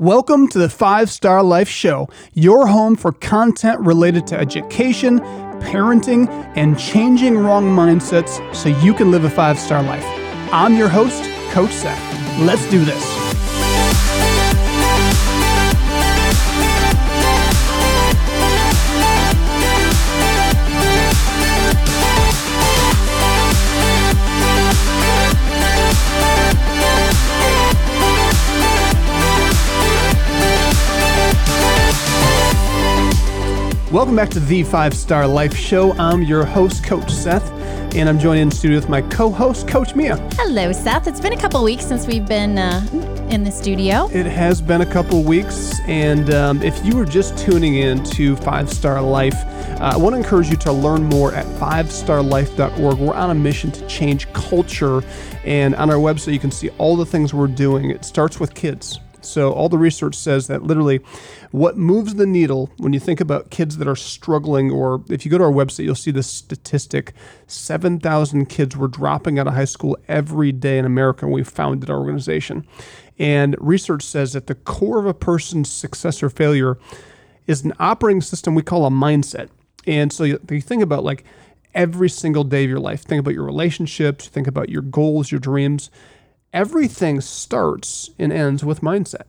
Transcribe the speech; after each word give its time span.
Welcome 0.00 0.48
to 0.48 0.58
the 0.58 0.70
Five 0.70 1.10
Star 1.10 1.42
Life 1.42 1.68
Show, 1.68 2.08
your 2.32 2.66
home 2.66 2.96
for 2.96 3.12
content 3.12 3.80
related 3.80 4.26
to 4.28 4.38
education, 4.40 5.20
parenting, 5.60 6.26
and 6.56 6.78
changing 6.78 7.36
wrong 7.36 7.64
mindsets 7.64 8.56
so 8.56 8.70
you 8.70 8.94
can 8.94 9.10
live 9.10 9.24
a 9.24 9.28
five 9.28 9.58
star 9.58 9.82
life. 9.82 10.06
I'm 10.54 10.74
your 10.74 10.88
host, 10.88 11.22
Coach 11.50 11.72
Seth. 11.72 12.38
Let's 12.38 12.66
do 12.70 12.82
this. 12.82 13.29
Welcome 33.92 34.14
back 34.14 34.28
to 34.30 34.38
the 34.38 34.62
Five 34.62 34.94
Star 34.94 35.26
Life 35.26 35.56
Show. 35.56 35.94
I'm 35.94 36.22
your 36.22 36.44
host, 36.44 36.84
Coach 36.84 37.10
Seth, 37.10 37.50
and 37.96 38.08
I'm 38.08 38.20
joined 38.20 38.38
in 38.38 38.48
studio 38.48 38.78
with 38.78 38.88
my 38.88 39.02
co-host, 39.02 39.66
Coach 39.66 39.96
Mia. 39.96 40.16
Hello, 40.34 40.70
Seth. 40.70 41.08
It's 41.08 41.18
been 41.18 41.32
a 41.32 41.36
couple 41.36 41.64
weeks 41.64 41.86
since 41.86 42.06
we've 42.06 42.24
been 42.24 42.56
uh, 42.56 42.86
in 43.30 43.42
the 43.42 43.50
studio. 43.50 44.08
It 44.12 44.26
has 44.26 44.62
been 44.62 44.82
a 44.82 44.86
couple 44.86 45.24
weeks, 45.24 45.80
and 45.88 46.32
um, 46.32 46.62
if 46.62 46.84
you 46.84 46.96
were 46.96 47.04
just 47.04 47.36
tuning 47.36 47.78
in 47.78 48.04
to 48.04 48.36
Five 48.36 48.70
Star 48.70 49.02
Life, 49.02 49.34
uh, 49.34 49.90
I 49.94 49.96
want 49.96 50.12
to 50.14 50.18
encourage 50.18 50.50
you 50.50 50.56
to 50.58 50.70
learn 50.70 51.02
more 51.02 51.34
at 51.34 51.44
fivestarlife.org. 51.58 52.96
We're 52.96 53.12
on 53.12 53.30
a 53.30 53.34
mission 53.34 53.72
to 53.72 53.84
change 53.88 54.32
culture, 54.32 55.02
and 55.44 55.74
on 55.74 55.90
our 55.90 55.96
website, 55.96 56.32
you 56.32 56.38
can 56.38 56.52
see 56.52 56.68
all 56.78 56.94
the 56.94 57.06
things 57.06 57.34
we're 57.34 57.48
doing. 57.48 57.90
It 57.90 58.04
starts 58.04 58.38
with 58.38 58.54
kids. 58.54 59.00
So, 59.24 59.52
all 59.52 59.68
the 59.68 59.78
research 59.78 60.14
says 60.14 60.46
that 60.46 60.62
literally 60.62 61.00
what 61.50 61.76
moves 61.76 62.14
the 62.14 62.26
needle 62.26 62.70
when 62.78 62.92
you 62.92 63.00
think 63.00 63.20
about 63.20 63.50
kids 63.50 63.76
that 63.78 63.88
are 63.88 63.96
struggling, 63.96 64.70
or 64.70 65.02
if 65.08 65.24
you 65.24 65.30
go 65.30 65.38
to 65.38 65.44
our 65.44 65.52
website, 65.52 65.84
you'll 65.84 65.94
see 65.94 66.10
the 66.10 66.22
statistic 66.22 67.12
7,000 67.46 68.46
kids 68.46 68.76
were 68.76 68.88
dropping 68.88 69.38
out 69.38 69.46
of 69.46 69.54
high 69.54 69.64
school 69.64 69.96
every 70.08 70.52
day 70.52 70.78
in 70.78 70.84
America 70.84 71.26
when 71.26 71.34
we 71.34 71.44
founded 71.44 71.90
our 71.90 71.98
organization. 71.98 72.66
And 73.18 73.56
research 73.60 74.02
says 74.02 74.32
that 74.32 74.46
the 74.46 74.54
core 74.54 74.98
of 74.98 75.06
a 75.06 75.14
person's 75.14 75.70
success 75.70 76.22
or 76.22 76.30
failure 76.30 76.78
is 77.46 77.64
an 77.64 77.72
operating 77.78 78.22
system 78.22 78.54
we 78.54 78.62
call 78.62 78.86
a 78.86 78.90
mindset. 78.90 79.48
And 79.86 80.12
so 80.12 80.24
you, 80.24 80.40
you 80.50 80.60
think 80.60 80.82
about 80.82 81.04
like 81.04 81.24
every 81.74 82.08
single 82.08 82.44
day 82.44 82.64
of 82.64 82.70
your 82.70 82.80
life, 82.80 83.02
think 83.02 83.20
about 83.20 83.34
your 83.34 83.44
relationships, 83.44 84.28
think 84.28 84.46
about 84.46 84.68
your 84.68 84.82
goals, 84.82 85.30
your 85.30 85.40
dreams 85.40 85.90
everything 86.52 87.20
starts 87.20 88.10
and 88.18 88.32
ends 88.32 88.64
with 88.64 88.80
mindset. 88.80 89.24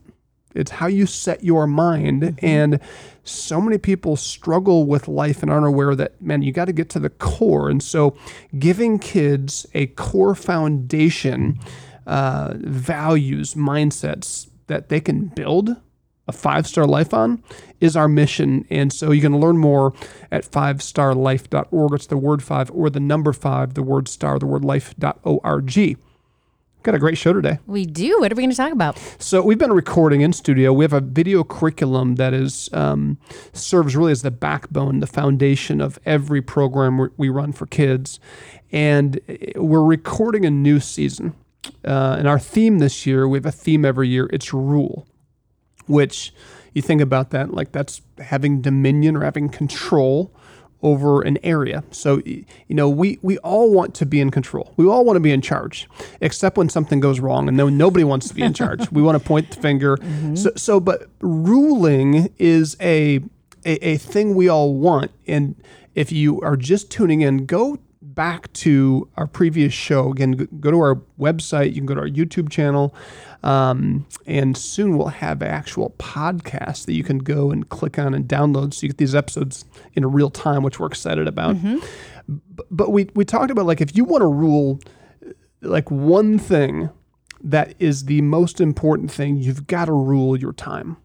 It's 0.53 0.71
how 0.71 0.87
you 0.87 1.05
set 1.05 1.43
your 1.43 1.67
mind. 1.67 2.23
Mm-hmm. 2.23 2.45
And 2.45 2.79
so 3.23 3.61
many 3.61 3.77
people 3.77 4.15
struggle 4.15 4.85
with 4.85 5.07
life 5.07 5.41
and 5.41 5.51
aren't 5.51 5.67
aware 5.67 5.95
that, 5.95 6.21
man, 6.21 6.41
you 6.41 6.51
got 6.51 6.65
to 6.65 6.73
get 6.73 6.89
to 6.89 6.99
the 6.99 7.09
core. 7.09 7.69
And 7.69 7.81
so 7.81 8.15
giving 8.57 8.99
kids 8.99 9.65
a 9.73 9.87
core 9.87 10.35
foundation, 10.35 11.59
uh, 12.05 12.53
values, 12.57 13.53
mindsets 13.55 14.49
that 14.67 14.89
they 14.89 14.99
can 14.99 15.27
build 15.27 15.77
a 16.27 16.31
five 16.31 16.67
star 16.67 16.85
life 16.85 17.13
on 17.13 17.43
is 17.79 17.95
our 17.95 18.07
mission. 18.07 18.65
And 18.69 18.93
so 18.93 19.11
you 19.11 19.21
can 19.21 19.39
learn 19.39 19.57
more 19.57 19.93
at 20.31 20.49
fivestarlife.org. 20.49 21.93
It's 21.93 22.07
the 22.07 22.17
word 22.17 22.43
five 22.43 22.71
or 22.71 22.89
the 22.89 22.99
number 22.99 23.33
five, 23.33 23.73
the 23.73 23.83
word 23.83 24.07
star, 24.07 24.39
the 24.39 24.45
word 24.45 24.63
life.org. 24.63 25.97
Got 26.83 26.95
a 26.95 26.99
great 26.99 27.17
show 27.17 27.31
today. 27.31 27.59
We 27.67 27.85
do. 27.85 28.17
What 28.19 28.31
are 28.31 28.35
we 28.35 28.41
going 28.41 28.49
to 28.49 28.57
talk 28.57 28.71
about? 28.71 28.97
So 29.19 29.43
we've 29.43 29.59
been 29.59 29.71
recording 29.71 30.21
in 30.21 30.33
studio. 30.33 30.73
We 30.73 30.83
have 30.83 30.93
a 30.93 30.99
video 30.99 31.43
curriculum 31.43 32.15
that 32.15 32.33
is 32.33 32.69
um, 32.73 33.19
serves 33.53 33.95
really 33.95 34.11
as 34.11 34.23
the 34.23 34.31
backbone, 34.31 34.99
the 34.99 35.05
foundation 35.05 35.79
of 35.79 35.99
every 36.07 36.41
program 36.41 37.11
we 37.17 37.29
run 37.29 37.51
for 37.51 37.67
kids, 37.67 38.19
and 38.71 39.19
we're 39.55 39.83
recording 39.83 40.43
a 40.43 40.49
new 40.49 40.79
season. 40.79 41.35
Uh, 41.85 42.15
and 42.17 42.27
our 42.27 42.39
theme 42.39 42.79
this 42.79 43.05
year, 43.05 43.27
we 43.27 43.37
have 43.37 43.45
a 43.45 43.51
theme 43.51 43.85
every 43.85 44.07
year. 44.07 44.27
It's 44.33 44.51
rule, 44.51 45.07
which 45.85 46.33
you 46.73 46.81
think 46.81 47.01
about 47.01 47.29
that 47.29 47.53
like 47.53 47.71
that's 47.73 48.01
having 48.17 48.61
dominion 48.61 49.15
or 49.15 49.23
having 49.23 49.49
control 49.49 50.33
over 50.83 51.21
an 51.21 51.37
area. 51.43 51.83
So, 51.91 52.21
you 52.25 52.45
know, 52.69 52.89
we, 52.89 53.19
we 53.21 53.37
all 53.39 53.71
want 53.71 53.93
to 53.95 54.05
be 54.05 54.19
in 54.19 54.31
control. 54.31 54.73
We 54.77 54.87
all 54.87 55.05
want 55.05 55.15
to 55.17 55.21
be 55.21 55.31
in 55.31 55.41
charge, 55.41 55.89
except 56.19 56.57
when 56.57 56.69
something 56.69 56.99
goes 56.99 57.19
wrong 57.19 57.47
and 57.47 57.55
no, 57.55 57.69
nobody 57.69 58.03
wants 58.03 58.27
to 58.29 58.33
be 58.33 58.41
in 58.41 58.53
charge. 58.53 58.91
we 58.91 59.01
want 59.01 59.21
to 59.21 59.25
point 59.25 59.51
the 59.51 59.61
finger. 59.61 59.97
Mm-hmm. 60.11 60.35
So, 60.35 60.51
so, 60.55 60.79
but 60.79 61.07
ruling 61.21 62.33
is 62.37 62.75
a, 62.81 63.21
a, 63.65 63.87
a 63.87 63.97
thing 63.97 64.35
we 64.35 64.49
all 64.49 64.73
want. 64.73 65.11
And 65.27 65.55
if 65.95 66.11
you 66.11 66.41
are 66.41 66.57
just 66.57 66.91
tuning 66.91 67.21
in, 67.21 67.45
go 67.45 67.77
back 68.13 68.51
to 68.53 69.09
our 69.17 69.27
previous 69.27 69.73
show. 69.73 70.11
Again, 70.11 70.47
go 70.59 70.71
to 70.71 70.77
our 70.77 70.95
website. 71.19 71.69
You 71.69 71.75
can 71.75 71.85
go 71.85 71.95
to 71.95 72.01
our 72.01 72.07
YouTube 72.07 72.49
channel. 72.49 72.95
Um, 73.43 74.05
and 74.25 74.55
soon 74.55 74.97
we'll 74.97 75.07
have 75.07 75.41
actual 75.41 75.91
podcasts 75.97 76.85
that 76.85 76.93
you 76.93 77.03
can 77.03 77.19
go 77.19 77.51
and 77.51 77.67
click 77.69 77.97
on 77.97 78.13
and 78.13 78.27
download 78.27 78.73
so 78.73 78.83
you 78.83 78.89
get 78.89 78.97
these 78.97 79.15
episodes 79.15 79.65
in 79.93 80.09
real 80.11 80.29
time, 80.29 80.63
which 80.63 80.79
we're 80.79 80.87
excited 80.87 81.27
about. 81.27 81.55
Mm-hmm. 81.55 81.79
But 82.69 82.91
we, 82.91 83.09
we 83.15 83.25
talked 83.25 83.51
about 83.51 83.65
like 83.65 83.81
if 83.81 83.95
you 83.95 84.03
want 84.03 84.21
to 84.21 84.27
rule 84.27 84.79
like 85.61 85.89
one 85.89 86.39
thing 86.39 86.89
that 87.43 87.73
is 87.79 88.05
the 88.05 88.21
most 88.21 88.61
important 88.61 89.11
thing, 89.11 89.37
you've 89.37 89.67
got 89.67 89.85
to 89.85 89.93
rule 89.93 90.37
your 90.37 90.53
time. 90.53 90.97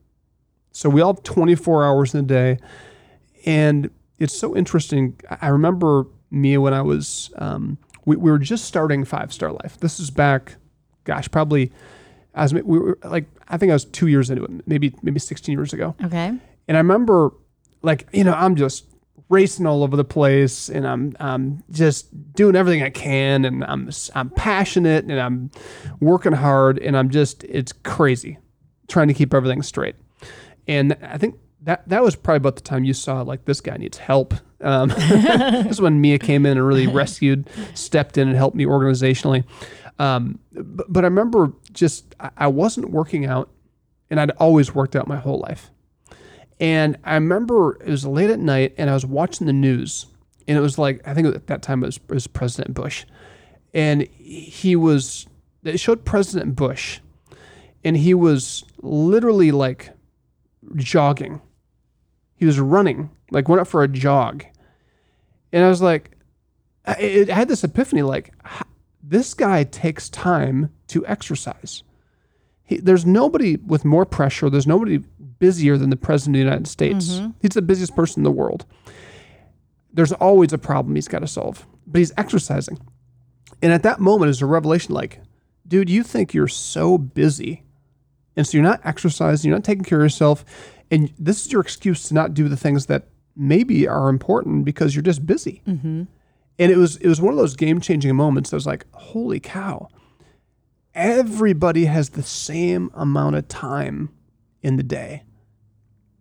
So 0.72 0.90
we 0.90 1.00
all 1.00 1.14
have 1.14 1.22
24 1.22 1.84
hours 1.84 2.14
in 2.14 2.20
a 2.20 2.22
day. 2.24 2.58
And 3.46 3.90
it's 4.18 4.36
so 4.36 4.54
interesting. 4.56 5.18
I 5.40 5.48
remember 5.48 6.06
Mia 6.30 6.60
when 6.60 6.74
I 6.74 6.82
was, 6.82 7.30
um, 7.36 7.78
we, 8.04 8.16
we 8.16 8.30
were 8.30 8.38
just 8.38 8.64
starting 8.64 9.04
Five 9.04 9.32
Star 9.32 9.52
Life. 9.52 9.78
This 9.80 10.00
is 10.00 10.10
back, 10.10 10.56
gosh, 11.04 11.30
probably 11.30 11.72
as 12.36 12.52
we 12.52 12.60
were 12.62 12.98
like 13.02 13.24
I 13.48 13.56
think 13.56 13.70
I 13.70 13.72
was 13.72 13.84
two 13.84 14.06
years 14.06 14.30
into 14.30 14.44
it, 14.44 14.68
maybe 14.68 14.94
maybe 15.02 15.18
16 15.18 15.56
years 15.56 15.72
ago. 15.72 15.96
Okay. 16.04 16.32
And 16.68 16.76
I 16.76 16.80
remember 16.80 17.32
like 17.82 18.06
you 18.12 18.22
know 18.22 18.34
I'm 18.34 18.54
just 18.54 18.84
racing 19.28 19.66
all 19.66 19.82
over 19.82 19.96
the 19.96 20.04
place 20.04 20.68
and 20.68 20.86
I'm 20.86 21.16
I'm 21.18 21.64
just 21.70 22.32
doing 22.34 22.54
everything 22.54 22.82
I 22.82 22.90
can 22.90 23.44
and 23.44 23.64
I'm 23.64 23.90
I'm 24.14 24.30
passionate 24.30 25.04
and 25.04 25.18
I'm 25.18 25.50
working 25.98 26.32
hard 26.32 26.78
and 26.78 26.96
I'm 26.96 27.10
just 27.10 27.42
it's 27.44 27.72
crazy 27.72 28.38
trying 28.86 29.08
to 29.08 29.14
keep 29.14 29.34
everything 29.34 29.62
straight. 29.62 29.96
And 30.68 30.96
I 31.02 31.18
think 31.18 31.36
that 31.62 31.88
that 31.88 32.02
was 32.02 32.14
probably 32.14 32.36
about 32.36 32.56
the 32.56 32.62
time 32.62 32.84
you 32.84 32.92
saw 32.92 33.22
like 33.22 33.46
this 33.46 33.60
guy 33.60 33.76
needs 33.78 33.98
help. 33.98 34.34
Um, 34.60 34.88
this 34.96 35.72
is 35.72 35.80
when 35.80 36.00
Mia 36.00 36.18
came 36.18 36.46
in 36.46 36.56
and 36.56 36.66
really 36.66 36.86
rescued, 36.86 37.48
stepped 37.74 38.18
in 38.18 38.28
and 38.28 38.36
helped 38.36 38.56
me 38.56 38.64
organizationally. 38.64 39.44
Um, 39.98 40.38
but, 40.52 40.92
but 40.92 41.04
I 41.04 41.08
remember 41.08 41.52
just, 41.72 42.14
I 42.36 42.46
wasn't 42.48 42.90
working 42.90 43.26
out 43.26 43.50
and 44.10 44.20
I'd 44.20 44.30
always 44.32 44.74
worked 44.74 44.96
out 44.96 45.08
my 45.08 45.16
whole 45.16 45.40
life. 45.40 45.70
And 46.58 46.96
I 47.04 47.14
remember 47.14 47.78
it 47.82 47.90
was 47.90 48.06
late 48.06 48.30
at 48.30 48.38
night 48.38 48.74
and 48.78 48.88
I 48.88 48.94
was 48.94 49.04
watching 49.04 49.46
the 49.46 49.52
news 49.52 50.06
and 50.48 50.56
it 50.56 50.60
was 50.60 50.78
like, 50.78 51.06
I 51.06 51.12
think 51.12 51.34
at 51.34 51.46
that 51.48 51.62
time 51.62 51.82
it 51.82 51.86
was, 51.86 51.96
it 51.96 52.14
was 52.14 52.26
President 52.26 52.74
Bush. 52.74 53.04
And 53.74 54.02
he 54.08 54.76
was, 54.76 55.26
it 55.64 55.78
showed 55.78 56.04
President 56.04 56.56
Bush 56.56 57.00
and 57.84 57.96
he 57.96 58.14
was 58.14 58.64
literally 58.78 59.52
like 59.52 59.90
jogging. 60.76 61.40
He 62.36 62.46
was 62.46 62.58
running, 62.58 63.10
like 63.30 63.48
went 63.48 63.60
up 63.60 63.68
for 63.68 63.82
a 63.82 63.88
jog. 63.88 64.44
And 65.52 65.64
I 65.64 65.68
was 65.68 65.82
like, 65.82 66.16
I, 66.86 67.26
I 67.28 67.32
had 67.32 67.48
this 67.48 67.64
epiphany 67.64 68.02
like, 68.02 68.32
this 69.02 69.34
guy 69.34 69.64
takes 69.64 70.08
time 70.08 70.70
to 70.88 71.06
exercise. 71.06 71.82
He, 72.64 72.78
there's 72.78 73.06
nobody 73.06 73.56
with 73.56 73.84
more 73.84 74.04
pressure. 74.04 74.50
There's 74.50 74.66
nobody 74.66 74.98
busier 75.38 75.76
than 75.76 75.90
the 75.90 75.96
president 75.96 76.36
of 76.36 76.40
the 76.40 76.44
United 76.44 76.66
States. 76.66 77.14
Mm-hmm. 77.14 77.30
He's 77.40 77.50
the 77.50 77.62
busiest 77.62 77.94
person 77.94 78.20
in 78.20 78.24
the 78.24 78.30
world. 78.30 78.66
There's 79.92 80.12
always 80.12 80.52
a 80.52 80.58
problem 80.58 80.94
he's 80.94 81.08
got 81.08 81.20
to 81.20 81.26
solve, 81.26 81.66
but 81.86 81.98
he's 82.00 82.12
exercising. 82.16 82.78
And 83.62 83.72
at 83.72 83.82
that 83.84 84.00
moment 84.00 84.30
is 84.30 84.42
a 84.42 84.46
revelation 84.46 84.94
like, 84.94 85.20
dude, 85.66 85.88
you 85.88 86.02
think 86.02 86.34
you're 86.34 86.48
so 86.48 86.98
busy. 86.98 87.62
And 88.36 88.46
so 88.46 88.58
you're 88.58 88.66
not 88.66 88.80
exercising, 88.84 89.48
you're 89.48 89.56
not 89.56 89.64
taking 89.64 89.84
care 89.84 90.00
of 90.00 90.04
yourself. 90.04 90.44
And 90.90 91.12
this 91.18 91.46
is 91.46 91.52
your 91.52 91.62
excuse 91.62 92.08
to 92.08 92.14
not 92.14 92.34
do 92.34 92.48
the 92.48 92.56
things 92.56 92.86
that 92.86 93.08
maybe 93.36 93.86
are 93.86 94.08
important 94.08 94.64
because 94.64 94.94
you're 94.94 95.02
just 95.02 95.26
busy. 95.26 95.62
Mm-hmm. 95.66 96.04
And 96.58 96.72
it 96.72 96.76
was 96.76 96.96
it 96.96 97.08
was 97.08 97.20
one 97.20 97.34
of 97.34 97.38
those 97.38 97.54
game 97.54 97.80
changing 97.80 98.16
moments. 98.16 98.52
I 98.52 98.56
was 98.56 98.66
like, 98.66 98.86
holy 98.92 99.40
cow! 99.40 99.88
Everybody 100.94 101.84
has 101.84 102.10
the 102.10 102.22
same 102.22 102.90
amount 102.94 103.36
of 103.36 103.46
time 103.48 104.08
in 104.62 104.76
the 104.76 104.82
day. 104.82 105.24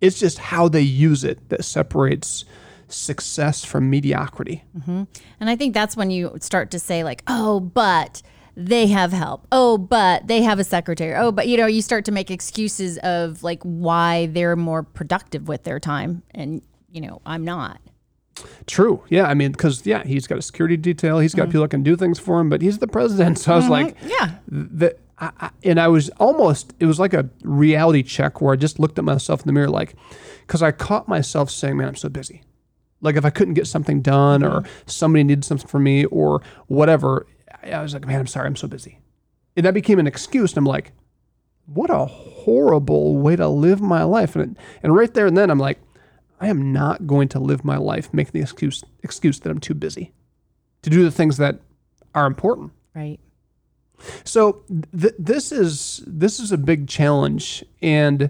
It's 0.02 0.20
just 0.20 0.38
how 0.38 0.68
they 0.68 0.82
use 0.82 1.24
it 1.24 1.50
that 1.50 1.64
separates 1.64 2.44
success 2.90 3.64
from 3.64 3.90
mediocrity. 3.90 4.64
Mm-hmm. 4.78 5.04
And 5.40 5.50
I 5.50 5.56
think 5.56 5.74
that's 5.74 5.96
when 5.96 6.12
you 6.12 6.36
start 6.42 6.70
to 6.72 6.80
say 6.80 7.04
like, 7.04 7.24
oh, 7.28 7.60
but 7.60 8.22
they 8.56 8.88
have 8.88 9.12
help. 9.12 9.48
Oh, 9.52 9.78
but 9.78 10.28
they 10.28 10.42
have 10.42 10.60
a 10.60 10.64
secretary. 10.64 11.16
Oh, 11.16 11.32
but 11.32 11.48
you 11.48 11.58
know, 11.58 11.66
you 11.66 11.82
start 11.82 12.06
to 12.06 12.12
make 12.12 12.32
excuses 12.32 12.98
of 13.00 13.44
like 13.44 13.62
why 13.64 14.28
they're 14.28 14.56
more 14.56 14.84
productive 14.84 15.48
with 15.48 15.64
their 15.64 15.80
time, 15.80 16.24
and 16.32 16.62
you 16.96 17.02
know, 17.02 17.22
I'm 17.26 17.44
not. 17.44 17.82
True. 18.68 19.04
Yeah. 19.10 19.26
I 19.26 19.34
mean, 19.34 19.52
because 19.52 19.86
yeah, 19.86 20.04
he's 20.04 20.28
got 20.28 20.38
a 20.38 20.42
security 20.42 20.78
detail. 20.78 21.20
He's 21.20 21.36
got 21.36 21.44
mm-hmm. 21.44 21.52
people 21.52 21.62
that 21.64 21.70
can 21.70 21.84
do 21.84 21.98
things 21.98 22.20
for 22.20 22.40
him, 22.40 22.50
but 22.50 22.62
he's 22.62 22.80
the 22.80 22.88
president. 22.88 23.38
So 23.46 23.52
I 23.52 23.56
was 23.58 23.66
mm-hmm. 23.66 23.72
like, 23.72 23.98
Yeah. 24.04 24.36
the, 24.48 24.96
I, 25.20 25.32
I, 25.40 25.50
and 25.64 25.80
I 25.80 25.90
was 25.90 26.10
almost, 26.12 26.74
it 26.80 26.86
was 26.86 27.00
like 27.00 27.14
a 27.14 27.30
reality 27.44 28.02
check 28.02 28.42
where 28.42 28.54
I 28.54 28.56
just 28.56 28.80
looked 28.80 28.98
at 28.98 29.04
myself 29.04 29.42
in 29.42 29.48
the 29.48 29.54
mirror, 29.54 29.70
like, 29.70 29.96
because 30.48 30.62
I 30.62 30.72
caught 30.72 31.08
myself 31.08 31.50
saying, 31.50 31.78
man, 31.78 31.90
I'm 31.90 31.96
so 31.96 32.10
busy. 32.10 32.44
Like 33.02 33.18
if 33.18 33.26
I 33.26 33.30
couldn't 33.30 33.56
get 33.56 33.68
something 33.68 34.02
done 34.02 34.42
or 34.42 34.62
mm-hmm. 34.62 34.72
somebody 34.86 35.24
needed 35.26 35.44
something 35.44 35.68
from 35.68 35.84
me 35.84 36.06
or 36.06 36.42
whatever, 36.68 37.28
I, 37.62 37.72
I 37.72 37.82
was 37.82 37.94
like, 37.94 38.08
man, 38.08 38.22
I'm 38.22 38.28
sorry, 38.28 38.48
I'm 38.48 38.56
so 38.56 38.70
busy. 38.70 39.00
And 39.58 39.66
that 39.66 39.74
became 39.74 40.00
an 40.00 40.08
excuse. 40.08 40.52
And 40.52 40.60
I'm 40.60 40.66
like, 40.66 40.94
what 41.66 41.90
a 41.90 42.06
horrible 42.06 43.18
way 43.18 43.36
to 43.36 43.48
live 43.50 43.82
my 43.82 44.04
life. 44.04 44.36
And, 44.36 44.58
and 44.82 44.96
right 44.96 45.14
there 45.14 45.28
and 45.28 45.38
then 45.38 45.50
I'm 45.50 45.60
like, 45.60 45.80
I 46.40 46.48
am 46.48 46.74
not 46.74 47.08
going 47.08 47.28
to 47.30 47.40
live 47.40 47.64
my 47.64 47.78
life 47.78 48.14
making 48.14 48.34
the 48.34 48.42
excuse, 48.42 48.84
excuse 49.04 49.40
that 49.40 49.50
I'm 49.50 49.60
too 49.60 49.74
busy 49.74 50.14
to 50.82 50.90
do 50.90 51.04
the 51.04 51.12
things 51.12 51.38
that 51.38 51.60
are 52.14 52.28
important. 52.28 52.72
Right. 52.94 53.20
So 54.24 54.64
th- 54.98 55.16
this 55.18 55.52
is 55.52 56.04
this 56.06 56.40
is 56.40 56.52
a 56.52 56.58
big 56.58 56.88
challenge, 56.88 57.64
and 57.82 58.30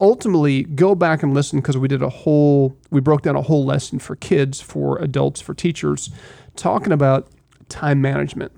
ultimately 0.00 0.64
go 0.64 0.94
back 0.94 1.22
and 1.22 1.32
listen 1.32 1.60
because 1.60 1.78
we 1.78 1.88
did 1.88 2.02
a 2.02 2.08
whole 2.08 2.76
we 2.90 3.00
broke 3.00 3.22
down 3.22 3.36
a 3.36 3.42
whole 3.42 3.64
lesson 3.64 3.98
for 3.98 4.16
kids, 4.16 4.60
for 4.60 4.98
adults, 4.98 5.40
for 5.40 5.54
teachers, 5.54 6.10
talking 6.56 6.92
about 6.92 7.28
time 7.68 8.00
management 8.00 8.52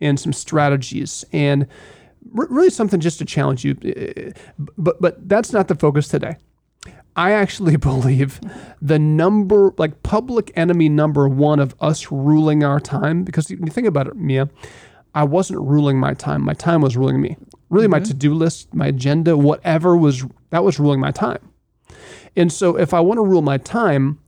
and 0.00 0.18
some 0.18 0.32
strategies 0.32 1.24
and 1.32 1.66
really 2.32 2.70
something 2.70 3.00
just 3.00 3.18
to 3.18 3.24
challenge 3.24 3.64
you. 3.64 3.74
But 4.58 5.00
but 5.00 5.28
that's 5.28 5.52
not 5.52 5.68
the 5.68 5.74
focus 5.74 6.08
today. 6.08 6.36
I 7.16 7.32
actually 7.32 7.76
believe 7.76 8.40
the 8.80 8.98
number, 8.98 9.72
like 9.78 10.02
public 10.02 10.52
enemy 10.54 10.88
number 10.88 11.28
one 11.28 11.58
of 11.58 11.74
us 11.80 12.12
ruling 12.12 12.62
our 12.62 12.78
time, 12.78 13.24
because 13.24 13.48
when 13.48 13.66
you 13.66 13.72
think 13.72 13.86
about 13.86 14.06
it, 14.06 14.16
Mia, 14.16 14.48
I 15.14 15.24
wasn't 15.24 15.60
ruling 15.60 15.98
my 15.98 16.14
time. 16.14 16.42
My 16.42 16.52
time 16.52 16.82
was 16.82 16.96
ruling 16.96 17.20
me. 17.20 17.36
Really, 17.70 17.88
my 17.88 17.98
mm-hmm. 17.98 18.04
to 18.04 18.14
do 18.14 18.34
list, 18.34 18.72
my 18.74 18.88
agenda, 18.88 19.36
whatever 19.36 19.96
was, 19.96 20.24
that 20.50 20.62
was 20.62 20.78
ruling 20.78 21.00
my 21.00 21.10
time. 21.10 21.50
And 22.36 22.52
so 22.52 22.76
if 22.76 22.92
I 22.92 23.00
want 23.00 23.18
to 23.18 23.24
rule 23.24 23.42
my 23.42 23.56
time, 23.58 24.20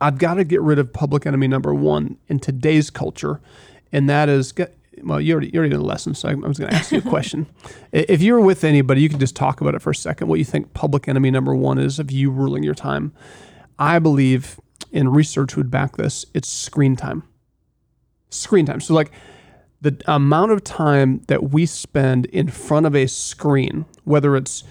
I've 0.00 0.18
got 0.18 0.34
to 0.34 0.44
get 0.44 0.62
rid 0.62 0.78
of 0.78 0.92
public 0.92 1.26
enemy 1.26 1.48
number 1.48 1.74
one 1.74 2.16
in 2.28 2.38
today's 2.38 2.90
culture. 2.90 3.40
And 3.92 4.08
that 4.08 4.28
is, 4.28 4.54
well, 5.04 5.20
you 5.20 5.32
already, 5.32 5.50
you 5.52 5.58
already 5.58 5.70
did 5.70 5.80
a 5.80 5.84
lesson, 5.84 6.14
so 6.14 6.28
I 6.28 6.34
was 6.34 6.58
going 6.58 6.70
to 6.70 6.76
ask 6.76 6.92
you 6.92 6.98
a 6.98 7.02
question. 7.10 7.46
If 7.92 8.22
you're 8.22 8.40
with 8.40 8.64
anybody, 8.64 9.02
you 9.02 9.08
can 9.08 9.18
just 9.18 9.36
talk 9.36 9.60
about 9.60 9.74
it 9.74 9.82
for 9.82 9.90
a 9.90 9.94
second, 9.94 10.28
what 10.28 10.38
you 10.38 10.44
think 10.44 10.74
public 10.74 11.08
enemy 11.08 11.30
number 11.30 11.54
one 11.54 11.78
is 11.78 11.98
of 11.98 12.10
you 12.10 12.30
ruling 12.30 12.62
your 12.62 12.74
time. 12.74 13.12
I 13.78 13.98
believe, 13.98 14.60
and 14.92 15.14
research 15.14 15.56
would 15.56 15.70
back 15.70 15.96
this, 15.96 16.24
it's 16.34 16.48
screen 16.48 16.96
time. 16.96 17.24
Screen 18.30 18.66
time. 18.66 18.80
So, 18.80 18.94
like, 18.94 19.12
the 19.80 20.00
amount 20.06 20.50
of 20.50 20.64
time 20.64 21.20
that 21.28 21.50
we 21.50 21.66
spend 21.66 22.26
in 22.26 22.48
front 22.48 22.86
of 22.86 22.96
a 22.96 23.06
screen, 23.06 23.84
whether 24.04 24.36
it's 24.36 24.64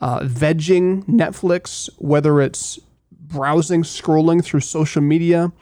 uh, 0.00 0.20
vegging 0.20 1.04
Netflix, 1.04 1.88
whether 1.98 2.40
it's 2.40 2.78
browsing, 3.10 3.82
scrolling 3.82 4.44
through 4.44 4.60
social 4.60 5.02
media, 5.02 5.52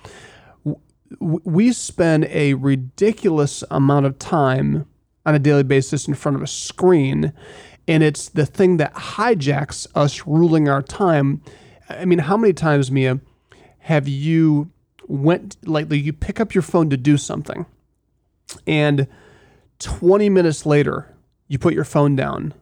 we 1.20 1.72
spend 1.72 2.24
a 2.26 2.54
ridiculous 2.54 3.62
amount 3.70 4.06
of 4.06 4.18
time 4.18 4.86
on 5.24 5.34
a 5.34 5.38
daily 5.38 5.62
basis 5.62 6.06
in 6.06 6.14
front 6.14 6.36
of 6.36 6.42
a 6.42 6.46
screen. 6.46 7.32
And 7.88 8.02
it's 8.02 8.28
the 8.28 8.46
thing 8.46 8.78
that 8.78 8.94
hijacks 8.94 9.86
us 9.94 10.26
ruling 10.26 10.68
our 10.68 10.82
time. 10.82 11.42
I 11.88 12.04
mean, 12.04 12.20
how 12.20 12.36
many 12.36 12.52
times, 12.52 12.90
Mia, 12.90 13.20
have 13.80 14.08
you 14.08 14.70
went 15.08 15.56
like 15.66 15.90
you 15.92 16.12
pick 16.12 16.40
up 16.40 16.54
your 16.54 16.62
phone 16.62 16.90
to 16.90 16.96
do 16.96 17.16
something 17.16 17.66
and 18.66 19.06
20 19.78 20.28
minutes 20.28 20.66
later 20.66 21.14
you 21.48 21.58
put 21.58 21.74
your 21.74 21.84
phone 21.84 22.16
down 22.16 22.52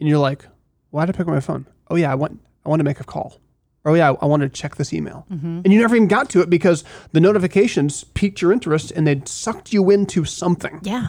and 0.00 0.08
you're 0.08 0.18
like 0.18 0.46
why 0.90 1.06
did 1.06 1.14
i 1.14 1.16
pick 1.16 1.28
up 1.28 1.32
my 1.32 1.38
phone 1.38 1.64
oh 1.88 1.94
yeah 1.94 2.10
i 2.10 2.14
want 2.14 2.40
i 2.64 2.68
want 2.68 2.80
to 2.80 2.84
make 2.84 2.98
a 2.98 3.04
call 3.04 3.40
oh 3.86 3.94
yeah 3.94 4.12
i 4.20 4.26
wanted 4.26 4.52
to 4.52 4.60
check 4.60 4.76
this 4.76 4.92
email 4.92 5.24
and 5.30 5.72
you 5.72 5.78
never 5.80 5.96
even 5.96 6.08
got 6.08 6.28
to 6.30 6.40
it 6.42 6.50
because 6.50 6.84
the 7.12 7.20
notifications 7.20 8.04
piqued 8.04 8.42
your 8.42 8.52
interest 8.52 8.90
and 8.94 9.06
they 9.06 9.22
sucked 9.24 9.72
you 9.72 9.90
into 9.90 10.24
something 10.26 10.80
Yeah. 10.82 11.08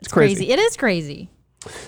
It's 0.00 0.12
crazy. 0.12 0.36
crazy. 0.46 0.52
It 0.52 0.58
is 0.58 0.76
crazy. 0.76 1.30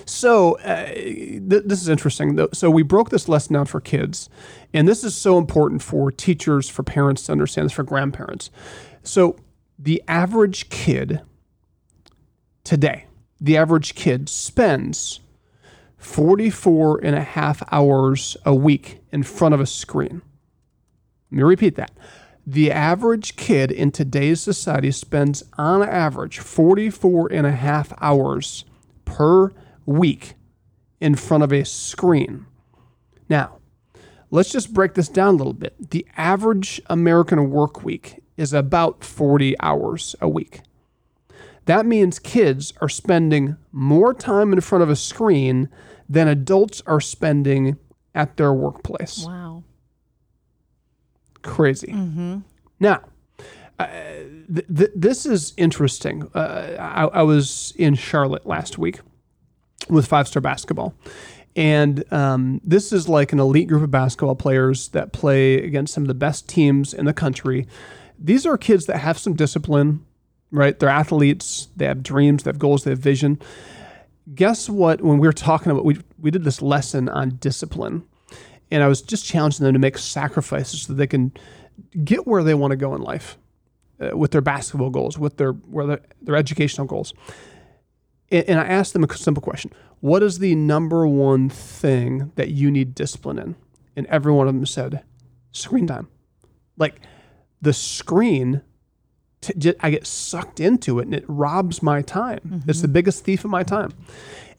So 0.05 0.57
uh, 0.59 0.85
th- 0.87 1.63
this 1.65 1.81
is 1.83 1.87
interesting. 1.87 2.39
So 2.51 2.71
we 2.71 2.81
broke 2.81 3.11
this 3.11 3.29
lesson 3.29 3.53
down 3.53 3.67
for 3.67 3.79
kids, 3.79 4.27
and 4.73 4.87
this 4.87 5.03
is 5.03 5.13
so 5.15 5.37
important 5.37 5.83
for 5.83 6.11
teachers, 6.11 6.67
for 6.67 6.81
parents 6.81 7.23
to 7.27 7.31
understand 7.31 7.65
this, 7.65 7.73
for 7.73 7.83
grandparents. 7.83 8.49
So 9.03 9.35
the 9.77 10.01
average 10.07 10.69
kid 10.69 11.21
today, 12.63 13.05
the 13.39 13.55
average 13.57 13.93
kid 13.95 14.29
spends 14.29 15.19
44 15.97 16.99
and 17.03 17.15
a 17.15 17.21
half 17.21 17.61
hours 17.71 18.37
a 18.45 18.53
week 18.53 19.01
in 19.11 19.23
front 19.23 19.53
of 19.53 19.59
a 19.59 19.65
screen. 19.65 20.21
Let 21.31 21.37
me 21.37 21.43
repeat 21.43 21.75
that. 21.75 21.91
The 22.45 22.71
average 22.71 23.35
kid 23.35 23.71
in 23.71 23.91
today's 23.91 24.39
society 24.39 24.91
spends, 24.91 25.43
on 25.57 25.83
average, 25.83 26.39
44 26.39 27.33
and 27.33 27.45
a 27.45 27.51
half 27.51 27.91
hours 27.99 28.63
per 29.03 29.51
week 29.85 30.35
in 31.01 31.15
front 31.15 31.43
of 31.43 31.51
a 31.51 31.65
screen. 31.65 32.45
Now, 33.27 33.57
let's 34.31 34.51
just 34.51 34.73
break 34.73 34.93
this 34.93 35.09
down 35.09 35.33
a 35.33 35.37
little 35.37 35.53
bit. 35.53 35.89
The 35.91 36.07
average 36.15 36.81
American 36.87 37.49
work 37.49 37.83
week 37.83 38.23
is 38.37 38.53
about 38.53 39.03
40 39.03 39.59
hours 39.59 40.15
a 40.21 40.29
week. 40.29 40.61
That 41.65 41.85
means 41.85 42.17
kids 42.17 42.71
are 42.79 42.87
spending 42.87 43.57
more 43.73 44.13
time 44.13 44.53
in 44.53 44.61
front 44.61 44.83
of 44.83 44.89
a 44.89 44.95
screen 44.95 45.67
than 46.09 46.27
adults 46.27 46.81
are 46.85 47.01
spending 47.01 47.77
at 48.15 48.37
their 48.37 48.53
workplace 48.53 49.25
Wow. 49.25 49.63
crazy. 51.41 51.93
Now, 52.79 53.01
uh, 53.79 53.87
th- 54.53 54.67
th- 54.75 54.91
this 54.95 55.25
is 55.25 55.53
interesting. 55.57 56.29
Uh, 56.33 56.75
I-, 56.79 57.19
I 57.19 57.21
was 57.23 57.73
in 57.77 57.95
Charlotte 57.95 58.45
last 58.45 58.77
week 58.77 58.99
with 59.89 60.07
Five 60.07 60.27
Star 60.27 60.41
Basketball. 60.41 60.93
And 61.55 62.03
um, 62.13 62.61
this 62.63 62.93
is 62.93 63.09
like 63.09 63.33
an 63.33 63.39
elite 63.39 63.67
group 63.67 63.81
of 63.83 63.89
basketball 63.91 64.35
players 64.35 64.89
that 64.89 65.11
play 65.11 65.55
against 65.55 65.93
some 65.93 66.03
of 66.03 66.07
the 66.07 66.13
best 66.13 66.47
teams 66.47 66.93
in 66.93 67.05
the 67.05 67.13
country. 67.13 67.67
These 68.19 68.45
are 68.45 68.57
kids 68.57 68.85
that 68.85 68.97
have 68.99 69.17
some 69.17 69.33
discipline, 69.35 70.05
right? 70.51 70.77
They're 70.77 70.89
athletes, 70.89 71.69
they 71.75 71.85
have 71.85 72.03
dreams, 72.03 72.43
they 72.43 72.49
have 72.49 72.59
goals, 72.59 72.83
they 72.83 72.91
have 72.91 72.99
vision. 72.99 73.39
Guess 74.33 74.69
what? 74.69 75.01
When 75.01 75.17
we 75.19 75.27
were 75.27 75.33
talking 75.33 75.71
about, 75.71 75.85
we, 75.85 75.99
we 76.19 76.31
did 76.31 76.43
this 76.43 76.61
lesson 76.61 77.07
on 77.09 77.37
discipline 77.37 78.03
and 78.71 78.83
I 78.83 78.87
was 78.87 79.01
just 79.01 79.25
challenging 79.25 79.63
them 79.63 79.73
to 79.73 79.79
make 79.79 79.97
sacrifices 79.97 80.83
so 80.83 80.93
they 80.93 81.07
can 81.07 81.31
get 82.03 82.27
where 82.27 82.43
they 82.43 82.53
want 82.53 82.71
to 82.71 82.77
go 82.77 82.95
in 82.95 83.01
life 83.01 83.37
uh, 83.99 84.15
with 84.17 84.31
their 84.31 84.41
basketball 84.41 84.89
goals, 84.89 85.17
with 85.17 85.37
their 85.37 85.51
where 85.51 85.85
their, 85.85 86.01
their 86.21 86.35
educational 86.35 86.87
goals. 86.87 87.13
And, 88.29 88.47
and 88.49 88.59
I 88.59 88.65
asked 88.65 88.93
them 88.93 89.03
a 89.03 89.13
simple 89.15 89.41
question: 89.41 89.71
What 90.01 90.21
is 90.21 90.39
the 90.39 90.55
number 90.55 91.07
one 91.07 91.49
thing 91.49 92.31
that 92.35 92.49
you 92.49 92.69
need 92.69 92.93
discipline 92.93 93.39
in? 93.39 93.55
And 93.95 94.05
every 94.07 94.31
one 94.33 94.47
of 94.47 94.53
them 94.53 94.65
said, 94.65 95.03
"Screen 95.51 95.87
time." 95.87 96.09
Like 96.77 97.01
the 97.61 97.73
screen, 97.73 98.61
t- 99.59 99.73
I 99.79 99.89
get 99.89 100.05
sucked 100.05 100.59
into 100.59 100.99
it, 100.99 101.05
and 101.05 101.15
it 101.15 101.25
robs 101.27 101.81
my 101.81 102.01
time. 102.01 102.63
It's 102.67 102.81
the 102.81 102.87
mm-hmm. 102.87 102.93
biggest 102.93 103.23
thief 103.23 103.43
of 103.45 103.51
my 103.51 103.63
time. 103.63 103.93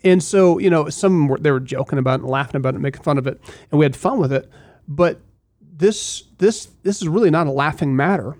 And 0.05 0.23
so, 0.23 0.59
you 0.59 0.71
know, 0.71 0.89
some 0.89 1.29
were, 1.29 1.39
they 1.39 1.51
were 1.51 1.61
joking 1.61 1.99
about 1.99 2.21
it, 2.21 2.23
and 2.23 2.31
laughing 2.31 2.57
about 2.57 2.71
it, 2.71 2.77
and 2.77 2.83
making 2.83 3.03
fun 3.03 3.19
of 3.19 3.27
it, 3.27 3.41
and 3.71 3.79
we 3.79 3.85
had 3.85 3.97
fun 3.97 4.19
with 4.19 4.33
it. 4.33 4.49
But 4.87 5.21
this 5.61 6.25
this 6.39 6.67
this 6.83 7.01
is 7.01 7.09
really 7.09 7.31
not 7.31 7.47
a 7.47 7.53
laughing 7.53 7.95
matter 7.95 8.37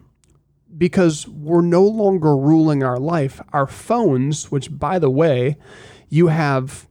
because 0.77 1.27
we're 1.29 1.63
no 1.63 1.83
longer 1.83 2.37
ruling 2.37 2.83
our 2.83 2.99
life. 2.99 3.41
Our 3.53 3.67
phones, 3.67 4.51
which 4.51 4.77
by 4.77 4.99
the 4.99 5.11
way, 5.11 5.57
you 6.09 6.29
have 6.29 6.87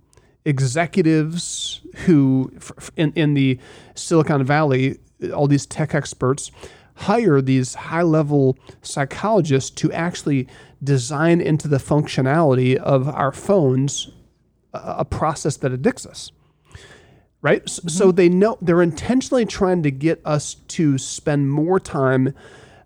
executives 0.46 1.82
who 2.06 2.52
in, 2.96 3.12
in 3.14 3.34
the 3.34 3.60
Silicon 3.96 4.44
Valley, 4.44 5.00
all 5.34 5.48
these 5.48 5.66
tech 5.66 5.94
experts 5.94 6.52
hire 6.98 7.42
these 7.42 7.76
high 7.76 8.02
level 8.04 8.58
psychologists 8.82 9.70
to 9.72 9.92
actually 9.94 10.48
design 10.84 11.42
into 11.42 11.68
the 11.68 11.78
functionality 11.78 12.76
of 12.76 13.08
our 13.10 13.32
phones 13.32 14.10
a, 14.74 15.06
process 15.06 15.58
that 15.58 15.72
addicts 15.72 16.06
us 16.06 16.32
right? 17.44 17.62
S- 17.68 17.80
So 17.88 18.12
they 18.12 18.30
know 18.30 18.58
they're 18.62 18.82
intentionally 18.82 19.46
trying 19.46 19.84
to 19.84 19.92
get 19.92 20.20
us 20.26 20.56
to 20.70 20.98
spend 20.98 21.50
more 21.52 21.80
time 21.80 22.34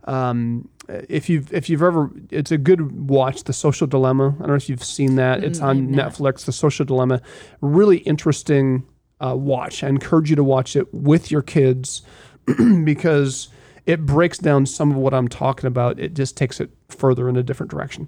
um, 0.06 0.68
if 0.90 1.30
you've 1.30 1.54
if 1.54 1.70
you've 1.70 1.82
ever, 1.84 2.10
it's 2.32 2.52
a 2.52 2.58
good 2.58 3.10
watch. 3.10 3.44
The 3.46 3.54
Social 3.54 3.88
Dilemma. 3.88 4.30
I 4.36 4.40
don't 4.40 4.48
know 4.50 4.56
if 4.56 4.68
you've 4.68 4.84
seen 4.84 5.16
that. 5.16 5.42
It's 5.44 5.60
Mm, 5.60 5.64
on 5.64 6.00
I've. 6.00 6.14
Netflix. 6.18 6.44
The 6.46 6.52
Social 6.52 6.86
Dilemma. 6.86 7.22
Really 7.62 7.98
interesting 8.00 8.84
uh, 9.22 9.36
watch. 9.38 9.84
I 9.84 9.88
encourage 9.88 10.30
you 10.30 10.36
to 10.36 10.44
watch 10.44 10.76
it 10.76 10.92
with 10.94 11.32
your 11.32 11.44
kids 11.44 12.02
because 12.84 13.48
it 13.86 14.06
breaks 14.06 14.38
down 14.38 14.66
some 14.66 14.92
of 14.92 14.98
what 14.98 15.14
I'm 15.14 15.28
talking 15.28 15.68
about. 15.68 16.00
It 16.00 16.14
just 16.14 16.38
takes 16.38 16.60
it 16.60 16.70
further 16.90 17.28
in 17.30 17.36
a 17.38 17.44
different 17.44 17.72
direction. 17.72 18.08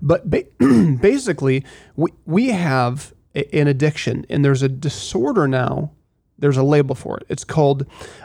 But 0.00 0.30
ba- 0.30 0.44
basically, 1.00 1.64
we, 1.96 2.12
we 2.26 2.48
have 2.48 3.12
a- 3.34 3.54
an 3.56 3.68
addiction, 3.68 4.26
and 4.28 4.44
there's 4.44 4.62
a 4.62 4.68
disorder 4.68 5.48
now. 5.48 5.92
There's 6.38 6.56
a 6.56 6.62
label 6.62 6.94
for 6.94 7.18
it. 7.18 7.26
It's 7.28 7.44
called 7.44 7.84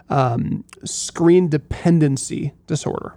um, 0.10 0.66
screen 0.84 1.50
dependency 1.50 2.54
disorder, 2.68 3.16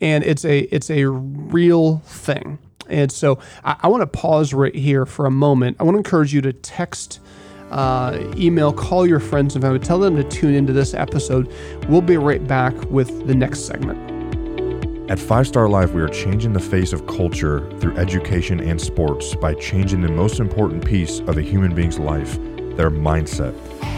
and 0.00 0.22
it's 0.24 0.44
a 0.44 0.60
it's 0.74 0.90
a 0.90 1.06
real 1.06 1.98
thing. 2.06 2.58
And 2.88 3.10
so 3.10 3.38
I, 3.64 3.76
I 3.82 3.88
want 3.88 4.02
to 4.02 4.06
pause 4.06 4.54
right 4.54 4.74
here 4.74 5.06
for 5.06 5.26
a 5.26 5.30
moment. 5.30 5.76
I 5.80 5.84
want 5.84 5.94
to 5.96 5.98
encourage 5.98 6.32
you 6.32 6.40
to 6.42 6.52
text, 6.52 7.18
uh, 7.72 8.18
email, 8.36 8.72
call 8.72 9.06
your 9.06 9.20
friends 9.20 9.54
and 9.54 9.62
family, 9.62 9.78
tell 9.78 9.98
them 9.98 10.16
to 10.16 10.24
tune 10.24 10.54
into 10.54 10.72
this 10.72 10.94
episode. 10.94 11.52
We'll 11.88 12.02
be 12.02 12.16
right 12.16 12.46
back 12.46 12.74
with 12.90 13.26
the 13.26 13.34
next 13.34 13.66
segment. 13.66 14.12
At 15.10 15.18
Five 15.18 15.46
Star 15.46 15.68
Life, 15.68 15.92
we 15.92 16.00
are 16.00 16.08
changing 16.08 16.52
the 16.52 16.60
face 16.60 16.92
of 16.92 17.06
culture 17.06 17.68
through 17.80 17.96
education 17.96 18.60
and 18.60 18.80
sports 18.80 19.34
by 19.34 19.54
changing 19.54 20.00
the 20.00 20.08
most 20.08 20.38
important 20.38 20.84
piece 20.84 21.20
of 21.20 21.36
a 21.38 21.42
human 21.42 21.74
being's 21.74 21.98
life, 21.98 22.36
their 22.76 22.90
mindset. 22.90 23.54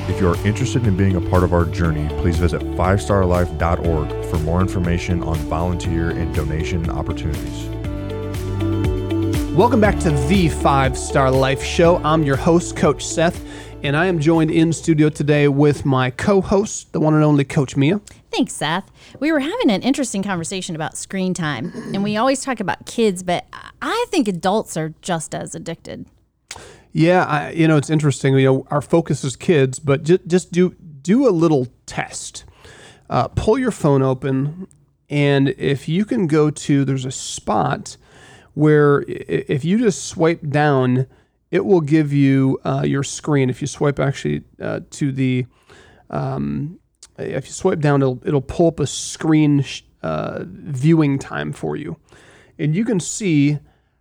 If 0.09 0.21
you 0.21 0.29
are 0.29 0.47
interested 0.47 0.87
in 0.87 0.97
being 0.97 1.17
a 1.17 1.21
part 1.31 1.45
of 1.45 1.53
our 1.53 1.65
journey, 1.67 2.09
please 2.21 2.37
visit 2.37 2.61
fivestarlife.org 2.63 4.25
for 4.27 4.39
more 4.41 4.61
information 4.61 5.23
on 5.23 5.37
volunteer 5.37 6.11
and 6.11 6.35
donation 6.35 6.91
opportunities. 6.91 7.69
Welcome 9.55 9.81
back 9.81 10.01
to 10.01 10.11
the 10.11 10.49
Five 10.49 10.99
Star 10.99 11.31
Life 11.31 11.63
Show. 11.63 11.99
I'm 11.99 12.25
your 12.25 12.37
host, 12.37 12.77
Coach 12.77 13.07
Seth, 13.07 13.41
and 13.85 13.99
I 13.99 14.07
am 14.07 14.19
joined 14.19 14.51
in 14.51 14.73
studio 14.73 15.11
today 15.11 15.47
with 15.47 15.85
my 15.85 16.11
co 16.11 16.41
host, 16.41 16.93
the 16.95 17.01
one 17.01 17.13
and 17.13 17.23
only 17.23 17.45
Coach 17.45 17.77
Mia. 17.77 18.01
Thanks, 18.31 18.55
Seth. 18.55 18.91
We 19.21 19.31
were 19.31 19.41
having 19.41 19.71
an 19.71 19.83
interesting 19.83 20.23
conversation 20.23 20.75
about 20.75 20.97
screen 20.97 21.35
time, 21.35 21.71
and 21.93 22.03
we 22.03 22.17
always 22.17 22.41
talk 22.41 22.61
about 22.61 22.87
kids, 22.87 23.23
but 23.23 23.45
I 23.83 24.07
think 24.09 24.27
adults 24.27 24.79
are 24.79 24.95
just 25.03 25.35
as 25.35 25.55
addicted. 25.55 26.07
Yeah, 26.93 27.25
I, 27.25 27.51
you 27.51 27.69
know, 27.69 27.77
it's 27.77 27.91
interesting. 27.91 28.35
You 28.39 28.45
know, 28.45 28.67
our 28.71 28.81
focus 28.81 29.23
is 29.23 29.37
kids, 29.37 29.79
but 29.79 30.03
just, 30.03 30.27
just 30.27 30.51
do, 30.51 30.75
do 31.03 31.29
a 31.29 31.31
little 31.31 31.69
test. 31.85 32.45
Uh, 33.11 33.29
pull 33.29 33.59
your 33.59 33.71
phone 33.71 34.01
open, 34.01 34.67
and 35.11 35.51
if 35.59 35.91
you 35.91 36.07
can 36.07 36.27
go 36.27 36.51
to, 36.51 36.87
there's 36.87 37.05
a 37.05 37.13
spot 37.13 37.99
where 38.55 39.05
if 39.07 39.63
you 39.63 39.79
just 39.79 40.07
swipe 40.07 40.49
down, 40.49 41.07
it 41.51 41.65
will 41.65 41.81
give 41.81 42.13
you 42.13 42.59
uh, 42.65 42.83
your 42.85 43.03
screen. 43.03 43.51
If 43.51 43.61
you 43.61 43.67
swipe 43.67 43.99
actually 44.01 44.43
uh, 44.61 44.81
to 44.91 45.13
the, 45.13 45.47
um, 46.11 46.79
if 47.19 47.47
you 47.47 47.53
swipe 47.53 47.81
down, 47.81 48.03
it'll, 48.03 48.23
it'll 48.27 48.41
pull 48.41 48.69
up 48.69 48.81
a 48.81 48.87
screen 48.87 49.63
sh- 49.63 49.83
uh, 50.03 50.45
viewing 50.47 51.19
time 51.19 51.53
for 51.53 51.77
you. 51.77 51.97
And 52.59 52.75
you 52.75 52.85
can 52.85 53.01
see 53.01 53.59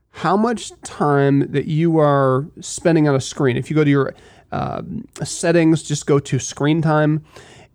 how 0.09 0.37
much 0.37 0.71
time 0.81 1.51
that 1.51 1.65
you 1.65 1.97
are 1.97 2.47
spending 2.61 3.07
on 3.07 3.15
a 3.15 3.21
screen. 3.21 3.57
If 3.57 3.69
you 3.69 3.75
go 3.75 3.83
to 3.83 3.89
your 3.89 4.13
um, 4.51 5.07
settings, 5.23 5.81
just 5.81 6.05
go 6.05 6.19
to 6.19 6.39
screen 6.39 6.81
time, 6.81 7.25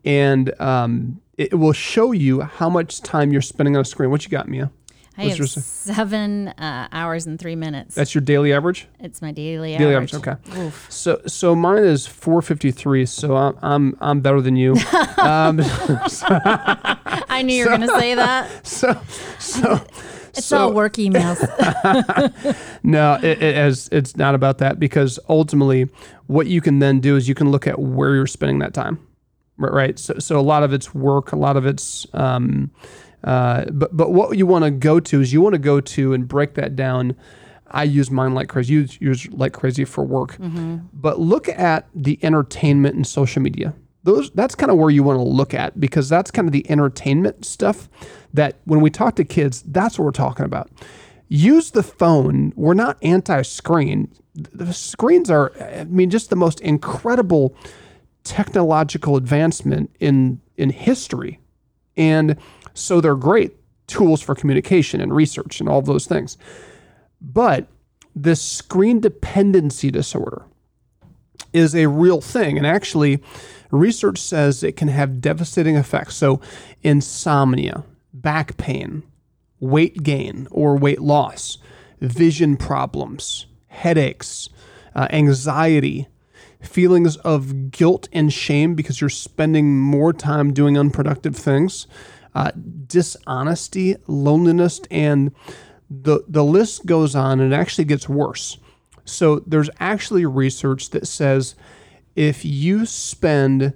and 0.05 0.59
um, 0.61 1.21
it 1.37 1.59
will 1.59 1.73
show 1.73 2.13
you 2.13 2.43
how 2.43 2.71
much 2.71 3.01
time 3.01 3.33
you're 3.33 3.43
spending 3.43 3.75
on 3.75 3.83
a 3.83 3.85
screen. 3.85 4.11
What 4.11 4.25
you 4.25 4.31
got, 4.31 4.49
Mia? 4.49 4.71
I 5.19 5.23
What's 5.23 5.31
have 5.33 5.39
yours? 5.41 5.65
seven 5.65 6.49
uh, 6.49 6.87
hours 6.93 7.27
and 7.27 7.41
three 7.41 7.57
minutes. 7.57 7.97
That's 7.97 8.15
your 8.15 8.23
daily 8.23 8.53
average. 8.53 8.87
it's 9.01 9.21
my 9.21 9.33
daily, 9.33 9.77
Daily 9.77 9.97
average. 9.97 10.15
average. 10.15 10.39
Okay. 10.49 10.71
So 10.89 11.21
so 11.27 11.57
mine 11.57 11.83
is 11.83 12.07
453. 12.07 13.05
So 13.07 13.37
I'm 13.37 13.59
I'm 13.61 13.97
I'm 14.01 14.21
better 14.21 14.41
than 14.41 14.55
you. 14.55 14.73
um, 15.19 15.61
I 17.31 17.43
knew 17.45 17.55
you 17.57 17.65
were 17.65 17.77
going 17.77 17.89
to 17.89 17.99
say 17.99 18.15
that. 18.15 18.65
so 18.67 19.01
so. 19.39 19.85
It's 20.37 20.47
so, 20.47 20.59
all 20.59 20.73
work 20.73 20.93
emails. 20.95 21.41
No, 22.85 23.15
it, 23.21 23.43
it 23.43 23.57
has, 23.57 23.89
it's 23.91 24.17
not 24.17 24.37
about 24.37 24.59
that 24.59 24.79
because 24.79 25.19
ultimately, 25.29 25.89
what 26.29 26.47
you 26.47 26.61
can 26.61 26.79
then 26.79 27.01
do 27.01 27.17
is 27.17 27.29
you 27.29 27.35
can 27.35 27.51
look 27.51 27.67
at 27.67 27.79
where 27.81 28.15
you're 28.15 28.27
spending 28.27 28.61
that 28.61 28.73
time, 28.73 29.05
right? 29.57 29.73
right? 29.73 29.99
So, 29.99 30.19
so 30.19 30.39
a 30.39 30.43
lot 30.43 30.63
of 30.63 30.73
it's 30.73 30.95
work, 30.95 31.33
a 31.33 31.37
lot 31.37 31.57
of 31.57 31.67
it's, 31.67 32.07
um, 32.15 32.71
uh, 33.25 33.65
but 33.71 33.97
but 33.97 34.13
what 34.13 34.37
you 34.37 34.47
want 34.47 34.65
to 34.65 34.71
go 34.71 35.01
to 35.01 35.21
is 35.21 35.33
you 35.33 35.41
want 35.41 35.55
to 35.55 35.59
go 35.59 35.81
to 35.81 36.13
and 36.13 36.29
break 36.29 36.55
that 36.55 36.77
down. 36.77 37.17
I 37.71 37.83
use 37.83 38.11
mine 38.11 38.35
like 38.35 38.49
crazy. 38.49 38.75
You 38.75 38.87
use 39.01 39.29
like 39.31 39.53
crazy 39.53 39.85
for 39.85 40.05
work, 40.05 40.37
but 40.93 41.21
look 41.21 41.49
at 41.49 41.87
the 41.95 42.19
entertainment 42.23 42.95
and 42.97 43.07
social 43.07 43.43
media. 43.43 43.75
Those 44.05 44.31
that's 44.31 44.55
kind 44.55 44.71
of 44.71 44.79
where 44.79 44.91
you 44.91 45.03
want 45.03 45.19
to 45.19 45.25
look 45.25 45.53
at 45.53 45.79
because 45.79 46.09
that's 46.09 46.31
kind 46.31 46.49
of 46.49 46.53
the 46.53 46.69
entertainment 46.71 47.45
stuff 47.45 47.89
that 48.33 48.57
when 48.65 48.81
we 48.81 48.91
talk 48.91 49.17
to 49.17 49.25
kids, 49.25 49.63
that's 49.63 49.99
what 49.99 50.05
we're 50.05 50.11
talking 50.13 50.47
about 50.47 50.71
use 51.29 51.71
the 51.71 51.83
phone. 51.83 52.53
We're 52.57 52.75
not 52.75 52.99
anti-screen. 53.03 54.11
The 54.35 54.73
screens 54.73 55.31
are, 55.31 55.53
I 55.61 55.85
mean, 55.85 56.11
just 56.11 56.31
the 56.31 56.37
most 56.37 56.61
incredible 56.61 57.55
technological 58.25 59.17
advancement 59.17 59.95
in 60.01 60.41
in 60.57 60.71
history, 60.71 61.39
and 61.97 62.37
so 62.79 63.01
they're 63.01 63.15
great 63.15 63.55
tools 63.87 64.21
for 64.21 64.35
communication 64.35 65.01
and 65.01 65.15
research 65.15 65.61
and 65.61 65.69
all 65.69 65.83
those 65.83 66.07
things. 66.07 66.37
But 67.21 67.67
this 68.15 68.43
screen 68.43 69.01
dependency 69.01 69.91
disorder 69.91 70.45
is 71.53 71.75
a 71.75 71.87
real 71.87 72.21
thing, 72.21 72.59
and 72.59 72.67
actually, 72.67 73.23
research 73.71 74.19
says 74.19 74.63
it 74.63 74.77
can 74.77 74.89
have 74.89 75.21
devastating 75.21 75.77
effects. 75.77 76.17
So, 76.17 76.41
insomnia, 76.83 77.85
back 78.13 78.57
pain, 78.57 79.03
weight 79.61 80.03
gain 80.03 80.47
or 80.51 80.77
weight 80.77 81.01
loss, 81.01 81.59
vision 82.01 82.57
problems, 82.57 83.47
headaches, 83.69 84.49
uh, 84.95 85.09
anxiety, 85.11 86.09
feelings 86.61 87.17
of 87.19 87.71
guilt 87.71 88.09
and 88.13 88.33
shame 88.33 88.75
because 88.75 89.01
you're 89.01 89.11
spending 89.11 89.79
more 89.79 90.13
time 90.13 90.53
doing 90.53 90.77
unproductive 90.77 91.37
things, 91.37 91.87
uh, 92.38 92.52
dishonesty, 92.87 93.97
loneliness, 94.07 94.80
and 94.90 95.33
the, 95.90 96.25
the 96.28 96.45
list 96.45 96.87
goes 96.87 97.16
on 97.16 97.40
and 97.40 97.52
it 97.52 97.57
actually 97.57 97.85
gets 97.85 98.09
worse. 98.09 98.59
So 99.04 99.40
there's 99.47 99.71
actually 99.80 100.26
research 100.26 100.90
that 100.90 101.09
says 101.09 101.57
if 102.14 102.45
you 102.45 102.87
spend 102.87 103.75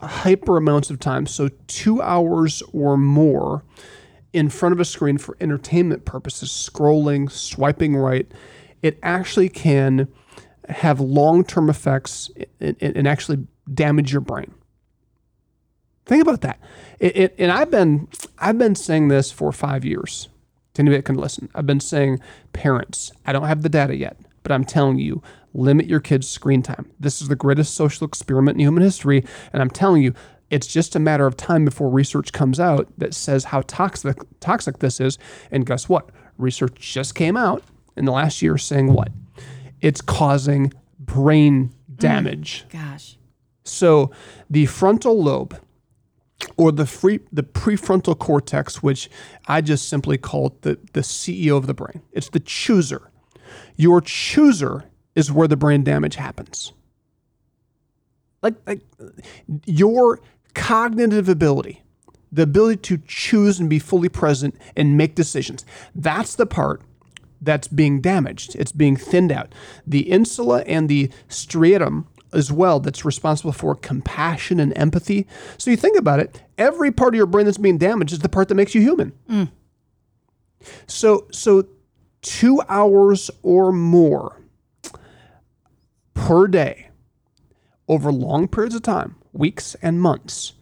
hyper 0.00 0.56
amounts 0.56 0.90
of 0.90 1.00
time, 1.00 1.26
so 1.26 1.48
two 1.66 2.02
hours 2.02 2.62
or 2.72 2.96
more 2.96 3.64
in 4.32 4.48
front 4.48 4.72
of 4.74 4.80
a 4.80 4.84
screen 4.84 5.18
for 5.18 5.36
entertainment 5.40 6.04
purposes, 6.04 6.50
scrolling, 6.50 7.30
swiping 7.30 7.96
right, 7.96 8.30
it 8.82 8.98
actually 9.02 9.48
can 9.48 10.08
have 10.68 11.00
long 11.00 11.42
term 11.42 11.68
effects 11.70 12.30
and- 12.60 12.76
and 12.80 13.08
actually 13.08 13.46
damage 13.72 14.12
your 14.12 14.20
brain. 14.20 14.52
Think 16.06 16.22
about 16.22 16.40
that. 16.40 16.58
It, 16.98 17.16
it, 17.16 17.34
and 17.38 17.52
I've 17.52 17.70
been 17.70 18.08
I've 18.38 18.58
been 18.58 18.74
saying 18.74 19.08
this 19.08 19.30
for 19.30 19.52
five 19.52 19.84
years. 19.84 20.28
To 20.74 20.82
anybody 20.82 20.98
that 20.98 21.04
can 21.04 21.16
listen, 21.16 21.48
I've 21.52 21.66
been 21.66 21.80
saying, 21.80 22.20
parents, 22.52 23.10
I 23.26 23.32
don't 23.32 23.48
have 23.48 23.62
the 23.62 23.68
data 23.68 23.96
yet, 23.96 24.16
but 24.44 24.52
I'm 24.52 24.64
telling 24.64 25.00
you, 25.00 25.20
limit 25.52 25.86
your 25.86 25.98
kids' 25.98 26.28
screen 26.28 26.62
time. 26.62 26.92
This 27.00 27.20
is 27.20 27.26
the 27.26 27.34
greatest 27.34 27.74
social 27.74 28.06
experiment 28.06 28.54
in 28.54 28.60
human 28.60 28.84
history, 28.84 29.24
and 29.52 29.60
I'm 29.60 29.70
telling 29.70 30.00
you, 30.02 30.14
it's 30.48 30.66
just 30.66 30.94
a 30.94 31.00
matter 31.00 31.26
of 31.26 31.36
time 31.36 31.64
before 31.64 31.88
research 31.88 32.32
comes 32.32 32.60
out 32.60 32.88
that 32.98 33.14
says 33.14 33.44
how 33.44 33.62
toxic 33.62 34.18
toxic 34.40 34.78
this 34.80 35.00
is. 35.00 35.18
And 35.50 35.64
guess 35.64 35.88
what? 35.88 36.10
Research 36.38 36.74
just 36.76 37.14
came 37.14 37.36
out 37.36 37.62
in 37.96 38.04
the 38.04 38.12
last 38.12 38.42
year 38.42 38.58
saying 38.58 38.92
what? 38.92 39.10
It's 39.80 40.00
causing 40.00 40.72
brain 40.98 41.68
mm. 41.68 41.96
damage. 41.96 42.64
Gosh. 42.68 43.16
So 43.64 44.10
the 44.48 44.66
frontal 44.66 45.22
lobe 45.22 45.58
or 46.56 46.72
the 46.72 46.86
free 46.86 47.20
the 47.32 47.42
prefrontal 47.42 48.18
cortex, 48.18 48.82
which 48.82 49.10
I 49.46 49.60
just 49.60 49.88
simply 49.88 50.18
call 50.18 50.56
the, 50.62 50.78
the 50.92 51.00
CEO 51.00 51.56
of 51.56 51.66
the 51.66 51.74
brain. 51.74 52.02
It's 52.12 52.28
the 52.28 52.40
chooser. 52.40 53.10
Your 53.76 54.00
chooser 54.00 54.84
is 55.14 55.32
where 55.32 55.48
the 55.48 55.56
brain 55.56 55.82
damage 55.82 56.16
happens. 56.16 56.72
Like, 58.42 58.54
like 58.66 58.80
your 59.66 60.20
cognitive 60.54 61.28
ability, 61.28 61.82
the 62.32 62.42
ability 62.42 62.76
to 62.82 62.98
choose 63.06 63.60
and 63.60 63.68
be 63.68 63.78
fully 63.78 64.08
present 64.08 64.56
and 64.76 64.96
make 64.96 65.14
decisions. 65.14 65.64
That's 65.94 66.34
the 66.34 66.46
part 66.46 66.82
that's 67.40 67.68
being 67.68 68.00
damaged. 68.00 68.54
It's 68.56 68.72
being 68.72 68.96
thinned 68.96 69.32
out. 69.32 69.54
The 69.86 70.10
insula 70.10 70.60
and 70.62 70.88
the 70.88 71.10
striatum 71.28 72.06
as 72.32 72.52
well 72.52 72.80
that's 72.80 73.04
responsible 73.04 73.52
for 73.52 73.74
compassion 73.74 74.60
and 74.60 74.76
empathy. 74.76 75.26
So 75.58 75.70
you 75.70 75.76
think 75.76 75.98
about 75.98 76.20
it, 76.20 76.42
every 76.58 76.92
part 76.92 77.14
of 77.14 77.16
your 77.16 77.26
brain 77.26 77.46
that's 77.46 77.58
being 77.58 77.78
damaged 77.78 78.12
is 78.12 78.18
the 78.20 78.28
part 78.28 78.48
that 78.48 78.54
makes 78.54 78.74
you 78.74 78.80
human. 78.80 79.12
Mm. 79.28 79.50
So 80.86 81.26
so 81.30 81.66
2 82.22 82.62
hours 82.68 83.30
or 83.42 83.72
more 83.72 84.40
per 86.14 86.46
day 86.46 86.90
over 87.88 88.12
long 88.12 88.46
periods 88.46 88.74
of 88.74 88.82
time, 88.82 89.16
weeks 89.32 89.74
and 89.82 90.00
months, 90.00 90.52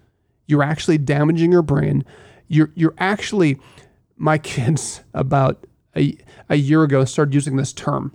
you're 0.47 0.63
actually 0.63 0.99
damaging 0.99 1.53
your 1.53 1.63
brain. 1.63 2.05
You're 2.49 2.71
you're 2.75 2.95
actually 2.99 3.59
my 4.17 4.39
kids 4.39 5.03
about 5.15 5.67
a, 5.97 6.17
a 6.49 6.57
year 6.57 6.83
ago 6.83 7.05
started 7.05 7.35
using 7.35 7.57
this 7.57 7.73
term. 7.73 8.15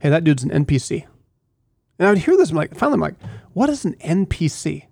Hey, 0.00 0.10
that 0.10 0.24
dude's 0.24 0.44
an 0.44 0.50
NPC. 0.50 1.06
And 1.98 2.06
I 2.06 2.10
would 2.10 2.18
hear 2.18 2.36
this, 2.36 2.50
I'm 2.50 2.56
like, 2.56 2.76
finally, 2.76 2.94
I'm 2.94 3.00
like, 3.00 3.16
what 3.52 3.68
is 3.68 3.84
an 3.84 3.94
NPC? 3.94 4.84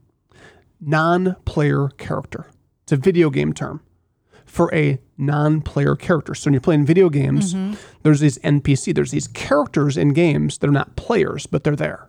Non 0.80 1.36
player 1.44 1.88
character. 1.96 2.50
It's 2.82 2.92
a 2.92 2.96
video 2.96 3.30
game 3.30 3.52
term 3.52 3.80
for 4.44 4.74
a 4.74 4.98
non 5.16 5.60
player 5.60 5.96
character. 5.96 6.34
So 6.34 6.46
when 6.46 6.54
you're 6.54 6.60
playing 6.60 6.86
video 6.86 7.08
games, 7.08 7.54
mm-hmm. 7.54 7.74
there's 8.02 8.20
these 8.20 8.38
NPC, 8.38 8.94
there's 8.94 9.10
these 9.10 9.28
characters 9.28 9.96
in 9.96 10.12
games 10.12 10.58
that 10.58 10.68
are 10.68 10.72
not 10.72 10.96
players, 10.96 11.46
but 11.46 11.64
they're 11.64 11.76
there. 11.76 12.06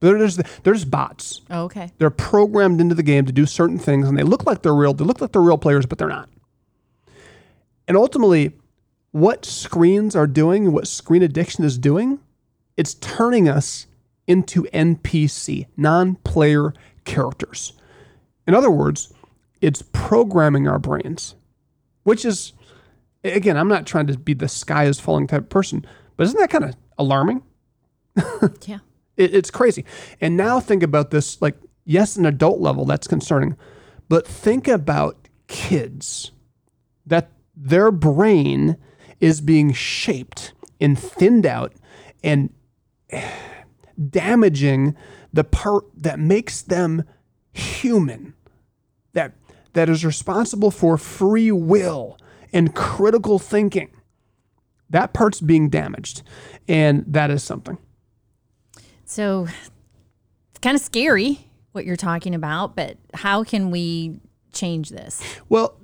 They're 0.00 0.18
just, 0.18 0.40
they're 0.62 0.74
just 0.74 0.90
bots. 0.90 1.42
Oh, 1.50 1.64
okay. 1.64 1.92
They're 1.98 2.10
programmed 2.10 2.80
into 2.80 2.94
the 2.94 3.02
game 3.02 3.26
to 3.26 3.32
do 3.32 3.44
certain 3.44 3.78
things, 3.78 4.08
and 4.08 4.16
they 4.16 4.22
look 4.22 4.46
like 4.46 4.62
they're 4.62 4.74
real. 4.74 4.94
They 4.94 5.04
look 5.04 5.20
like 5.20 5.32
they're 5.32 5.42
real 5.42 5.58
players, 5.58 5.84
but 5.84 5.98
they're 5.98 6.08
not. 6.08 6.28
And 7.86 7.96
ultimately, 7.96 8.52
what 9.10 9.44
screens 9.44 10.16
are 10.16 10.26
doing 10.26 10.66
and 10.66 10.74
what 10.74 10.86
screen 10.86 11.22
addiction 11.22 11.64
is 11.64 11.76
doing, 11.76 12.20
it's 12.76 12.94
turning 12.94 13.48
us 13.48 13.86
into 14.30 14.62
NPC, 14.72 15.66
non 15.76 16.14
player 16.14 16.72
characters. 17.04 17.72
In 18.46 18.54
other 18.54 18.70
words, 18.70 19.12
it's 19.60 19.82
programming 19.92 20.68
our 20.68 20.78
brains, 20.78 21.34
which 22.04 22.24
is, 22.24 22.52
again, 23.24 23.56
I'm 23.56 23.66
not 23.66 23.86
trying 23.86 24.06
to 24.06 24.16
be 24.16 24.32
the 24.32 24.46
sky 24.46 24.84
is 24.84 25.00
falling 25.00 25.26
type 25.26 25.42
of 25.42 25.48
person, 25.48 25.84
but 26.16 26.28
isn't 26.28 26.38
that 26.38 26.50
kind 26.50 26.64
of 26.64 26.76
alarming? 26.96 27.42
Yeah. 28.66 28.78
It, 29.16 29.34
it's 29.34 29.50
crazy. 29.50 29.84
And 30.20 30.36
now 30.36 30.60
think 30.60 30.82
about 30.82 31.10
this 31.10 31.42
like, 31.42 31.56
yes, 31.84 32.16
an 32.16 32.24
adult 32.24 32.60
level, 32.60 32.84
that's 32.84 33.06
concerning, 33.06 33.56
but 34.08 34.26
think 34.26 34.68
about 34.68 35.28
kids 35.48 36.30
that 37.04 37.30
their 37.56 37.90
brain 37.90 38.76
is 39.20 39.40
being 39.40 39.72
shaped 39.72 40.52
and 40.80 40.98
thinned 40.98 41.44
out 41.44 41.74
and 42.22 42.52
damaging 44.08 44.96
the 45.32 45.44
part 45.44 45.84
that 45.96 46.18
makes 46.18 46.62
them 46.62 47.04
human 47.52 48.34
that 49.12 49.32
that 49.72 49.88
is 49.88 50.04
responsible 50.04 50.70
for 50.70 50.96
free 50.96 51.50
will 51.52 52.16
and 52.52 52.74
critical 52.74 53.38
thinking 53.38 53.90
that 54.88 55.12
part's 55.12 55.40
being 55.40 55.68
damaged 55.68 56.22
and 56.68 57.04
that 57.06 57.30
is 57.30 57.42
something 57.42 57.78
So 59.04 59.46
it's 60.50 60.58
kind 60.60 60.76
of 60.76 60.80
scary 60.80 61.46
what 61.72 61.84
you're 61.84 61.96
talking 61.96 62.34
about, 62.34 62.74
but 62.74 62.96
how 63.14 63.44
can 63.44 63.70
we 63.70 64.16
change 64.52 64.88
this? 64.90 65.22
Well, 65.48 65.76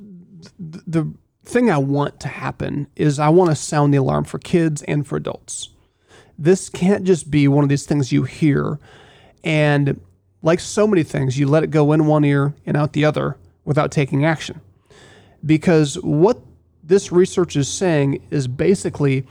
th- 0.58 0.84
the 0.86 1.12
thing 1.44 1.70
I 1.70 1.78
want 1.78 2.18
to 2.20 2.28
happen 2.28 2.88
is 2.96 3.18
I 3.20 3.28
want 3.28 3.50
to 3.50 3.56
sound 3.56 3.94
the 3.94 3.98
alarm 3.98 4.24
for 4.24 4.38
kids 4.38 4.82
and 4.82 5.06
for 5.06 5.16
adults. 5.16 5.70
This 6.38 6.68
can't 6.68 7.04
just 7.04 7.30
be 7.30 7.48
one 7.48 7.64
of 7.64 7.68
these 7.68 7.86
things 7.86 8.12
you 8.12 8.24
hear 8.24 8.78
and 9.42 10.00
like 10.42 10.60
so 10.60 10.86
many 10.86 11.02
things, 11.02 11.38
you 11.38 11.48
let 11.48 11.64
it 11.64 11.70
go 11.70 11.92
in 11.92 12.06
one 12.06 12.24
ear 12.24 12.54
and 12.66 12.76
out 12.76 12.92
the 12.92 13.04
other 13.04 13.36
without 13.64 13.90
taking 13.90 14.24
action. 14.24 14.60
Because 15.44 15.96
what 15.96 16.40
this 16.82 17.10
research 17.10 17.56
is 17.56 17.68
saying 17.68 18.24
is 18.30 18.46
basically 18.46 19.26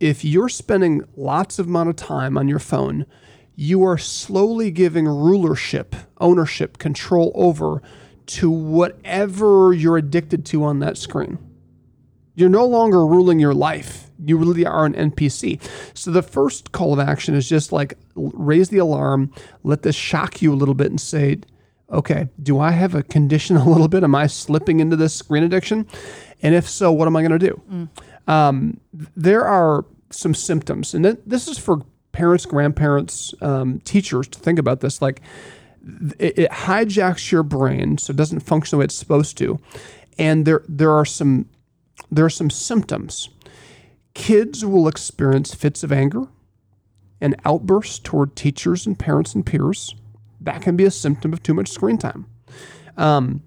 if 0.00 0.24
you're 0.24 0.48
spending 0.48 1.02
lots 1.16 1.58
of 1.58 1.66
amount 1.66 1.88
of 1.88 1.96
time 1.96 2.36
on 2.36 2.48
your 2.48 2.58
phone, 2.58 3.06
you 3.56 3.84
are 3.84 3.96
slowly 3.96 4.70
giving 4.70 5.06
rulership, 5.06 5.94
ownership, 6.18 6.78
control 6.78 7.30
over 7.34 7.80
to 8.26 8.50
whatever 8.50 9.72
you're 9.72 9.96
addicted 9.96 10.44
to 10.46 10.64
on 10.64 10.80
that 10.80 10.98
screen. 10.98 11.38
You're 12.34 12.48
no 12.48 12.66
longer 12.66 13.06
ruling 13.06 13.38
your 13.38 13.54
life. 13.54 14.03
You 14.24 14.36
really 14.36 14.66
are 14.66 14.84
an 14.84 14.94
NPC. 14.94 15.60
So 15.94 16.10
the 16.10 16.22
first 16.22 16.72
call 16.72 16.92
of 16.92 17.00
action 17.00 17.34
is 17.34 17.48
just 17.48 17.72
like 17.72 17.94
raise 18.14 18.68
the 18.68 18.78
alarm, 18.78 19.32
let 19.62 19.82
this 19.82 19.96
shock 19.96 20.42
you 20.42 20.52
a 20.52 20.56
little 20.56 20.74
bit 20.74 20.88
and 20.88 21.00
say, 21.00 21.38
okay, 21.90 22.28
do 22.42 22.58
I 22.58 22.70
have 22.70 22.94
a 22.94 23.02
condition 23.02 23.56
a 23.56 23.68
little 23.68 23.88
bit? 23.88 24.04
Am 24.04 24.14
I 24.14 24.26
slipping 24.26 24.80
into 24.80 24.96
this 24.96 25.14
screen 25.14 25.42
addiction? 25.42 25.86
And 26.42 26.54
if 26.54 26.68
so, 26.68 26.92
what 26.92 27.06
am 27.06 27.16
I 27.16 27.22
going 27.22 27.38
to 27.38 27.48
do? 27.48 27.88
Um, 28.26 28.80
there 29.16 29.44
are 29.44 29.84
some 30.10 30.34
symptoms, 30.34 30.94
and 30.94 31.04
th- 31.04 31.18
this 31.26 31.48
is 31.48 31.58
for 31.58 31.82
parents, 32.12 32.46
grandparents, 32.46 33.34
um, 33.40 33.80
teachers 33.80 34.28
to 34.28 34.38
think 34.38 34.58
about 34.58 34.80
this. 34.80 35.02
Like, 35.02 35.20
it, 36.18 36.38
it 36.38 36.50
hijacks 36.50 37.30
your 37.30 37.42
brain 37.42 37.98
so 37.98 38.12
it 38.12 38.16
doesn't 38.16 38.40
function 38.40 38.76
the 38.76 38.80
way 38.80 38.84
it's 38.84 38.94
supposed 38.94 39.36
to 39.38 39.60
and 40.18 40.46
there 40.46 40.62
there 40.68 40.90
are 40.90 41.04
some 41.04 41.48
there 42.10 42.24
are 42.24 42.30
some 42.30 42.50
symptoms 42.50 43.28
kids 44.14 44.64
will 44.64 44.88
experience 44.88 45.54
fits 45.54 45.82
of 45.82 45.92
anger 45.92 46.26
and 47.20 47.36
outbursts 47.44 47.98
toward 47.98 48.36
teachers 48.36 48.86
and 48.86 48.98
parents 48.98 49.34
and 49.34 49.44
peers 49.44 49.94
that 50.40 50.62
can 50.62 50.76
be 50.76 50.84
a 50.84 50.90
symptom 50.90 51.32
of 51.32 51.42
too 51.42 51.54
much 51.54 51.68
screen 51.68 51.98
time 51.98 52.26
um, 52.96 53.42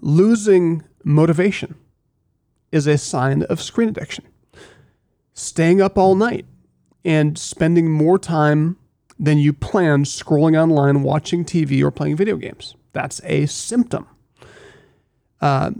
losing 0.00 0.84
motivation 1.04 1.74
is 2.72 2.86
a 2.86 2.98
sign 2.98 3.42
of 3.44 3.62
screen 3.62 3.88
addiction 3.88 4.24
staying 5.32 5.80
up 5.80 5.96
all 5.98 6.14
night 6.14 6.46
and 7.04 7.38
spending 7.38 7.90
more 7.90 8.18
time 8.18 8.76
than 9.18 9.38
you 9.38 9.52
planned 9.52 10.06
scrolling 10.06 10.60
online, 10.60 11.02
watching 11.02 11.44
TV, 11.44 11.82
or 11.82 11.90
playing 11.90 12.16
video 12.16 12.36
games. 12.36 12.74
That's 12.92 13.20
a 13.24 13.46
symptom. 13.46 14.06
Uh, 15.40 15.70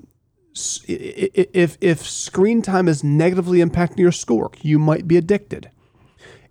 if, 0.88 1.76
if 1.80 2.08
screen 2.08 2.62
time 2.62 2.88
is 2.88 3.04
negatively 3.04 3.58
impacting 3.58 3.98
your 3.98 4.12
schoolwork, 4.12 4.64
you 4.64 4.78
might 4.78 5.06
be 5.06 5.16
addicted. 5.16 5.70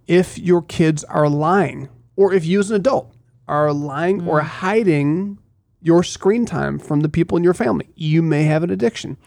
If 0.08 0.38
your 0.38 0.62
kids 0.62 1.04
are 1.06 1.28
lying, 1.28 1.90
or 2.16 2.34
if 2.34 2.46
you 2.46 2.60
as 2.60 2.70
an 2.70 2.78
adult 2.78 3.14
are 3.48 3.74
lying 3.74 4.28
or 4.28 4.42
mm. 4.42 4.46
hiding 4.46 5.40
your 5.82 6.04
screen 6.04 6.46
time 6.46 6.80
from 6.80 7.02
the 7.02 7.10
people 7.10 7.38
in 7.38 7.44
your 7.44 7.54
family, 7.54 7.90
you 7.96 8.22
may 8.22 8.44
have 8.44 8.64
an 8.64 8.70
addiction. 8.70 9.18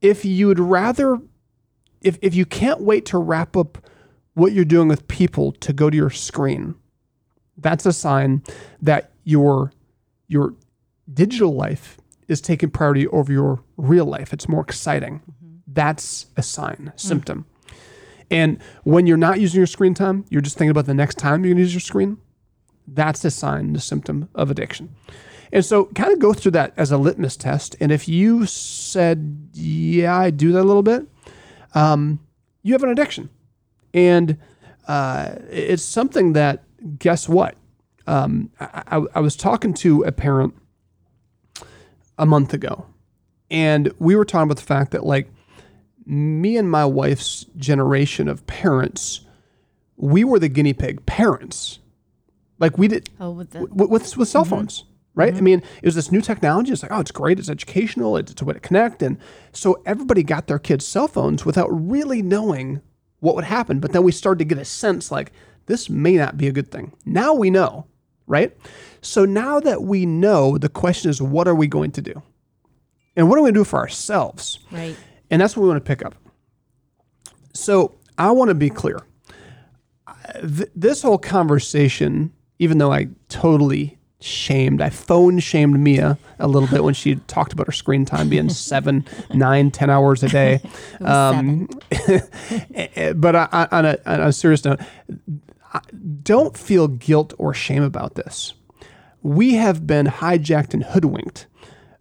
If 0.00 0.24
you 0.24 0.48
would 0.48 0.60
rather 0.60 1.20
if, 2.00 2.18
if 2.22 2.34
you 2.34 2.46
can't 2.46 2.80
wait 2.80 3.06
to 3.06 3.18
wrap 3.18 3.56
up 3.56 3.78
what 4.34 4.52
you're 4.52 4.64
doing 4.64 4.88
with 4.88 5.08
people 5.08 5.52
to 5.52 5.72
go 5.72 5.90
to 5.90 5.96
your 5.96 6.10
screen, 6.10 6.76
that's 7.56 7.86
a 7.86 7.92
sign 7.92 8.42
that 8.80 9.10
your 9.24 9.72
your 10.28 10.54
digital 11.12 11.54
life 11.54 11.98
is 12.28 12.40
taking 12.40 12.70
priority 12.70 13.08
over 13.08 13.32
your 13.32 13.62
real 13.76 14.04
life. 14.04 14.32
It's 14.32 14.48
more 14.48 14.60
exciting. 14.60 15.22
That's 15.66 16.26
a 16.36 16.42
sign, 16.42 16.92
symptom. 16.96 17.46
And 18.30 18.58
when 18.84 19.06
you're 19.06 19.16
not 19.16 19.40
using 19.40 19.58
your 19.58 19.66
screen 19.66 19.94
time, 19.94 20.24
you're 20.28 20.42
just 20.42 20.58
thinking 20.58 20.70
about 20.70 20.86
the 20.86 20.94
next 20.94 21.16
time 21.16 21.44
you're 21.44 21.54
gonna 21.54 21.62
use 21.62 21.74
your 21.74 21.80
screen. 21.80 22.18
That's 22.86 23.24
a 23.24 23.30
sign, 23.30 23.72
the 23.72 23.80
symptom 23.80 24.28
of 24.34 24.50
addiction. 24.50 24.94
And 25.52 25.64
so 25.64 25.86
kind 25.86 26.12
of 26.12 26.18
go 26.18 26.34
through 26.34 26.52
that 26.52 26.74
as 26.76 26.92
a 26.92 26.98
litmus 26.98 27.36
test. 27.36 27.76
And 27.80 27.90
if 27.90 28.08
you 28.08 28.44
said, 28.44 29.48
yeah, 29.54 30.16
I 30.16 30.30
do 30.30 30.52
that 30.52 30.60
a 30.60 30.62
little 30.62 30.82
bit, 30.82 31.06
um, 31.74 32.20
you 32.62 32.74
have 32.74 32.82
an 32.82 32.90
addiction. 32.90 33.30
And 33.94 34.38
uh, 34.86 35.36
it's 35.50 35.82
something 35.82 36.34
that, 36.34 36.64
guess 36.98 37.28
what? 37.28 37.56
Um, 38.06 38.50
I, 38.60 38.82
I, 38.86 39.02
I 39.16 39.20
was 39.20 39.36
talking 39.36 39.72
to 39.74 40.02
a 40.02 40.12
parent 40.12 40.54
a 42.18 42.26
month 42.26 42.52
ago, 42.52 42.86
and 43.50 43.92
we 43.98 44.16
were 44.16 44.24
talking 44.24 44.44
about 44.44 44.56
the 44.58 44.62
fact 44.62 44.90
that, 44.90 45.06
like, 45.06 45.30
me 46.04 46.56
and 46.56 46.70
my 46.70 46.84
wife's 46.84 47.44
generation 47.56 48.28
of 48.28 48.46
parents, 48.46 49.20
we 49.96 50.24
were 50.24 50.38
the 50.38 50.48
guinea 50.48 50.72
pig 50.72 51.04
parents. 51.06 51.78
Like, 52.58 52.76
we 52.78 52.88
did, 52.88 53.08
Oh, 53.20 53.30
with 53.30 53.50
the 53.50 53.60
with, 53.66 53.90
with, 53.90 54.16
with 54.16 54.28
cell 54.28 54.42
mm-hmm. 54.42 54.50
phones, 54.50 54.84
right? 55.14 55.30
Mm-hmm. 55.30 55.38
I 55.38 55.42
mean, 55.42 55.62
it 55.82 55.84
was 55.84 55.94
this 55.94 56.10
new 56.10 56.20
technology. 56.20 56.72
It's 56.72 56.82
like, 56.82 56.92
oh, 56.92 57.00
it's 57.00 57.10
great. 57.10 57.38
It's 57.38 57.48
educational. 57.48 58.16
It's, 58.16 58.32
it's 58.32 58.42
a 58.42 58.44
way 58.44 58.54
to 58.54 58.60
connect. 58.60 59.02
And 59.02 59.18
so 59.52 59.80
everybody 59.86 60.22
got 60.22 60.46
their 60.46 60.58
kids' 60.58 60.86
cell 60.86 61.08
phones 61.08 61.44
without 61.44 61.68
really 61.68 62.22
knowing 62.22 62.80
what 63.20 63.34
would 63.34 63.44
happen. 63.44 63.80
But 63.80 63.92
then 63.92 64.02
we 64.02 64.12
started 64.12 64.38
to 64.40 64.44
get 64.44 64.58
a 64.58 64.64
sense 64.64 65.10
like, 65.10 65.32
this 65.66 65.90
may 65.90 66.16
not 66.16 66.36
be 66.36 66.48
a 66.48 66.52
good 66.52 66.70
thing. 66.70 66.94
Now 67.04 67.34
we 67.34 67.50
know, 67.50 67.86
right? 68.28 68.56
So 69.00 69.24
now 69.24 69.58
that 69.60 69.82
we 69.82 70.06
know, 70.06 70.58
the 70.58 70.68
question 70.68 71.10
is, 71.10 71.20
what 71.20 71.48
are 71.48 71.54
we 71.54 71.66
going 71.66 71.90
to 71.92 72.02
do? 72.02 72.22
And 73.16 73.28
what 73.28 73.38
are 73.38 73.42
we 73.42 73.46
going 73.46 73.54
to 73.54 73.60
do 73.60 73.64
for 73.64 73.78
ourselves? 73.78 74.60
right. 74.70 74.96
And 75.30 75.42
that's 75.42 75.56
what 75.56 75.64
we 75.64 75.68
want 75.68 75.84
to 75.84 75.86
pick 75.86 76.04
up. 76.04 76.14
So 77.52 77.96
I 78.16 78.30
want 78.30 78.48
to 78.48 78.54
be 78.54 78.70
clear. 78.70 79.00
th- 80.40 80.70
this 80.74 81.02
whole 81.02 81.18
conversation, 81.18 82.32
even 82.58 82.78
though 82.78 82.92
I 82.92 83.08
totally 83.28 83.98
shamed, 84.20 84.80
I 84.80 84.90
phone 84.90 85.38
shamed 85.38 85.78
Mia 85.78 86.18
a 86.38 86.48
little 86.48 86.68
bit 86.68 86.82
when 86.82 86.94
she 86.94 87.16
talked 87.26 87.52
about 87.52 87.66
her 87.66 87.72
screen 87.72 88.04
time 88.04 88.28
being 88.28 88.48
seven, 88.48 89.04
nine, 89.34 89.70
ten 89.70 89.90
hours 89.90 90.22
a 90.22 90.28
day. 90.28 90.60
Um, 91.00 91.68
but 93.14 93.36
I, 93.36 93.48
I, 93.52 93.68
on, 93.70 93.84
a, 93.84 93.98
on 94.06 94.20
a 94.20 94.32
serious 94.32 94.64
note, 94.64 94.80
don't 96.22 96.56
feel 96.56 96.88
guilt 96.88 97.34
or 97.38 97.54
shame 97.54 97.82
about 97.82 98.14
this. 98.14 98.54
We 99.22 99.54
have 99.54 99.86
been 99.86 100.06
hijacked 100.06 100.74
and 100.74 100.84
hoodwinked 100.84 101.46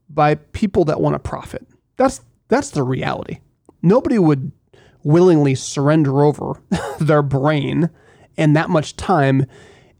by 0.10 0.36
people 0.36 0.86
that 0.86 1.02
want 1.02 1.16
to 1.16 1.20
profit. 1.20 1.68
That's 1.98 2.22
that's 2.48 2.72
the 2.72 2.84
reality. 2.84 3.40
Nobody 3.82 4.18
would 4.20 4.52
willingly 5.04 5.56
surrender 5.56 6.24
over 6.24 6.62
their 7.00 7.22
brain 7.22 7.90
and 8.38 8.56
that 8.56 8.70
much 8.70 8.96
time 8.96 9.46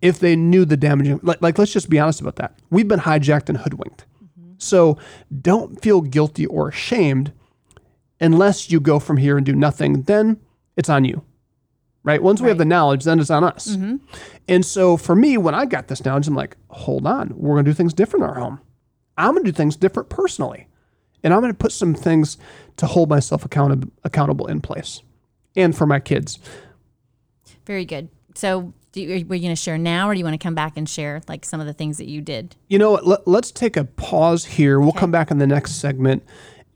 if 0.02 0.20
they 0.20 0.36
knew 0.36 0.64
the 0.64 0.78
damaging 0.78 1.20
like, 1.24 1.42
like 1.42 1.58
let's 1.58 1.74
just 1.74 1.90
be 1.90 2.00
honest 2.00 2.22
about 2.22 2.36
that. 2.38 2.58
We've 2.70 2.88
been 2.88 3.00
hijacked 3.00 3.50
and 3.50 3.58
hoodwinked. 3.58 4.06
So 4.58 4.98
don't 5.42 5.82
feel 5.82 6.02
guilty 6.02 6.46
or 6.46 6.70
ashamed 6.70 7.32
unless 8.20 8.72
you 8.72 8.80
go 8.80 9.00
from 9.00 9.18
here 9.18 9.38
and 9.38 9.46
do 9.46 9.54
nothing, 9.54 10.04
then 10.04 10.40
it's 10.76 10.90
on 10.90 11.06
you. 11.06 11.24
Right? 12.08 12.24
Once 12.24 12.40
we 12.40 12.48
have 12.48 12.58
the 12.58 12.64
knowledge, 12.64 13.04
then 13.04 13.20
it's 13.20 13.30
on 13.30 13.44
us. 13.44 13.76
Mm-hmm. 13.76 13.98
And 14.48 14.66
so 14.66 14.96
for 14.96 15.14
me, 15.14 15.38
when 15.38 15.54
I 15.54 15.66
got 15.66 15.90
this 15.90 16.06
knowledge, 16.06 16.26
I'm 16.26 16.36
like, 16.36 16.56
hold 16.70 17.06
on, 17.06 17.34
we're 17.36 17.56
going 17.56 17.66
to 17.66 17.72
do 17.72 17.76
things 17.76 17.94
different 17.94 18.24
in 18.24 18.30
our 18.30 18.40
home. 18.40 18.62
I'm 19.18 19.34
going 19.34 19.44
to 19.44 19.52
do 19.52 19.56
things 19.56 19.76
different 19.76 20.08
personally. 20.08 20.70
And 21.22 21.34
I'm 21.34 21.42
going 21.42 21.52
to 21.52 21.58
put 21.58 21.74
some 21.74 21.94
things 21.94 22.38
to 22.78 22.86
hold 22.86 23.10
myself 23.10 23.44
accountable 23.44 23.92
accountable 24.06 24.48
in 24.48 24.62
place 24.62 25.02
and 25.58 25.76
for 25.76 25.86
my 25.86 26.00
kids. 26.00 26.40
Very 27.66 27.84
good. 27.84 28.08
So, 28.36 28.74
do 28.94 29.02
you, 29.02 29.12
are 29.12 29.16
you 29.18 29.26
going 29.26 29.50
to 29.50 29.56
share 29.58 29.78
now, 29.78 30.08
or 30.08 30.14
do 30.14 30.20
you 30.20 30.24
want 30.24 30.40
to 30.40 30.42
come 30.42 30.56
back 30.56 30.78
and 30.78 30.88
share 30.88 31.22
like 31.28 31.44
some 31.44 31.60
of 31.60 31.68
the 31.68 31.74
things 31.74 31.98
that 31.98 32.08
you 32.08 32.22
did? 32.22 32.56
You 32.70 32.80
know 32.80 32.92
what? 32.92 33.06
Let, 33.06 33.28
let's 33.28 33.52
take 33.52 33.76
a 33.76 33.84
pause 33.84 34.46
here. 34.46 34.80
We'll 34.80 34.94
come 34.94 35.12
back 35.12 35.30
in 35.30 35.40
the 35.40 35.48
next 35.48 35.74
segment 35.74 36.24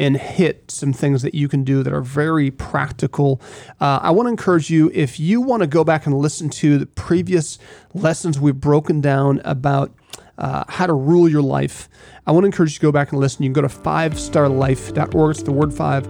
and 0.02 0.18
hit 0.18 0.72
some 0.72 0.92
things 0.92 1.22
that 1.22 1.36
you 1.36 1.48
can 1.48 1.64
do 1.64 1.84
that 1.84 1.94
are 1.94 2.02
very 2.02 2.50
practical. 2.50 3.40
Uh, 3.80 4.00
I 4.02 4.10
want 4.10 4.26
to 4.26 4.32
encourage 4.32 4.72
you 4.72 4.90
if 4.96 5.20
you 5.20 5.42
want 5.42 5.62
to 5.62 5.68
go 5.68 5.84
back 5.84 6.08
and 6.08 6.18
listen 6.18 6.50
to 6.50 6.80
the 6.80 6.88
previous 6.88 7.60
lessons 7.94 8.40
we've 8.40 8.60
broken 8.60 9.00
down 9.00 9.42
about 9.46 9.92
uh, 10.40 10.64
how 10.68 10.88
to 10.88 10.94
rule 10.94 11.30
your 11.30 11.44
life. 11.44 11.88
I 12.26 12.32
want 12.32 12.44
to 12.44 12.48
encourage 12.48 12.72
you 12.72 12.80
to 12.80 12.82
go 12.82 12.92
back 12.92 13.12
and 13.12 13.22
listen. 13.22 13.44
You 13.44 13.50
can 13.50 13.62
go 13.62 13.68
to 13.68 13.68
fivestarlife.org. 13.68 15.32
It's 15.32 15.44
the 15.44 15.52
word 15.52 15.72
five, 15.72 16.08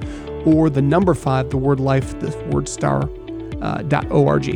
or 0.47 0.69
the 0.69 0.81
number 0.81 1.13
five, 1.13 1.49
the 1.49 1.57
word 1.57 1.81
life, 1.81 2.17
the 2.21 2.35
word 2.49 2.69
star, 2.69 3.09
uh, 3.61 3.81
dot 3.81 4.09
org. 4.09 4.47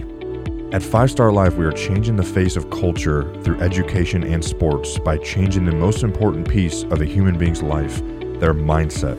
At 0.74 0.82
Five 0.82 1.12
Star 1.12 1.32
Life, 1.32 1.56
we 1.56 1.66
are 1.66 1.72
changing 1.72 2.16
the 2.16 2.24
face 2.24 2.56
of 2.56 2.70
culture 2.70 3.32
through 3.44 3.60
education 3.60 4.24
and 4.24 4.44
sports 4.44 4.98
by 4.98 5.18
changing 5.18 5.66
the 5.66 5.76
most 5.76 6.04
important 6.04 6.50
piece 6.50 6.84
of 6.84 7.02
a 7.02 7.06
human 7.06 7.38
being's 7.38 7.62
life, 7.62 8.02
their 8.40 8.54
mindset. 8.54 9.18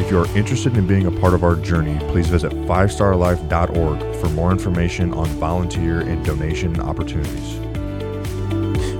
If 0.00 0.10
you 0.10 0.18
are 0.18 0.26
interested 0.36 0.76
in 0.76 0.86
being 0.86 1.06
a 1.06 1.10
part 1.20 1.34
of 1.34 1.44
our 1.44 1.54
journey, 1.56 1.98
please 2.10 2.28
visit 2.28 2.52
fivestarlife.org 2.52 4.16
for 4.16 4.28
more 4.30 4.50
information 4.50 5.14
on 5.14 5.26
volunteer 5.38 6.00
and 6.00 6.24
donation 6.24 6.80
opportunities. 6.80 7.60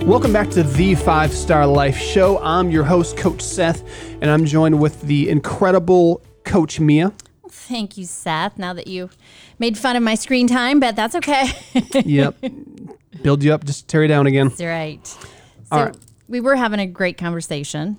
Welcome 0.05 0.33
back 0.33 0.51
to 0.51 0.63
the 0.63 0.95
Five 0.95 1.33
Star 1.33 1.67
Life 1.67 1.97
Show. 1.97 2.39
I'm 2.39 2.71
your 2.71 2.85
host, 2.85 3.17
Coach 3.17 3.41
Seth, 3.41 3.83
and 4.21 4.31
I'm 4.31 4.45
joined 4.45 4.79
with 4.81 5.01
the 5.03 5.31
incredible 5.31 6.23
Coach 6.45 6.79
Mia. 6.79 7.13
Thank 7.49 7.97
you, 7.97 8.05
Seth. 8.05 8.59
Now 8.59 8.75
that 8.75 8.87
you 8.87 9.09
made 9.59 9.79
fun 9.79 9.97
of 9.97 10.03
my 10.03 10.15
screen 10.15 10.47
time, 10.47 10.79
but 10.79 10.95
that's 10.95 11.15
okay. 11.17 11.47
Yep. 12.05 12.37
Build 13.23 13.43
you 13.43 13.55
up, 13.55 13.65
just 13.65 13.89
tear 13.89 14.03
you 14.03 14.09
down 14.09 14.27
again. 14.27 14.49
That's 14.49 14.61
right. 14.61 15.07
So 15.07 15.19
All 15.73 15.85
right. 15.87 15.97
we 16.29 16.41
were 16.41 16.57
having 16.57 16.81
a 16.81 16.87
great 16.87 17.17
conversation. 17.17 17.97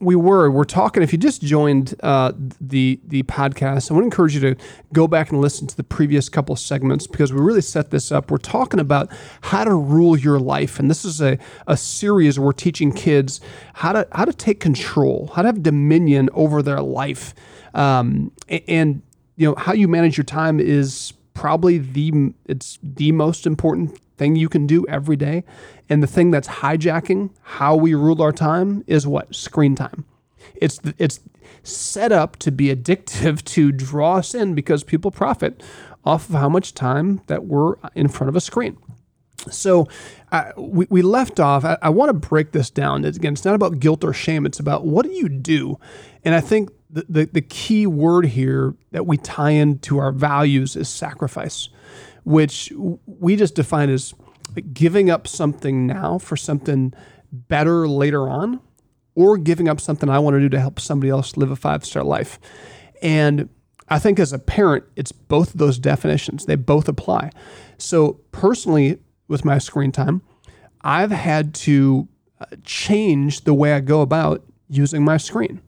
We 0.00 0.16
were. 0.16 0.50
We're 0.50 0.64
talking. 0.64 1.02
If 1.02 1.12
you 1.12 1.18
just 1.18 1.42
joined 1.42 1.94
uh, 2.02 2.32
the 2.60 3.00
the 3.06 3.22
podcast, 3.24 3.90
I 3.90 3.94
to 3.94 4.00
encourage 4.00 4.34
you 4.34 4.40
to 4.40 4.56
go 4.92 5.06
back 5.06 5.30
and 5.30 5.40
listen 5.40 5.66
to 5.66 5.76
the 5.76 5.84
previous 5.84 6.28
couple 6.28 6.56
segments 6.56 7.06
because 7.06 7.32
we 7.32 7.40
really 7.40 7.60
set 7.60 7.90
this 7.90 8.10
up. 8.10 8.30
We're 8.30 8.38
talking 8.38 8.80
about 8.80 9.10
how 9.42 9.64
to 9.64 9.74
rule 9.74 10.16
your 10.16 10.38
life, 10.38 10.78
and 10.78 10.90
this 10.90 11.04
is 11.04 11.20
a, 11.20 11.38
a 11.66 11.76
series 11.76 12.38
where 12.38 12.46
we're 12.46 12.52
teaching 12.52 12.92
kids 12.92 13.40
how 13.74 13.92
to 13.92 14.08
how 14.12 14.24
to 14.24 14.32
take 14.32 14.60
control, 14.60 15.30
how 15.34 15.42
to 15.42 15.48
have 15.48 15.62
dominion 15.62 16.28
over 16.32 16.62
their 16.62 16.80
life, 16.80 17.34
um, 17.74 18.32
and 18.48 19.02
you 19.36 19.48
know 19.48 19.54
how 19.56 19.72
you 19.72 19.88
manage 19.88 20.16
your 20.16 20.24
time 20.24 20.60
is 20.60 21.12
probably 21.34 21.78
the 21.78 22.32
it's 22.46 22.78
the 22.82 23.12
most 23.12 23.46
important 23.46 23.98
thing 24.20 24.36
you 24.36 24.50
can 24.50 24.66
do 24.66 24.86
every 24.86 25.16
day. 25.16 25.42
And 25.88 26.02
the 26.02 26.06
thing 26.06 26.30
that's 26.30 26.46
hijacking 26.46 27.30
how 27.40 27.74
we 27.74 27.94
rule 27.94 28.20
our 28.20 28.32
time 28.32 28.84
is 28.86 29.06
what? 29.06 29.34
Screen 29.34 29.74
time. 29.74 30.04
It's 30.54 30.78
it's 30.98 31.20
set 31.62 32.12
up 32.12 32.36
to 32.36 32.52
be 32.52 32.74
addictive 32.74 33.42
to 33.56 33.72
draw 33.72 34.16
us 34.16 34.34
in 34.34 34.54
because 34.54 34.84
people 34.84 35.10
profit 35.10 35.62
off 36.04 36.28
of 36.28 36.34
how 36.34 36.48
much 36.50 36.74
time 36.74 37.22
that 37.26 37.46
we're 37.46 37.76
in 37.94 38.08
front 38.08 38.28
of 38.28 38.36
a 38.36 38.40
screen. 38.40 38.76
So 39.50 39.88
uh, 40.32 40.52
we, 40.56 40.86
we 40.90 41.00
left 41.00 41.40
off. 41.40 41.64
I, 41.64 41.78
I 41.80 41.88
want 41.88 42.10
to 42.10 42.28
break 42.28 42.52
this 42.52 42.68
down. 42.68 43.06
It's, 43.06 43.16
again, 43.16 43.32
it's 43.32 43.44
not 43.44 43.54
about 43.54 43.80
guilt 43.80 44.04
or 44.04 44.12
shame. 44.12 44.44
It's 44.44 44.60
about 44.60 44.86
what 44.86 45.06
do 45.06 45.12
you 45.12 45.30
do? 45.30 45.78
And 46.24 46.34
I 46.34 46.40
think 46.40 46.70
the, 46.90 47.06
the, 47.08 47.24
the 47.24 47.40
key 47.40 47.86
word 47.86 48.26
here 48.26 48.74
that 48.90 49.06
we 49.06 49.16
tie 49.16 49.50
into 49.50 49.98
our 49.98 50.12
values 50.12 50.76
is 50.76 50.88
sacrifice, 50.90 51.70
which 52.24 52.72
we 53.06 53.36
just 53.36 53.54
define 53.54 53.90
as 53.90 54.14
giving 54.72 55.10
up 55.10 55.26
something 55.26 55.86
now 55.86 56.18
for 56.18 56.36
something 56.36 56.92
better 57.32 57.86
later 57.86 58.28
on, 58.28 58.60
or 59.14 59.36
giving 59.36 59.68
up 59.68 59.80
something 59.80 60.08
I 60.08 60.18
want 60.18 60.34
to 60.34 60.40
do 60.40 60.48
to 60.50 60.60
help 60.60 60.80
somebody 60.80 61.10
else 61.10 61.36
live 61.36 61.50
a 61.50 61.56
five 61.56 61.84
star 61.84 62.02
life. 62.02 62.38
And 63.02 63.48
I 63.88 63.98
think 63.98 64.18
as 64.18 64.32
a 64.32 64.38
parent, 64.38 64.84
it's 64.96 65.12
both 65.12 65.52
of 65.52 65.58
those 65.58 65.78
definitions. 65.78 66.46
They 66.46 66.54
both 66.54 66.88
apply. 66.88 67.30
So, 67.76 68.20
personally, 68.32 68.98
with 69.26 69.44
my 69.44 69.58
screen 69.58 69.92
time, 69.92 70.22
I've 70.82 71.10
had 71.10 71.54
to 71.54 72.08
uh, 72.40 72.46
change 72.64 73.42
the 73.44 73.54
way 73.54 73.74
I 73.74 73.80
go 73.80 74.00
about 74.00 74.44
using 74.68 75.04
my 75.04 75.16
screen 75.16 75.60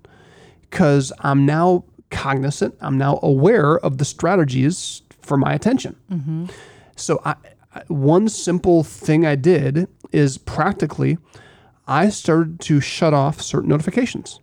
because 0.63 1.13
I'm 1.21 1.45
now 1.45 1.85
cognizant, 2.11 2.77
I'm 2.81 2.97
now 2.97 3.19
aware 3.23 3.79
of 3.79 3.99
the 3.99 4.05
strategies 4.05 5.03
for 5.23 5.37
my 5.37 5.53
attention. 5.55 5.97
Mm-hmm. 6.11 6.47
So, 6.97 7.21
I, 7.25 7.35
I- 7.75 7.83
one 7.89 8.29
simple 8.29 8.83
thing 8.85 9.25
I 9.25 9.35
did 9.35 9.89
is 10.13 10.37
practically 10.37 11.17
I 11.89 12.11
started 12.11 12.61
to 12.61 12.81
shut 12.81 13.15
off 13.15 13.41
certain 13.41 13.71
notifications. 13.71 14.41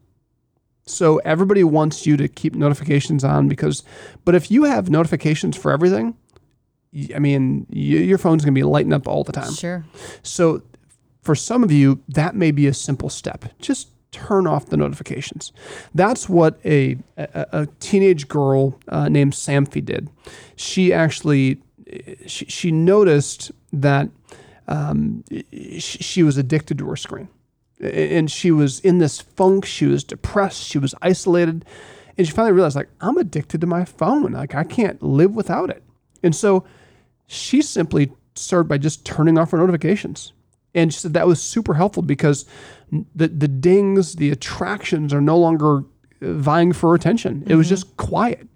So 0.87 1.17
everybody 1.17 1.63
wants 1.63 2.07
you 2.07 2.17
to 2.17 2.27
keep 2.27 2.55
notifications 2.55 3.23
on 3.23 3.47
because, 3.47 3.83
but 4.25 4.33
if 4.33 4.49
you 4.49 4.63
have 4.63 4.89
notifications 4.89 5.55
for 5.55 5.71
everything, 5.71 6.15
I 7.15 7.19
mean, 7.19 7.67
y- 7.69 7.77
your 7.77 8.17
phone's 8.17 8.43
going 8.43 8.55
to 8.55 8.59
be 8.59 8.63
lighting 8.63 8.93
up 8.93 9.07
all 9.07 9.23
the 9.23 9.31
time. 9.31 9.53
Sure. 9.53 9.85
So 10.23 10.63
for 11.21 11.35
some 11.35 11.63
of 11.63 11.71
you, 11.71 12.01
that 12.07 12.35
may 12.35 12.49
be 12.49 12.65
a 12.65 12.73
simple 12.73 13.09
step. 13.11 13.45
Just 13.59 13.89
turn 14.11 14.47
off 14.47 14.67
the 14.67 14.77
notifications. 14.77 15.51
That's 15.93 16.27
what 16.27 16.59
a, 16.65 16.97
a, 17.17 17.45
a 17.51 17.67
teenage 17.79 18.27
girl 18.27 18.79
uh, 18.87 19.09
named 19.09 19.33
Samfi 19.33 19.83
did. 19.83 20.09
She 20.55 20.91
actually 20.93 21.61
she, 22.25 22.45
she 22.45 22.71
noticed 22.71 23.51
that 23.73 24.09
um, 24.67 25.23
she, 25.51 25.79
she 25.79 26.23
was 26.23 26.37
addicted 26.37 26.77
to 26.79 26.89
her 26.89 26.95
screen. 26.95 27.29
And 27.81 28.29
she 28.29 28.51
was 28.51 28.79
in 28.81 28.97
this 28.99 29.21
funk. 29.21 29.65
She 29.65 29.85
was 29.85 30.03
depressed. 30.03 30.61
She 30.63 30.77
was 30.77 30.93
isolated. 31.01 31.65
And 32.17 32.27
she 32.27 32.33
finally 32.33 32.51
realized 32.51 32.75
like 32.75 32.89
i'm 32.99 33.17
addicted 33.17 33.61
to 33.61 33.67
my 33.67 33.85
phone. 33.85 34.33
Like 34.33 34.55
i 34.55 34.63
can't 34.63 35.01
live 35.01 35.35
without 35.35 35.69
it. 35.69 35.83
And 36.21 36.35
so 36.35 36.65
she 37.27 37.61
simply 37.61 38.11
started 38.35 38.67
by 38.67 38.77
just 38.77 39.05
turning 39.05 39.37
off 39.37 39.51
her 39.51 39.57
notifications 39.57 40.33
and 40.73 40.93
she 40.93 40.99
said 40.99 41.13
that 41.13 41.27
was 41.27 41.41
super 41.41 41.73
helpful 41.73 42.03
because 42.03 42.45
the, 43.15 43.27
the 43.27 43.47
dings 43.47 44.15
the 44.15 44.31
attractions 44.31 45.13
are 45.13 45.21
no 45.21 45.37
longer 45.37 45.83
vying 46.21 46.73
for 46.73 46.95
attention. 46.95 47.43
It 47.47 47.55
was 47.55 47.69
just 47.69 47.95
quiet. 47.97 48.47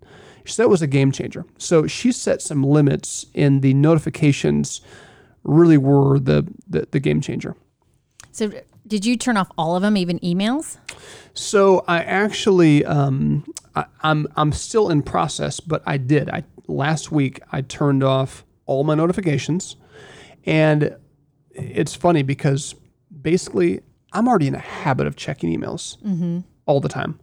She 0.45 0.53
said 0.53 0.63
it 0.63 0.69
was 0.69 0.81
a 0.81 0.87
game 0.87 1.11
changer. 1.11 1.45
So 1.57 1.87
she 1.87 2.11
set 2.11 2.41
some 2.41 2.63
limits 2.63 3.25
and 3.33 3.61
the 3.61 3.73
notifications 3.73 4.81
really 5.43 5.77
were 5.77 6.19
the, 6.19 6.47
the, 6.67 6.87
the 6.91 6.99
game 6.99 7.21
changer. 7.21 7.55
So, 8.31 8.51
did 8.85 9.05
you 9.05 9.15
turn 9.15 9.37
off 9.37 9.49
all 9.57 9.75
of 9.75 9.81
them, 9.81 9.95
even 9.95 10.19
emails? 10.19 10.77
So 11.33 11.85
I 11.87 12.03
actually, 12.03 12.83
um, 12.83 13.45
I, 13.75 13.85
I'm 14.01 14.27
I'm 14.35 14.51
still 14.51 14.89
in 14.89 15.03
process, 15.03 15.59
but 15.59 15.81
I 15.85 15.97
did. 15.97 16.29
I 16.29 16.43
last 16.67 17.11
week 17.11 17.39
I 17.51 17.61
turned 17.61 18.03
off 18.03 18.43
all 18.65 18.83
my 18.83 18.95
notifications, 18.95 19.77
and 20.45 20.95
it's 21.53 21.95
funny 21.95 22.23
because 22.23 22.75
basically 23.21 23.81
I'm 24.11 24.27
already 24.27 24.47
in 24.47 24.55
a 24.55 24.59
habit 24.59 25.07
of 25.07 25.15
checking 25.15 25.49
emails 25.57 25.97
all 26.65 26.79
the 26.79 26.89
time, 26.89 27.19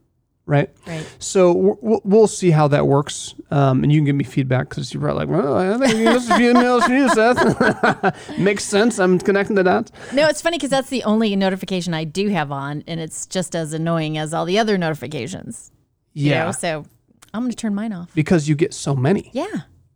right? 0.47 0.71
Right. 0.87 1.07
So 1.19 1.53
w- 1.55 1.77
w- 1.77 2.01
we'll 2.05 2.27
see 2.27 2.51
how 2.51 2.69
that 2.69 2.87
works, 2.87 3.35
um, 3.51 3.83
and 3.83 3.93
you 3.93 3.99
can 3.99 4.05
give 4.07 4.17
me 4.17 4.25
feedback 4.25 4.69
because 4.69 4.93
you're 4.93 5.01
probably 5.03 5.27
like, 5.27 5.29
well, 5.45 5.55
I 5.57 5.79
think 5.87 6.05
this 6.05 6.25
is 6.25 6.31
a 6.31 6.37
few 6.37 6.53
emails 6.53 6.83
from 6.85 6.95
you, 6.97 7.09
Seth. 7.11 8.39
Makes 8.39 8.65
sense. 8.65 8.99
I'm 8.99 9.19
connecting 9.19 9.57
the 9.57 9.65
dots. 9.65 9.93
No, 10.13 10.27
it's 10.29 10.43
funny 10.43 10.59
because 10.59 10.71
that's 10.71 10.91
the 10.91 11.03
only 11.05 11.35
notification 11.37 11.95
I 11.95 12.05
do 12.05 12.29
have 12.29 12.51
on, 12.53 12.83
and 12.87 13.01
it's 13.01 13.27
just 13.27 13.55
as 13.55 13.73
annoying 13.73 14.19
as 14.19 14.35
all 14.35 14.45
the 14.45 14.59
other 14.59 14.77
notifications. 14.79 15.71
you 16.13 16.31
Yeah, 16.31 16.47
know? 16.47 16.53
So 16.53 16.85
I'm 17.33 17.43
going 17.43 17.51
to 17.53 17.57
turn 17.57 17.75
mine 17.75 17.93
off. 17.93 18.13
because 18.15 18.49
you 18.49 18.55
get 18.57 18.75
so 18.75 18.95
many. 18.97 19.31
Yeah. 19.33 19.47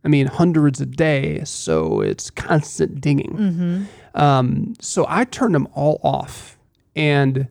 I 0.05 0.07
mean, 0.07 0.27
hundreds 0.27 0.79
a 0.79 0.85
day, 0.85 1.43
so 1.45 1.99
it's 2.01 2.29
constant 2.29 3.01
dinging. 3.01 3.87
Um, 4.13 4.75
so 4.79 5.05
I 5.09 5.25
turned 5.25 5.55
them 5.55 5.67
all 5.73 5.99
off, 6.03 6.57
and 6.95 7.47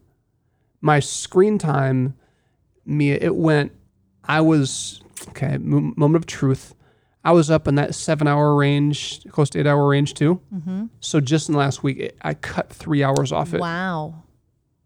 my 0.80 1.00
screen 1.00 1.58
time, 1.58 2.14
Mia, 2.86 3.18
it 3.20 3.34
went. 3.34 3.72
I 4.26 4.40
was 4.40 5.02
okay. 5.30 5.58
mo- 5.58 5.92
Moment 5.96 6.16
of 6.22 6.26
truth. 6.26 6.74
I 7.24 7.32
was 7.32 7.50
up 7.50 7.66
in 7.66 7.74
that 7.76 7.94
seven-hour 7.94 8.54
range, 8.54 9.24
close 9.30 9.50
to 9.50 9.60
eight-hour 9.60 9.88
range 9.88 10.14
too. 10.14 10.40
So 11.00 11.20
just 11.20 11.48
in 11.48 11.54
the 11.54 11.58
last 11.58 11.82
week, 11.82 11.98
it, 11.98 12.16
I 12.22 12.34
cut 12.34 12.70
three 12.70 13.02
hours 13.02 13.32
off 13.32 13.52
it. 13.54 13.60
Wow. 13.60 14.22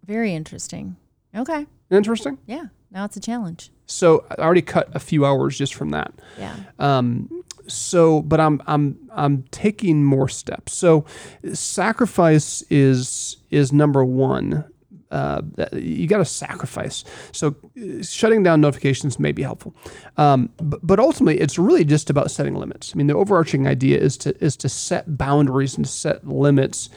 Very 0.06 0.34
interesting. 0.34 0.96
Okay. 1.36 1.66
Interesting. 1.90 2.38
Yeah. 2.46 2.66
Now 2.90 3.04
it's 3.04 3.16
a 3.16 3.20
challenge. 3.20 3.70
So 3.86 4.24
I 4.30 4.34
already 4.42 4.62
cut 4.62 4.88
a 4.94 4.98
few 5.00 5.26
hours 5.26 5.58
just 5.58 5.74
from 5.74 5.90
that. 5.90 6.12
Yeah. 6.38 6.54
Um, 6.78 7.44
so, 7.68 8.22
but 8.22 8.40
I'm 8.40 8.62
I'm 8.66 8.98
I'm 9.12 9.44
taking 9.50 10.04
more 10.04 10.28
steps. 10.28 10.74
So, 10.74 11.04
sacrifice 11.52 12.62
is 12.70 13.36
is 13.50 13.72
number 13.72 14.04
one. 14.04 14.64
Uh, 15.10 15.40
you 15.72 16.06
got 16.06 16.18
to 16.18 16.24
sacrifice. 16.24 17.02
So, 17.32 17.56
uh, 17.80 18.02
shutting 18.02 18.42
down 18.42 18.60
notifications 18.60 19.18
may 19.18 19.32
be 19.32 19.42
helpful, 19.42 19.74
um, 20.18 20.50
but, 20.58 20.86
but 20.86 21.00
ultimately, 21.00 21.40
it's 21.40 21.58
really 21.58 21.84
just 21.84 22.10
about 22.10 22.30
setting 22.30 22.54
limits. 22.54 22.92
I 22.94 22.98
mean, 22.98 23.06
the 23.06 23.14
overarching 23.14 23.66
idea 23.66 23.98
is 23.98 24.18
to 24.18 24.36
is 24.44 24.56
to 24.58 24.68
set 24.68 25.16
boundaries 25.16 25.76
and 25.76 25.88
set 25.88 26.26
limits. 26.26 26.90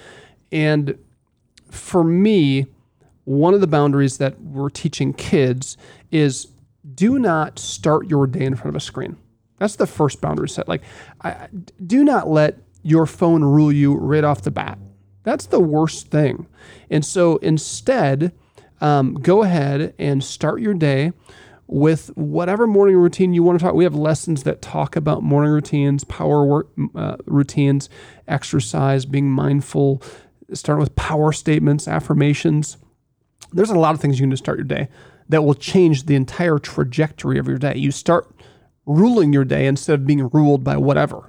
And 0.52 0.98
for 1.70 2.04
me, 2.04 2.68
one 3.24 3.54
of 3.54 3.62
the 3.62 3.68
boundaries 3.68 4.18
that 4.18 4.42
we're 4.42 4.70
teaching 4.70 5.14
kids 5.14 5.78
is 6.12 6.48
do 6.96 7.20
not 7.20 7.60
start 7.60 8.08
your 8.08 8.28
day 8.28 8.44
in 8.44 8.56
front 8.56 8.70
of 8.70 8.76
a 8.76 8.82
screen. 8.82 9.18
That's 9.62 9.76
the 9.76 9.86
first 9.86 10.22
boundary 10.22 10.50
set. 10.50 10.68
Like, 10.68 10.82
I, 11.24 11.50
do 11.86 12.04
not 12.04 12.28
let 12.28 12.58
your 12.82 13.06
phone 13.06 13.44
rule 13.44 13.72
you 13.72 13.94
right 13.94 14.24
off 14.24 14.42
the 14.42 14.50
bat. 14.50 14.80
That's 15.22 15.46
the 15.46 15.60
worst 15.60 16.08
thing. 16.08 16.48
And 16.90 17.06
so 17.06 17.38
instead, 17.38 18.32
um, 18.82 19.14
go 19.14 19.44
ahead 19.44 19.94
and 20.00 20.24
start 20.24 20.62
your 20.62 20.74
day 20.74 21.14
with 21.68 22.08
whatever 22.18 22.66
morning 22.66 22.98
routine 22.98 23.36
you 23.36 23.44
want 23.44 23.60
to 23.60 23.64
talk. 23.64 23.76
We 23.76 23.84
have 23.84 23.94
lessons 23.94 24.42
that 24.44 24.64
talk 24.64 24.96
about 24.96 25.22
morning 25.22 25.52
routines, 25.52 26.04
power 26.06 26.44
work 26.44 26.70
uh, 26.96 27.18
routines, 27.28 27.88
exercise, 28.28 29.06
being 29.06 29.30
mindful, 29.30 30.02
starting 30.54 30.80
with 30.80 30.96
power 30.96 31.32
statements, 31.32 31.88
affirmations 31.88 32.78
there's 33.54 33.70
a 33.70 33.78
lot 33.78 33.94
of 33.94 34.02
things 34.02 34.20
you 34.20 34.24
can 34.24 34.30
do 34.30 34.36
to 34.36 34.38
start 34.38 34.58
your 34.58 34.66
day 34.66 34.88
that 35.30 35.44
will 35.44 35.54
change 35.54 36.06
the 36.06 36.16
entire 36.16 36.60
trajectory 36.60 37.38
of 37.38 37.48
your 37.48 37.58
day. 37.58 37.76
You 37.76 37.92
start 37.92 38.34
ruling 38.86 39.32
your 39.34 39.46
day 39.46 39.68
instead 39.68 40.00
of 40.00 40.06
being 40.08 40.30
ruled 40.30 40.64
by 40.64 40.78
whatever. 40.78 41.26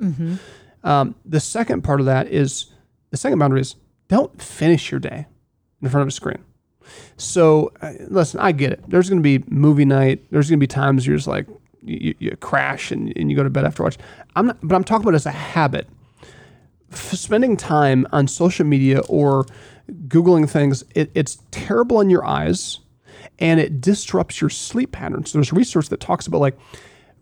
Um, 0.84 1.14
the 1.24 1.40
second 1.40 1.82
part 1.82 2.00
of 2.00 2.06
that 2.06 2.28
is 2.28 2.66
the 3.10 3.16
second 3.16 3.38
boundary 3.38 3.60
is 3.60 3.76
don't 4.08 4.40
finish 4.42 4.90
your 4.90 5.00
day 5.00 5.26
in 5.80 5.88
front 5.88 6.02
of 6.02 6.08
a 6.08 6.12
screen. 6.12 6.44
So, 7.16 7.72
uh, 7.80 7.92
listen, 8.08 8.40
I 8.40 8.52
get 8.52 8.72
it. 8.72 8.82
There's 8.88 9.08
going 9.08 9.22
to 9.22 9.38
be 9.38 9.44
movie 9.48 9.84
night. 9.84 10.24
There's 10.30 10.48
going 10.50 10.58
to 10.58 10.62
be 10.62 10.66
times 10.66 11.06
you're 11.06 11.16
just 11.16 11.28
like, 11.28 11.46
you, 11.82 12.14
you 12.18 12.36
crash 12.36 12.90
and, 12.90 13.12
and 13.16 13.30
you 13.30 13.36
go 13.36 13.42
to 13.42 13.50
bed 13.50 13.64
after 13.64 13.82
watch. 13.82 13.98
I'm 14.36 14.48
not, 14.48 14.58
but 14.62 14.74
I'm 14.74 14.84
talking 14.84 15.04
about 15.04 15.14
as 15.14 15.26
a 15.26 15.30
habit. 15.30 15.88
F- 16.92 17.12
spending 17.12 17.56
time 17.56 18.06
on 18.12 18.26
social 18.28 18.66
media 18.66 19.00
or 19.08 19.46
Googling 20.08 20.48
things, 20.48 20.84
it, 20.94 21.10
it's 21.14 21.38
terrible 21.50 21.98
on 21.98 22.10
your 22.10 22.24
eyes 22.24 22.80
and 23.38 23.60
it 23.60 23.80
disrupts 23.80 24.40
your 24.40 24.50
sleep 24.50 24.92
patterns. 24.92 25.32
There's 25.32 25.52
research 25.52 25.88
that 25.88 26.00
talks 26.00 26.26
about 26.26 26.40
like 26.40 26.58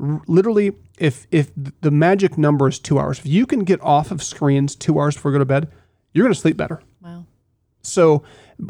r- 0.01 0.23
literally 0.27 0.73
if 0.99 1.27
if 1.31 1.51
the 1.57 1.91
magic 1.91 2.37
number 2.39 2.69
is 2.69 2.79
two 2.79 2.99
hours, 2.99 3.19
if 3.19 3.27
you 3.27 3.47
can 3.47 3.65
get 3.65 3.81
off 3.81 4.11
of 4.11 4.23
screens 4.23 4.77
two 4.77 4.99
hours 4.99 5.15
before 5.15 5.31
you 5.31 5.35
go 5.37 5.39
to 5.41 5.45
bed, 5.45 5.71
you're 6.13 6.25
going 6.25 6.35
to 6.35 6.41
sleep 6.41 6.57
better. 6.57 6.83
Wow. 7.01 7.25
So 7.83 8.23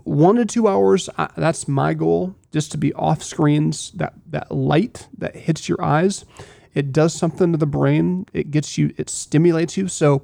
one 0.04 0.36
to 0.36 0.44
two 0.44 0.68
hours, 0.68 1.08
uh, 1.18 1.28
that's 1.36 1.66
my 1.66 1.94
goal, 1.94 2.36
just 2.52 2.70
to 2.72 2.78
be 2.78 2.92
off 2.94 3.22
screens. 3.22 3.90
That 3.92 4.14
that 4.28 4.52
light 4.52 5.08
that 5.18 5.34
hits 5.34 5.68
your 5.68 5.82
eyes, 5.82 6.24
it 6.74 6.92
does 6.92 7.14
something 7.14 7.52
to 7.52 7.58
the 7.58 7.66
brain. 7.66 8.26
It 8.32 8.50
gets 8.50 8.78
you, 8.78 8.94
it 8.96 9.10
stimulates 9.10 9.76
you. 9.76 9.88
So 9.88 10.22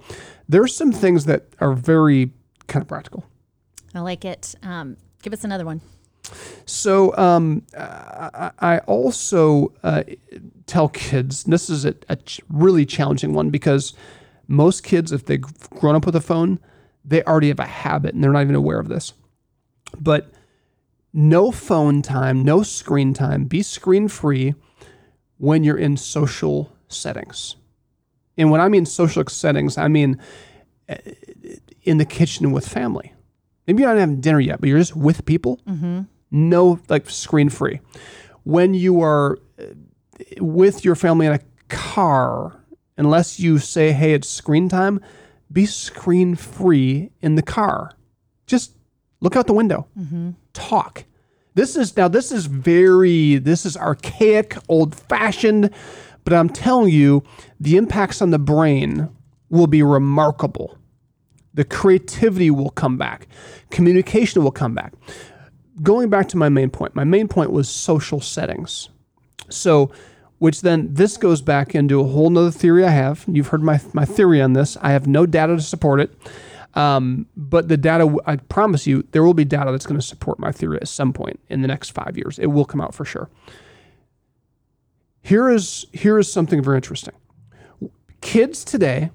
there's 0.49 0.75
some 0.77 0.93
things 0.93 1.25
that 1.25 1.47
are 1.61 1.73
very 1.73 2.31
kind 2.69 2.83
of 2.83 2.89
practical. 2.89 3.25
I 3.95 4.01
like 4.01 4.25
it. 4.25 4.55
Um, 4.63 4.97
give 5.23 5.33
us 5.33 5.45
another 5.45 5.65
one. 5.65 5.81
So 6.65 7.17
um, 7.17 7.63
I, 7.77 8.81
also 8.87 9.73
uh, 9.83 10.03
tell 10.67 10.89
kids 10.89 11.45
and 11.45 11.53
this 11.53 11.71
is 11.71 11.85
a, 11.85 11.95
a 12.09 12.19
really 12.49 12.85
challenging 12.85 13.33
one 13.33 13.51
because 13.51 13.95
most 14.49 14.83
kids, 14.83 15.13
if 15.13 15.27
they've 15.27 15.45
grown 15.71 15.95
up 15.95 16.07
with 16.07 16.17
a 16.17 16.21
phone, 16.21 16.59
they 17.05 17.23
already 17.23 17.49
have 17.49 17.61
a 17.61 17.67
habit 17.67 18.15
and 18.15 18.23
they're 18.23 18.33
not 18.33 18.43
even 18.43 18.55
aware 18.55 18.79
of 18.79 18.89
this. 18.89 19.13
But 19.99 20.31
no 21.13 21.51
phone 21.51 22.03
time, 22.03 22.43
no 22.43 22.63
screen 22.63 23.15
time. 23.15 23.45
Be 23.45 23.63
screen 23.63 24.09
free 24.09 24.55
when 25.39 25.65
you're 25.65 25.79
in 25.79 25.97
social 25.97 26.73
settings. 26.89 27.57
And 28.37 28.51
when 28.51 28.61
I 28.61 28.69
mean 28.69 28.87
social 28.87 29.25
settings, 29.29 29.79
I 29.79 29.89
mean 29.89 30.21
uh, 30.89 30.97
in 31.83 31.99
the 31.99 32.05
kitchen 32.05 32.53
with 32.53 32.69
family. 32.69 33.13
Maybe 33.67 33.83
you're 33.83 33.93
not 33.93 33.99
having 33.99 34.21
dinner 34.21 34.41
yet, 34.41 34.61
but 34.61 34.69
you're 34.69 34.79
just 34.79 34.95
with 34.95 35.25
people 35.25 35.61
no 36.31 36.79
like 36.89 37.09
screen 37.11 37.49
free. 37.49 37.81
When 38.45 38.75
you 38.75 39.03
are 39.03 39.39
uh, 39.59 39.65
with 40.39 40.85
your 40.85 40.95
family 40.95 41.27
in 41.27 41.33
a 41.33 41.41
car 41.69 42.63
unless 42.97 43.41
you 43.41 43.59
say 43.59 43.93
hey 43.93 44.13
it's 44.15 44.29
screen 44.29 44.69
time 44.69 45.01
be 45.53 45.67
screen 45.67 46.35
free 46.35 47.11
in 47.21 47.35
the 47.37 47.43
car. 47.43 47.93
Just 48.47 48.73
look 49.21 49.37
out 49.37 49.47
the 49.47 49.53
window. 49.53 49.87
Talk. 50.53 51.05
This 51.55 51.77
is 51.77 51.97
now 51.97 52.09
this 52.09 52.33
is 52.33 52.47
very 52.47 53.37
this 53.37 53.65
is 53.65 53.77
archaic 53.77 54.57
old 54.69 54.95
fashioned 54.95 55.71
but 56.25 56.33
i'm 56.35 56.49
telling 56.49 56.93
you 56.93 57.23
the 57.61 57.77
impacts 57.77 58.21
on 58.21 58.31
the 58.31 58.39
brain 58.39 59.09
will 59.49 59.67
be 59.67 59.83
remarkable. 59.83 60.77
The 61.55 61.65
creativity 61.65 62.51
will 62.51 62.71
come 62.71 62.99
back. 62.99 63.29
Communication 63.71 64.43
will 64.43 64.51
come 64.51 64.75
back 64.75 64.93
going 65.83 66.11
back 66.11 66.29
to 66.29 66.37
my 66.37 66.49
main 66.49 66.71
point, 66.71 66.95
my 66.95 67.05
main 67.05 67.29
point 67.29 67.51
was 67.51 67.69
social 67.69 68.21
settings. 68.21 68.89
So, 69.49 69.91
which 70.39 70.61
then 70.61 70.93
this 70.93 71.17
goes 71.17 71.41
back 71.41 71.75
into 71.75 72.01
a 72.01 72.05
whole 72.05 72.29
nother 72.29 72.51
theory 72.51 72.85
I 72.85 72.91
have. 72.91 73.25
You've 73.27 73.49
heard 73.49 73.63
my, 73.63 73.81
my 73.93 74.05
theory 74.05 74.43
on 74.43 74.53
this. 74.53 74.77
I 74.83 74.91
have 74.91 75.07
no 75.07 75.25
data 75.25 75.57
to 75.57 75.63
support 75.63 76.01
it. 76.01 76.15
Um, 76.75 77.27
but 77.35 77.69
the 77.69 77.79
data, 77.79 78.15
I 78.27 78.37
promise 78.37 78.87
you, 78.87 79.07
there 79.13 79.23
will 79.23 79.35
be 79.35 79.47
data 79.47 79.71
that's 79.71 79.87
going 79.87 79.99
to 79.99 80.07
support 80.07 80.39
my 80.39 80.53
theory 80.53 80.77
at 80.77 80.89
some 80.89 81.15
point 81.15 81.41
in 81.49 81.63
the 81.63 81.69
next 81.69 81.91
five 81.91 82.19
years. 82.19 82.39
It 82.39 82.49
will 82.49 82.67
come 82.67 82.83
out 82.83 82.95
for 82.95 83.07
sure. 83.07 83.31
Here 85.23 85.51
is 85.51 85.87
here 85.93 86.19
is 86.19 86.31
something 86.31 86.63
very 86.63 86.77
interesting. 86.77 87.15
Kids 88.21 88.63
today 88.63 89.11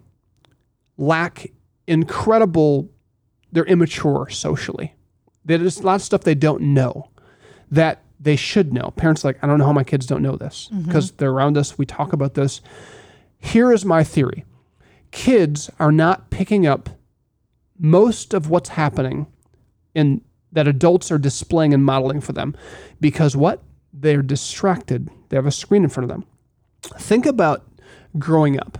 lack 0.97 1.51
incredible. 1.87 2.89
They're 3.51 3.63
immature 3.65 4.27
socially. 4.29 4.95
There's 5.45 5.79
a 5.79 5.83
lot 5.83 5.95
of 5.95 6.01
stuff 6.01 6.21
they 6.21 6.35
don't 6.35 6.61
know 6.73 7.09
that 7.69 8.03
they 8.19 8.35
should 8.35 8.73
know. 8.73 8.93
Parents 8.95 9.25
are 9.25 9.29
like, 9.29 9.43
I 9.43 9.47
don't 9.47 9.57
know 9.57 9.65
how 9.65 9.73
my 9.73 9.83
kids 9.83 10.05
don't 10.05 10.21
know 10.21 10.35
this 10.35 10.69
mm-hmm. 10.71 10.83
because 10.83 11.11
they're 11.11 11.31
around 11.31 11.57
us. 11.57 11.77
We 11.77 11.85
talk 11.85 12.13
about 12.13 12.35
this. 12.35 12.61
Here 13.39 13.71
is 13.71 13.83
my 13.83 14.03
theory 14.03 14.45
kids 15.11 15.69
are 15.77 15.91
not 15.91 16.29
picking 16.29 16.65
up 16.65 16.89
most 17.77 18.33
of 18.33 18.49
what's 18.49 18.69
happening 18.69 19.27
in 19.93 20.21
that 20.53 20.67
adults 20.67 21.11
are 21.11 21.17
displaying 21.17 21.73
and 21.73 21.83
modeling 21.83 22.21
for 22.21 22.33
them 22.33 22.55
because 22.99 23.35
what? 23.35 23.61
They're 23.93 24.21
distracted. 24.21 25.09
They 25.29 25.37
have 25.37 25.45
a 25.45 25.51
screen 25.51 25.83
in 25.83 25.89
front 25.89 26.09
of 26.09 26.15
them. 26.15 26.25
Think 26.81 27.25
about 27.25 27.65
growing 28.17 28.59
up. 28.59 28.77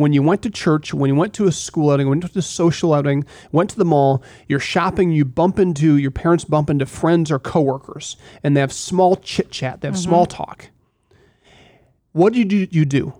When 0.00 0.14
you 0.14 0.22
went 0.22 0.40
to 0.42 0.50
church, 0.50 0.94
when 0.94 1.10
you 1.10 1.14
went 1.14 1.34
to 1.34 1.46
a 1.46 1.52
school 1.52 1.90
outing, 1.90 2.08
went 2.08 2.22
to 2.24 2.38
a 2.38 2.40
social 2.40 2.94
outing, 2.94 3.26
went 3.52 3.68
to 3.68 3.76
the 3.76 3.84
mall, 3.84 4.22
you're 4.48 4.58
shopping, 4.58 5.10
you 5.10 5.26
bump 5.26 5.58
into 5.58 5.96
your 5.98 6.10
parents 6.10 6.42
bump 6.42 6.70
into 6.70 6.86
friends 6.86 7.30
or 7.30 7.38
coworkers, 7.38 8.16
and 8.42 8.56
they 8.56 8.60
have 8.60 8.72
small 8.72 9.16
chit 9.16 9.50
chat, 9.50 9.82
they 9.82 9.88
have 9.88 9.94
mm-hmm. 9.94 10.08
small 10.08 10.24
talk. 10.24 10.70
What 12.12 12.32
did 12.32 12.50
you 12.50 12.66
do? 12.66 12.78
You 12.78 12.86
do? 12.86 13.12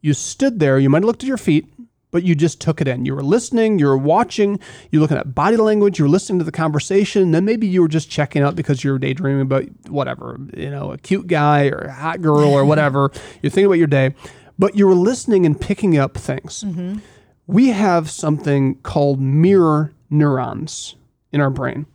You 0.00 0.12
stood 0.12 0.58
there, 0.58 0.76
you 0.76 0.90
might 0.90 0.98
have 0.98 1.04
looked 1.04 1.22
at 1.22 1.28
your 1.28 1.36
feet, 1.36 1.66
but 2.10 2.24
you 2.24 2.34
just 2.34 2.60
took 2.60 2.80
it 2.80 2.88
in. 2.88 3.04
You 3.04 3.14
were 3.14 3.22
listening, 3.22 3.78
you 3.78 3.86
were 3.86 3.96
watching, 3.96 4.58
you're 4.90 5.02
looking 5.02 5.16
at 5.16 5.36
body 5.36 5.56
language, 5.56 6.00
you 6.00 6.04
were 6.04 6.10
listening 6.10 6.40
to 6.40 6.44
the 6.44 6.52
conversation, 6.52 7.30
then 7.30 7.44
maybe 7.44 7.68
you 7.68 7.80
were 7.80 7.88
just 7.88 8.10
checking 8.10 8.42
out 8.42 8.56
because 8.56 8.82
you 8.82 8.90
were 8.90 8.98
daydreaming 8.98 9.42
about 9.42 9.64
whatever, 9.88 10.38
you 10.56 10.68
know, 10.68 10.90
a 10.90 10.98
cute 10.98 11.28
guy 11.28 11.66
or 11.66 11.78
a 11.78 11.92
hot 11.92 12.22
girl 12.22 12.48
or 12.48 12.64
whatever. 12.72 13.12
you're 13.40 13.50
thinking 13.50 13.66
about 13.66 13.78
your 13.78 13.86
day, 13.86 14.14
but 14.58 14.76
you 14.76 14.86
were 14.86 14.94
listening 14.94 15.46
and 15.46 15.60
picking 15.60 15.96
up 15.98 16.16
things. 16.16 16.64
Mm-hmm. 16.64 16.98
We 17.46 17.68
have 17.68 18.10
something 18.10 18.76
called 18.76 19.20
mirror 19.20 19.92
neurons 20.10 20.96
in 21.32 21.40
our 21.40 21.50
brain. 21.50 21.86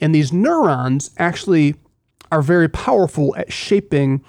And 0.00 0.14
these 0.14 0.32
neurons 0.32 1.10
actually 1.18 1.74
are 2.30 2.42
very 2.42 2.68
powerful 2.68 3.34
at 3.36 3.52
shaping 3.52 4.24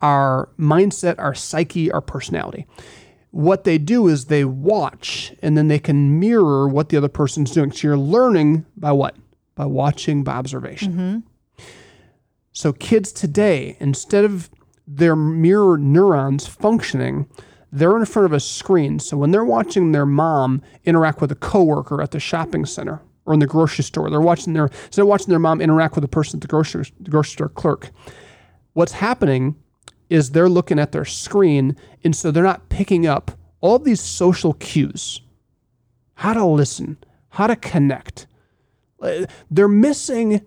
our 0.00 0.48
mindset, 0.58 1.16
our 1.18 1.34
psyche, 1.34 1.90
our 1.90 2.00
personality. 2.00 2.66
What 3.30 3.64
they 3.64 3.78
do 3.78 4.06
is 4.06 4.26
they 4.26 4.44
watch 4.44 5.34
and 5.42 5.56
then 5.56 5.68
they 5.68 5.78
can 5.78 6.20
mirror 6.20 6.68
what 6.68 6.90
the 6.90 6.96
other 6.96 7.08
person's 7.08 7.50
doing. 7.50 7.72
So 7.72 7.88
you're 7.88 7.96
learning 7.96 8.64
by 8.76 8.92
what? 8.92 9.16
By 9.54 9.66
watching, 9.66 10.22
by 10.22 10.34
observation. 10.34 10.92
Mm-hmm. 10.92 11.64
So 12.52 12.72
kids 12.72 13.12
today, 13.12 13.76
instead 13.80 14.24
of 14.24 14.50
their 14.86 15.16
mirror 15.16 15.78
neurons 15.78 16.46
functioning, 16.46 17.26
they're 17.72 17.96
in 17.96 18.04
front 18.06 18.26
of 18.26 18.32
a 18.32 18.40
screen. 18.40 18.98
So 18.98 19.16
when 19.16 19.30
they're 19.30 19.44
watching 19.44 19.92
their 19.92 20.06
mom 20.06 20.62
interact 20.84 21.20
with 21.20 21.32
a 21.32 21.36
coworker 21.36 22.00
at 22.00 22.12
the 22.12 22.20
shopping 22.20 22.66
center 22.66 23.00
or 23.26 23.34
in 23.34 23.40
the 23.40 23.46
grocery 23.46 23.84
store, 23.84 24.10
they're 24.10 24.20
watching 24.20 24.52
their 24.52 24.66
instead 24.66 25.02
of 25.02 25.08
watching 25.08 25.30
their 25.30 25.38
mom 25.38 25.60
interact 25.60 25.94
with 25.94 26.04
a 26.04 26.08
person 26.08 26.38
at 26.38 26.42
the 26.42 26.48
grocery, 26.48 26.84
the 27.00 27.10
grocery 27.10 27.32
store 27.32 27.48
clerk. 27.48 27.90
What's 28.74 28.92
happening 28.92 29.56
is 30.10 30.30
they're 30.30 30.48
looking 30.48 30.78
at 30.78 30.92
their 30.92 31.04
screen, 31.04 31.76
and 32.04 32.14
so 32.14 32.30
they're 32.30 32.42
not 32.42 32.68
picking 32.68 33.06
up 33.06 33.32
all 33.60 33.78
these 33.78 34.00
social 34.00 34.52
cues, 34.52 35.22
how 36.14 36.34
to 36.34 36.44
listen, 36.44 36.98
how 37.30 37.46
to 37.46 37.56
connect. 37.56 38.26
They're 39.50 39.68
missing 39.68 40.42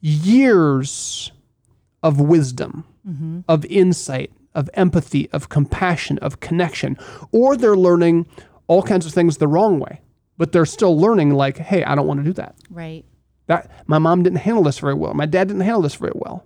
years 0.00 1.32
of 2.02 2.20
wisdom, 2.20 2.84
of 3.48 3.64
insight, 3.66 4.30
of 4.54 4.68
empathy, 4.74 5.28
of 5.30 5.48
compassion, 5.48 6.18
of 6.18 6.40
connection, 6.40 6.96
or 7.32 7.56
they're 7.56 7.76
learning 7.76 8.26
all 8.66 8.82
kinds 8.82 9.06
of 9.06 9.12
things 9.14 9.38
the 9.38 9.48
wrong 9.48 9.78
way, 9.80 10.00
but 10.36 10.52
they're 10.52 10.66
still 10.66 10.98
learning 10.98 11.30
like, 11.30 11.56
hey, 11.58 11.82
I 11.84 11.94
don't 11.94 12.06
want 12.06 12.20
to 12.20 12.24
do 12.24 12.32
that. 12.34 12.54
Right. 12.70 13.04
That 13.46 13.70
my 13.86 13.98
mom 13.98 14.22
didn't 14.22 14.40
handle 14.40 14.62
this 14.62 14.78
very 14.78 14.94
well. 14.94 15.14
My 15.14 15.24
dad 15.26 15.48
didn't 15.48 15.62
handle 15.62 15.80
this 15.82 15.94
very 15.94 16.12
well. 16.14 16.44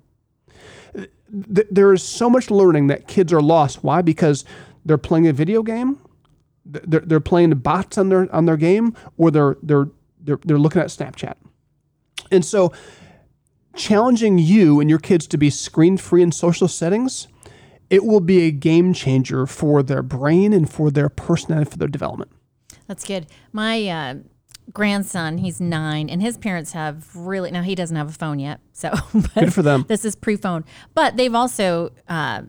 Th- 0.95 1.67
There 1.71 1.93
is 1.93 2.03
so 2.03 2.29
much 2.31 2.51
learning 2.51 2.87
that 2.89 3.09
kids 3.09 3.33
are 3.33 3.41
lost. 3.43 3.83
Why? 3.83 4.03
Because 4.03 4.45
they're 4.85 4.99
playing 4.99 5.27
a 5.27 5.33
video 5.33 5.63
game. 5.63 5.99
They're, 6.65 7.01
they're 7.01 7.21
playing 7.21 7.51
bots 7.55 7.99
on 7.99 8.09
their 8.09 8.33
on 8.35 8.45
their 8.47 8.57
game, 8.57 8.95
or 9.17 9.31
they're 9.33 9.57
they're 9.63 9.89
they're, 10.21 10.39
they're 10.45 10.59
looking 10.59 10.81
at 10.81 10.89
Snapchat. 10.89 11.35
And 12.31 12.45
so, 12.45 12.73
challenging 13.75 14.39
you 14.39 14.81
and 14.81 14.89
your 14.91 14.99
kids 14.99 15.27
to 15.29 15.39
be 15.39 15.51
screen 15.51 15.97
free 15.97 16.23
in 16.23 16.33
social 16.33 16.69
settings, 16.69 17.29
it 17.91 18.05
will 18.05 18.21
be 18.21 18.43
a 18.43 18.51
game 18.51 18.93
changer 18.95 19.47
for 19.47 19.83
their 19.83 20.03
brain 20.03 20.53
and 20.53 20.71
for 20.71 20.91
their 20.91 21.09
personality, 21.09 21.71
for 21.71 21.77
their 21.77 21.89
development. 21.89 22.31
That's 22.87 23.05
good. 23.05 23.27
My 23.53 23.89
uh, 23.89 24.15
grandson, 24.73 25.39
he's 25.39 25.61
nine, 25.61 26.09
and 26.11 26.21
his 26.23 26.37
parents 26.39 26.73
have 26.73 27.15
really 27.15 27.51
now 27.51 27.63
he 27.63 27.75
doesn't 27.75 27.97
have 27.97 28.09
a 28.09 28.13
phone 28.13 28.39
yet, 28.39 28.61
so 28.73 28.91
but 29.15 29.35
Good 29.35 29.55
for 29.55 29.63
them. 29.63 29.85
This 29.89 30.05
is 30.05 30.15
pre-phone, 30.15 30.65
but 30.95 31.17
they've 31.17 31.35
also 31.35 31.93
uh, 32.09 32.43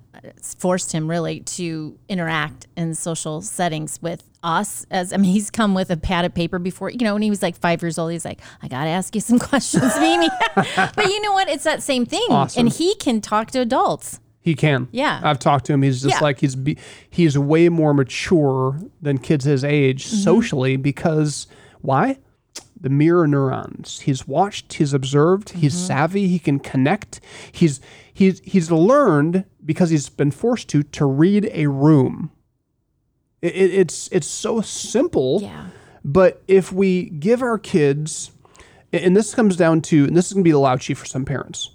forced 0.58 0.91
him 0.91 1.10
really 1.10 1.41
to 1.41 1.97
interact 2.10 2.67
in 2.78 2.93
social 2.95 3.41
settings 3.41 4.02
with 4.02 4.23
us. 4.43 4.86
As 4.91 5.13
I 5.13 5.17
mean, 5.17 5.32
he's 5.32 5.49
come 5.49 5.73
with 5.73 5.89
a 5.89 5.97
pad 5.97 6.26
of 6.26 6.34
paper 6.34 6.60
before. 6.60 6.89
You 6.89 6.99
know, 6.99 7.13
when 7.13 7.21
he 7.21 7.30
was 7.30 7.41
like 7.41 7.56
five 7.58 7.82
years 7.82 7.97
old, 7.97 8.12
he's 8.12 8.26
like, 8.26 8.41
"I 8.62 8.67
got 8.67 8.84
to 8.86 8.89
ask 8.89 9.15
you 9.15 9.21
some 9.21 9.39
questions, 9.52 9.93
Mimi." 9.99 10.30
but 10.56 11.06
you 11.06 11.21
know 11.21 11.34
what? 11.34 11.49
It's 11.49 11.63
that 11.63 11.82
same 11.84 12.06
thing, 12.06 12.26
Awesome. 12.30 12.62
and 12.67 12.73
he 12.73 12.95
can 12.95 13.21
talk 13.21 13.52
to 13.52 13.60
adults. 13.60 14.19
He 14.41 14.56
can. 14.56 14.89
Yeah. 14.91 15.21
I've 15.23 15.39
talked 15.39 15.65
to 15.67 15.73
him. 15.73 15.82
He's 15.84 16.02
just 16.02 16.15
Yeah. 16.15 16.19
like 16.19 16.41
he's 16.41 16.56
be, 16.58 16.78
he's 17.10 17.38
way 17.38 17.69
more 17.69 17.93
mature 17.93 18.78
than 19.02 19.17
kids 19.17 19.45
his 19.45 19.63
age 19.63 20.06
Mm-hmm. 20.06 20.17
socially 20.17 20.76
because 20.76 21.47
why? 21.84 22.17
The 22.80 22.89
mirror 22.89 23.28
neurons. 23.28 24.00
He's 24.02 24.28
watched, 24.28 24.74
he's 24.74 24.93
observed, 24.93 25.52
he's 25.52 25.74
Mm-hmm. 25.76 25.86
savvy, 25.88 26.28
he 26.28 26.39
can 26.39 26.60
connect. 26.60 27.22
He's 27.52 27.80
he's 28.13 28.41
he's 28.43 28.72
learned 28.72 29.46
because 29.63 29.89
he's 29.91 30.10
been 30.10 30.32
forced 30.32 30.67
to 30.69 30.82
to 30.84 31.06
read 31.06 31.50
a 31.54 31.67
room. 31.67 32.32
It, 33.41 33.56
it- 33.56 33.74
it's 33.74 34.10
it's 34.12 34.28
so 34.28 34.62
simple. 34.62 35.39
Yeah. 35.41 35.67
But 36.04 36.41
if 36.50 36.74
we 36.74 37.06
give 37.12 37.41
our 37.41 37.58
kids, 37.58 38.32
and 38.91 39.15
this 39.15 39.34
comes 39.34 39.56
down 39.56 39.80
to, 39.84 40.04
and 40.06 40.17
this 40.17 40.28
is 40.28 40.34
going 40.34 40.43
to 40.43 40.48
be 40.48 40.52
the 40.52 40.76
chief 40.78 40.98
for 40.98 41.06
some 41.06 41.24
parents, 41.24 41.69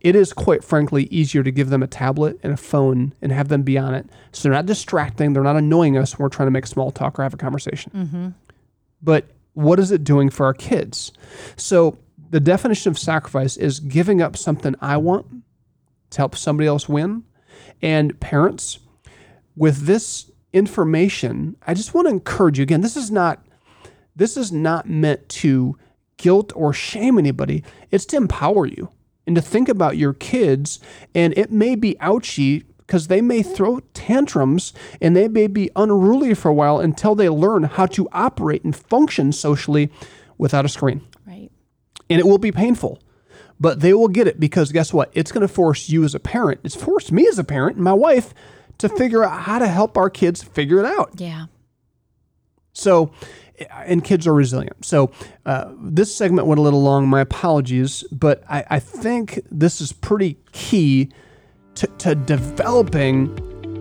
it 0.00 0.14
is 0.14 0.34
quite 0.34 0.62
frankly 0.62 1.04
easier 1.04 1.42
to 1.42 1.50
give 1.50 1.70
them 1.70 1.82
a 1.82 1.86
tablet 1.86 2.38
and 2.42 2.52
a 2.52 2.56
phone 2.58 3.14
and 3.22 3.32
have 3.32 3.48
them 3.48 3.62
be 3.62 3.78
on 3.78 3.94
it. 3.94 4.06
So 4.32 4.42
they're 4.42 4.52
not 4.52 4.66
distracting, 4.66 5.32
they're 5.32 5.42
not 5.42 5.56
annoying 5.56 5.96
us 5.96 6.18
when 6.18 6.24
we're 6.24 6.28
trying 6.28 6.48
to 6.48 6.50
make 6.50 6.66
small 6.66 6.90
talk 6.90 7.18
or 7.18 7.22
have 7.22 7.32
a 7.32 7.38
conversation. 7.38 8.34
But 9.02 9.24
what 9.54 9.78
is 9.78 9.90
it 9.90 10.04
doing 10.04 10.30
for 10.30 10.46
our 10.46 10.54
kids? 10.54 11.12
So 11.56 11.98
the 12.30 12.40
definition 12.40 12.90
of 12.90 12.98
sacrifice 12.98 13.56
is 13.56 13.80
giving 13.80 14.22
up 14.22 14.36
something 14.36 14.74
I 14.80 14.96
want 14.96 15.26
to 16.10 16.18
help 16.18 16.36
somebody 16.36 16.66
else 16.66 16.88
win. 16.88 17.24
And 17.82 18.18
parents, 18.20 18.78
with 19.56 19.86
this 19.86 20.30
information, 20.52 21.56
I 21.66 21.74
just 21.74 21.94
want 21.94 22.06
to 22.08 22.12
encourage 22.12 22.58
you 22.58 22.62
again, 22.62 22.80
this 22.80 22.96
is 22.96 23.10
not 23.10 23.44
this 24.16 24.36
is 24.36 24.52
not 24.52 24.88
meant 24.88 25.28
to 25.28 25.78
guilt 26.16 26.52
or 26.54 26.72
shame 26.72 27.18
anybody. 27.18 27.64
It's 27.90 28.04
to 28.06 28.16
empower 28.16 28.66
you 28.66 28.90
and 29.26 29.34
to 29.36 29.42
think 29.42 29.68
about 29.68 29.96
your 29.96 30.12
kids. 30.12 30.80
And 31.14 31.32
it 31.38 31.50
may 31.50 31.74
be 31.74 31.98
ouchy 32.00 32.64
because 32.90 33.06
they 33.06 33.20
may 33.20 33.40
throw 33.40 33.78
tantrums 33.94 34.72
and 35.00 35.14
they 35.14 35.28
may 35.28 35.46
be 35.46 35.70
unruly 35.76 36.34
for 36.34 36.48
a 36.48 36.52
while 36.52 36.80
until 36.80 37.14
they 37.14 37.28
learn 37.28 37.62
how 37.62 37.86
to 37.86 38.08
operate 38.10 38.64
and 38.64 38.74
function 38.74 39.30
socially 39.30 39.92
without 40.38 40.64
a 40.64 40.68
screen. 40.68 41.00
Right. 41.24 41.52
And 42.10 42.18
it 42.18 42.26
will 42.26 42.38
be 42.38 42.50
painful. 42.50 43.00
But 43.60 43.78
they 43.78 43.94
will 43.94 44.08
get 44.08 44.26
it 44.26 44.40
because 44.40 44.72
guess 44.72 44.92
what? 44.92 45.08
It's 45.12 45.30
going 45.30 45.42
to 45.42 45.52
force 45.52 45.88
you 45.88 46.02
as 46.02 46.16
a 46.16 46.18
parent. 46.18 46.62
It's 46.64 46.74
forced 46.74 47.12
me 47.12 47.28
as 47.28 47.38
a 47.38 47.44
parent 47.44 47.76
and 47.76 47.84
my 47.84 47.92
wife 47.92 48.34
to 48.78 48.88
figure 48.88 49.22
out 49.24 49.42
how 49.42 49.60
to 49.60 49.68
help 49.68 49.96
our 49.96 50.10
kids 50.10 50.42
figure 50.42 50.80
it 50.80 50.86
out. 50.86 51.12
Yeah. 51.14 51.46
So, 52.72 53.12
and 53.70 54.02
kids 54.02 54.26
are 54.26 54.34
resilient. 54.34 54.84
So, 54.84 55.12
uh, 55.46 55.70
this 55.80 56.12
segment 56.12 56.48
went 56.48 56.58
a 56.58 56.62
little 56.62 56.82
long. 56.82 57.06
My 57.06 57.20
apologies, 57.20 58.02
but 58.10 58.42
I, 58.48 58.64
I 58.68 58.78
think 58.80 59.38
this 59.48 59.80
is 59.80 59.92
pretty 59.92 60.38
key 60.50 61.12
to, 61.80 61.86
to 61.86 62.14
developing 62.14 63.34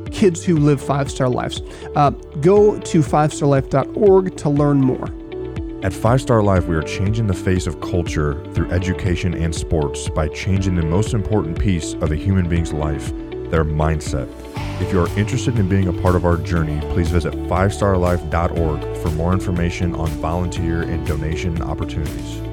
kids 0.09 0.43
who 0.43 0.55
live 0.55 0.81
five 0.81 1.11
star 1.11 1.27
lives. 1.27 1.61
Uh, 1.95 2.11
go 2.41 2.79
to 2.79 2.99
fivestarlife.org 2.99 4.37
to 4.37 4.49
learn 4.49 4.79
more. 4.79 5.09
At 5.83 5.93
Five 5.93 6.19
Star 6.19 6.41
Life, 6.41 6.65
we 6.67 6.75
are 6.75 6.81
changing 6.81 7.27
the 7.27 7.33
face 7.33 7.65
of 7.67 7.79
culture 7.79 8.43
through 8.53 8.69
education 8.71 9.33
and 9.33 9.53
sports 9.53 10.09
by 10.09 10.27
changing 10.29 10.75
the 10.75 10.83
most 10.83 11.13
important 11.13 11.57
piece 11.57 11.93
of 11.95 12.11
a 12.11 12.15
human 12.15 12.49
being's 12.49 12.73
life, 12.73 13.13
their 13.49 13.63
mindset. 13.63 14.29
If 14.81 14.91
you 14.91 15.01
are 15.01 15.17
interested 15.17 15.57
in 15.57 15.69
being 15.69 15.87
a 15.87 15.93
part 15.93 16.15
of 16.15 16.25
our 16.25 16.37
journey, 16.37 16.79
please 16.91 17.09
visit 17.09 17.33
fivestarlife.org 17.33 18.97
for 18.97 19.11
more 19.11 19.33
information 19.33 19.95
on 19.95 20.07
volunteer 20.07 20.81
and 20.81 21.05
donation 21.07 21.61
opportunities. 21.61 22.48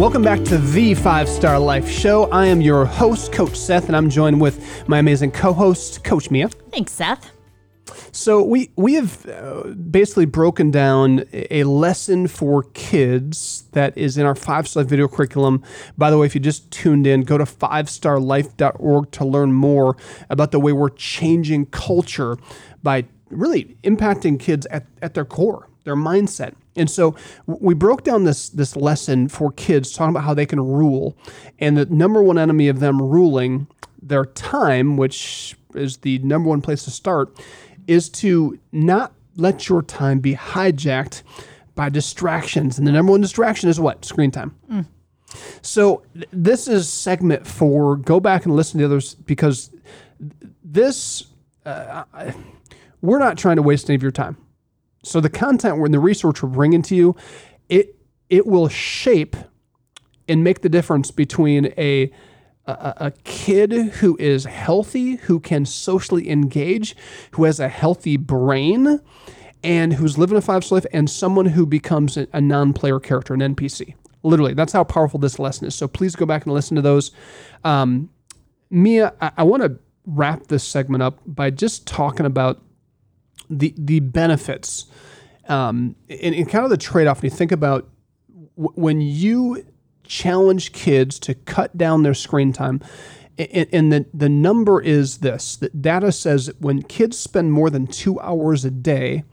Welcome 0.00 0.22
back 0.22 0.42
to 0.44 0.56
the 0.56 0.94
Five 0.94 1.28
Star 1.28 1.58
Life 1.58 1.86
Show. 1.86 2.24
I 2.30 2.46
am 2.46 2.62
your 2.62 2.86
host, 2.86 3.32
Coach 3.32 3.54
Seth, 3.54 3.86
and 3.86 3.94
I'm 3.94 4.08
joined 4.08 4.40
with 4.40 4.88
my 4.88 4.98
amazing 4.98 5.30
co 5.30 5.52
host, 5.52 6.04
Coach 6.04 6.30
Mia. 6.30 6.48
Thanks, 6.48 6.92
Seth. 6.92 7.30
So 8.10 8.42
we 8.42 8.70
we 8.76 8.94
have 8.94 9.26
uh, 9.26 9.64
basically 9.74 10.24
broken 10.24 10.70
down 10.70 11.24
a 11.34 11.60
a 11.60 11.64
lesson 11.64 12.28
for 12.28 12.62
kids 12.72 13.64
that 13.72 13.98
is 13.98 14.16
in 14.16 14.24
our 14.24 14.34
five 14.34 14.66
star 14.66 14.84
video 14.84 15.06
curriculum. 15.06 15.62
By 15.98 16.10
the 16.10 16.16
way, 16.16 16.24
if 16.24 16.34
you 16.34 16.40
just 16.40 16.70
tuned 16.70 17.06
in, 17.06 17.20
go 17.20 17.36
to 17.36 17.44
fivestarlife.org 17.44 19.10
to 19.10 19.24
learn 19.26 19.52
more 19.52 19.98
about 20.30 20.50
the 20.50 20.60
way 20.60 20.72
we're 20.72 20.88
changing 20.88 21.66
culture 21.66 22.38
by 22.82 23.04
really 23.28 23.76
impacting 23.84 24.40
kids 24.40 24.64
at, 24.70 24.86
at 25.02 25.12
their 25.12 25.26
core, 25.26 25.68
their 25.84 25.94
mindset. 25.94 26.54
And 26.76 26.88
so 26.88 27.14
we 27.46 27.74
broke 27.74 28.04
down 28.04 28.24
this 28.24 28.48
this 28.48 28.76
lesson 28.76 29.28
for 29.28 29.50
kids 29.52 29.92
talking 29.92 30.10
about 30.10 30.24
how 30.24 30.34
they 30.34 30.46
can 30.46 30.60
rule 30.60 31.16
and 31.58 31.76
the 31.76 31.86
number 31.86 32.22
one 32.22 32.38
enemy 32.38 32.68
of 32.68 32.80
them 32.80 33.00
ruling 33.02 33.66
their 34.02 34.24
time, 34.24 34.96
which 34.96 35.56
is 35.74 35.98
the 35.98 36.18
number 36.20 36.48
one 36.48 36.60
place 36.62 36.84
to 36.84 36.90
start, 36.90 37.36
is 37.86 38.08
to 38.08 38.58
not 38.72 39.12
let 39.36 39.68
your 39.68 39.82
time 39.82 40.20
be 40.20 40.34
hijacked 40.34 41.22
by 41.74 41.88
distractions. 41.88 42.78
And 42.78 42.86
the 42.86 42.92
number 42.92 43.12
one 43.12 43.20
distraction 43.20 43.68
is 43.68 43.78
what? 43.80 44.04
Screen 44.04 44.30
time. 44.30 44.54
So 45.62 46.02
th- 46.14 46.26
this 46.32 46.66
is 46.68 46.88
segment 46.88 47.46
four. 47.46 47.96
Go 47.96 48.20
back 48.20 48.44
and 48.46 48.54
listen 48.56 48.78
to 48.80 48.86
the 48.88 48.92
others 48.94 49.14
because 49.14 49.70
this 50.64 51.24
uh, 51.66 52.04
I- 52.14 52.34
we're 53.02 53.18
not 53.18 53.38
trying 53.38 53.56
to 53.56 53.62
waste 53.62 53.88
any 53.88 53.96
of 53.96 54.02
your 54.02 54.10
time. 54.12 54.36
So 55.02 55.20
the 55.20 55.30
content 55.30 55.78
when 55.78 55.92
the 55.92 56.00
research 56.00 56.42
we're 56.42 56.48
bringing 56.48 56.82
to 56.82 56.94
you, 56.94 57.16
it 57.68 57.96
it 58.28 58.46
will 58.46 58.68
shape 58.68 59.36
and 60.28 60.44
make 60.44 60.60
the 60.60 60.68
difference 60.68 61.10
between 61.10 61.72
a 61.78 62.10
a, 62.66 62.94
a 63.06 63.10
kid 63.24 63.72
who 63.72 64.16
is 64.18 64.44
healthy, 64.44 65.16
who 65.16 65.40
can 65.40 65.64
socially 65.64 66.30
engage, 66.30 66.94
who 67.32 67.44
has 67.44 67.58
a 67.58 67.68
healthy 67.68 68.16
brain, 68.16 69.00
and 69.62 69.94
who's 69.94 70.18
living 70.18 70.36
a 70.36 70.40
five 70.40 70.70
life, 70.70 70.86
and 70.92 71.08
someone 71.10 71.46
who 71.46 71.66
becomes 71.66 72.16
a, 72.16 72.28
a 72.32 72.40
non 72.40 72.72
player 72.72 73.00
character, 73.00 73.34
an 73.34 73.40
NPC. 73.40 73.94
Literally, 74.22 74.54
that's 74.54 74.72
how 74.72 74.84
powerful 74.84 75.18
this 75.18 75.38
lesson 75.38 75.66
is. 75.66 75.74
So 75.74 75.88
please 75.88 76.14
go 76.14 76.26
back 76.26 76.44
and 76.44 76.54
listen 76.54 76.76
to 76.76 76.82
those. 76.82 77.10
Um, 77.64 78.10
Mia, 78.70 79.14
I, 79.20 79.32
I 79.38 79.42
want 79.42 79.62
to 79.62 79.78
wrap 80.06 80.46
this 80.46 80.64
segment 80.64 81.02
up 81.02 81.18
by 81.26 81.50
just 81.50 81.86
talking 81.86 82.26
about 82.26 82.62
the 83.50 83.74
the 83.76 84.00
benefits 84.00 84.86
um, 85.48 85.96
and, 86.08 86.34
and 86.34 86.48
kind 86.48 86.64
of 86.64 86.70
the 86.70 86.76
trade 86.78 87.06
off. 87.06 87.22
When 87.22 87.30
you 87.30 87.36
think 87.36 87.52
about 87.52 87.88
w- 88.56 88.72
when 88.74 89.00
you 89.00 89.66
challenge 90.04 90.72
kids 90.72 91.18
to 91.20 91.34
cut 91.34 91.76
down 91.76 92.02
their 92.02 92.14
screen 92.14 92.52
time, 92.52 92.80
and, 93.36 93.68
and 93.72 93.92
the 93.92 94.06
the 94.14 94.28
number 94.28 94.80
is 94.80 95.18
this: 95.18 95.56
that 95.56 95.82
data 95.82 96.12
says 96.12 96.46
that 96.46 96.60
when 96.60 96.82
kids 96.82 97.18
spend 97.18 97.52
more 97.52 97.68
than 97.70 97.86
two 97.86 98.18
hours 98.20 98.64
a 98.64 98.70
day 98.70 99.24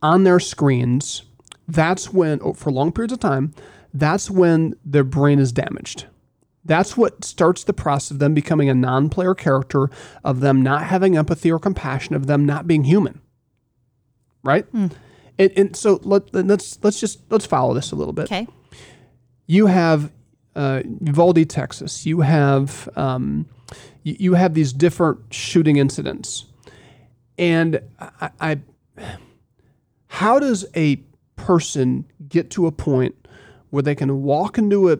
on 0.00 0.24
their 0.24 0.38
screens, 0.38 1.22
that's 1.66 2.12
when, 2.12 2.38
oh, 2.42 2.52
for 2.52 2.70
long 2.70 2.92
periods 2.92 3.12
of 3.12 3.20
time, 3.20 3.54
that's 3.92 4.30
when 4.30 4.74
their 4.84 5.04
brain 5.04 5.38
is 5.38 5.50
damaged. 5.52 6.06
That's 6.64 6.96
what 6.96 7.24
starts 7.24 7.64
the 7.64 7.72
process 7.72 8.12
of 8.12 8.18
them 8.18 8.32
becoming 8.34 8.68
a 8.68 8.74
non 8.74 9.10
player 9.10 9.34
character, 9.34 9.90
of 10.22 10.40
them 10.40 10.62
not 10.62 10.84
having 10.84 11.16
empathy 11.16 11.52
or 11.52 11.58
compassion, 11.58 12.14
of 12.14 12.26
them 12.26 12.46
not 12.46 12.66
being 12.66 12.84
human. 12.84 13.20
Right? 14.42 14.66
And, 15.38 15.52
and 15.56 15.76
so 15.76 16.00
let, 16.02 16.32
let's 16.34 16.78
let's 16.82 17.00
just 17.00 17.20
let's 17.30 17.46
follow 17.46 17.74
this 17.74 17.92
a 17.92 17.96
little 17.96 18.12
bit. 18.12 18.24
Okay. 18.24 18.46
You 19.46 19.66
have 19.66 20.10
uh, 20.54 20.82
Uvalde, 21.00 21.48
Texas. 21.48 22.06
You 22.06 22.20
have 22.20 22.88
um, 22.96 23.46
you, 24.02 24.16
you 24.18 24.34
have 24.34 24.54
these 24.54 24.72
different 24.72 25.18
shooting 25.32 25.76
incidents, 25.76 26.46
and 27.36 27.80
I, 27.98 28.30
I 28.40 28.58
how 30.06 30.38
does 30.38 30.64
a 30.76 30.96
person 31.36 32.04
get 32.28 32.50
to 32.50 32.66
a 32.66 32.72
point 32.72 33.16
where 33.70 33.82
they 33.82 33.96
can 33.96 34.22
walk 34.22 34.56
into 34.56 34.92
a 34.92 34.98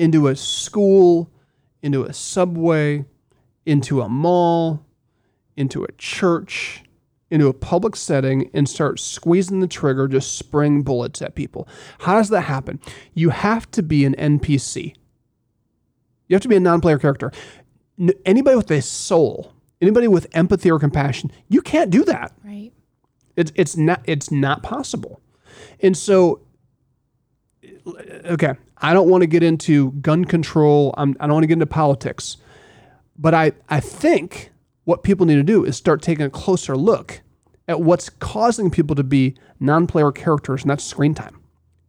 into 0.00 0.28
a 0.28 0.34
school, 0.34 1.30
into 1.82 2.04
a 2.04 2.12
subway, 2.14 3.04
into 3.66 4.00
a 4.00 4.08
mall, 4.08 4.82
into 5.58 5.84
a 5.84 5.92
church, 5.92 6.82
into 7.30 7.48
a 7.48 7.52
public 7.52 7.94
setting 7.94 8.50
and 8.54 8.66
start 8.66 8.98
squeezing 8.98 9.60
the 9.60 9.66
trigger, 9.66 10.08
just 10.08 10.38
spraying 10.38 10.82
bullets 10.82 11.20
at 11.20 11.34
people. 11.34 11.68
How 11.98 12.14
does 12.14 12.30
that 12.30 12.42
happen? 12.42 12.80
You 13.12 13.28
have 13.28 13.70
to 13.72 13.82
be 13.82 14.06
an 14.06 14.14
NPC. 14.14 14.94
You 16.28 16.34
have 16.34 16.42
to 16.42 16.48
be 16.48 16.56
a 16.56 16.60
non 16.60 16.80
player 16.80 16.98
character. 16.98 17.30
Anybody 18.24 18.56
with 18.56 18.70
a 18.70 18.80
soul, 18.80 19.52
anybody 19.82 20.08
with 20.08 20.26
empathy 20.32 20.70
or 20.70 20.78
compassion, 20.78 21.30
you 21.48 21.60
can't 21.60 21.90
do 21.90 22.04
that. 22.04 22.32
Right. 22.42 22.72
It's 23.36 23.52
it's 23.54 23.76
not 23.76 24.00
it's 24.06 24.30
not 24.30 24.62
possible. 24.62 25.20
And 25.80 25.94
so 25.94 26.40
okay, 28.24 28.54
I 28.80 28.92
don't 28.92 29.08
want 29.08 29.22
to 29.22 29.26
get 29.26 29.42
into 29.42 29.92
gun 29.92 30.24
control. 30.24 30.94
I'm, 30.96 31.16
I 31.20 31.26
don't 31.26 31.34
want 31.34 31.44
to 31.44 31.48
get 31.48 31.54
into 31.54 31.66
politics. 31.66 32.36
But 33.18 33.34
I, 33.34 33.52
I 33.68 33.80
think 33.80 34.50
what 34.84 35.02
people 35.02 35.26
need 35.26 35.36
to 35.36 35.42
do 35.42 35.64
is 35.64 35.76
start 35.76 36.02
taking 36.02 36.24
a 36.24 36.30
closer 36.30 36.76
look 36.76 37.20
at 37.68 37.80
what's 37.80 38.08
causing 38.08 38.70
people 38.70 38.96
to 38.96 39.04
be 39.04 39.36
non-player 39.60 40.10
characters, 40.10 40.62
and 40.62 40.70
that's 40.70 40.82
screen 40.82 41.14
time. 41.14 41.38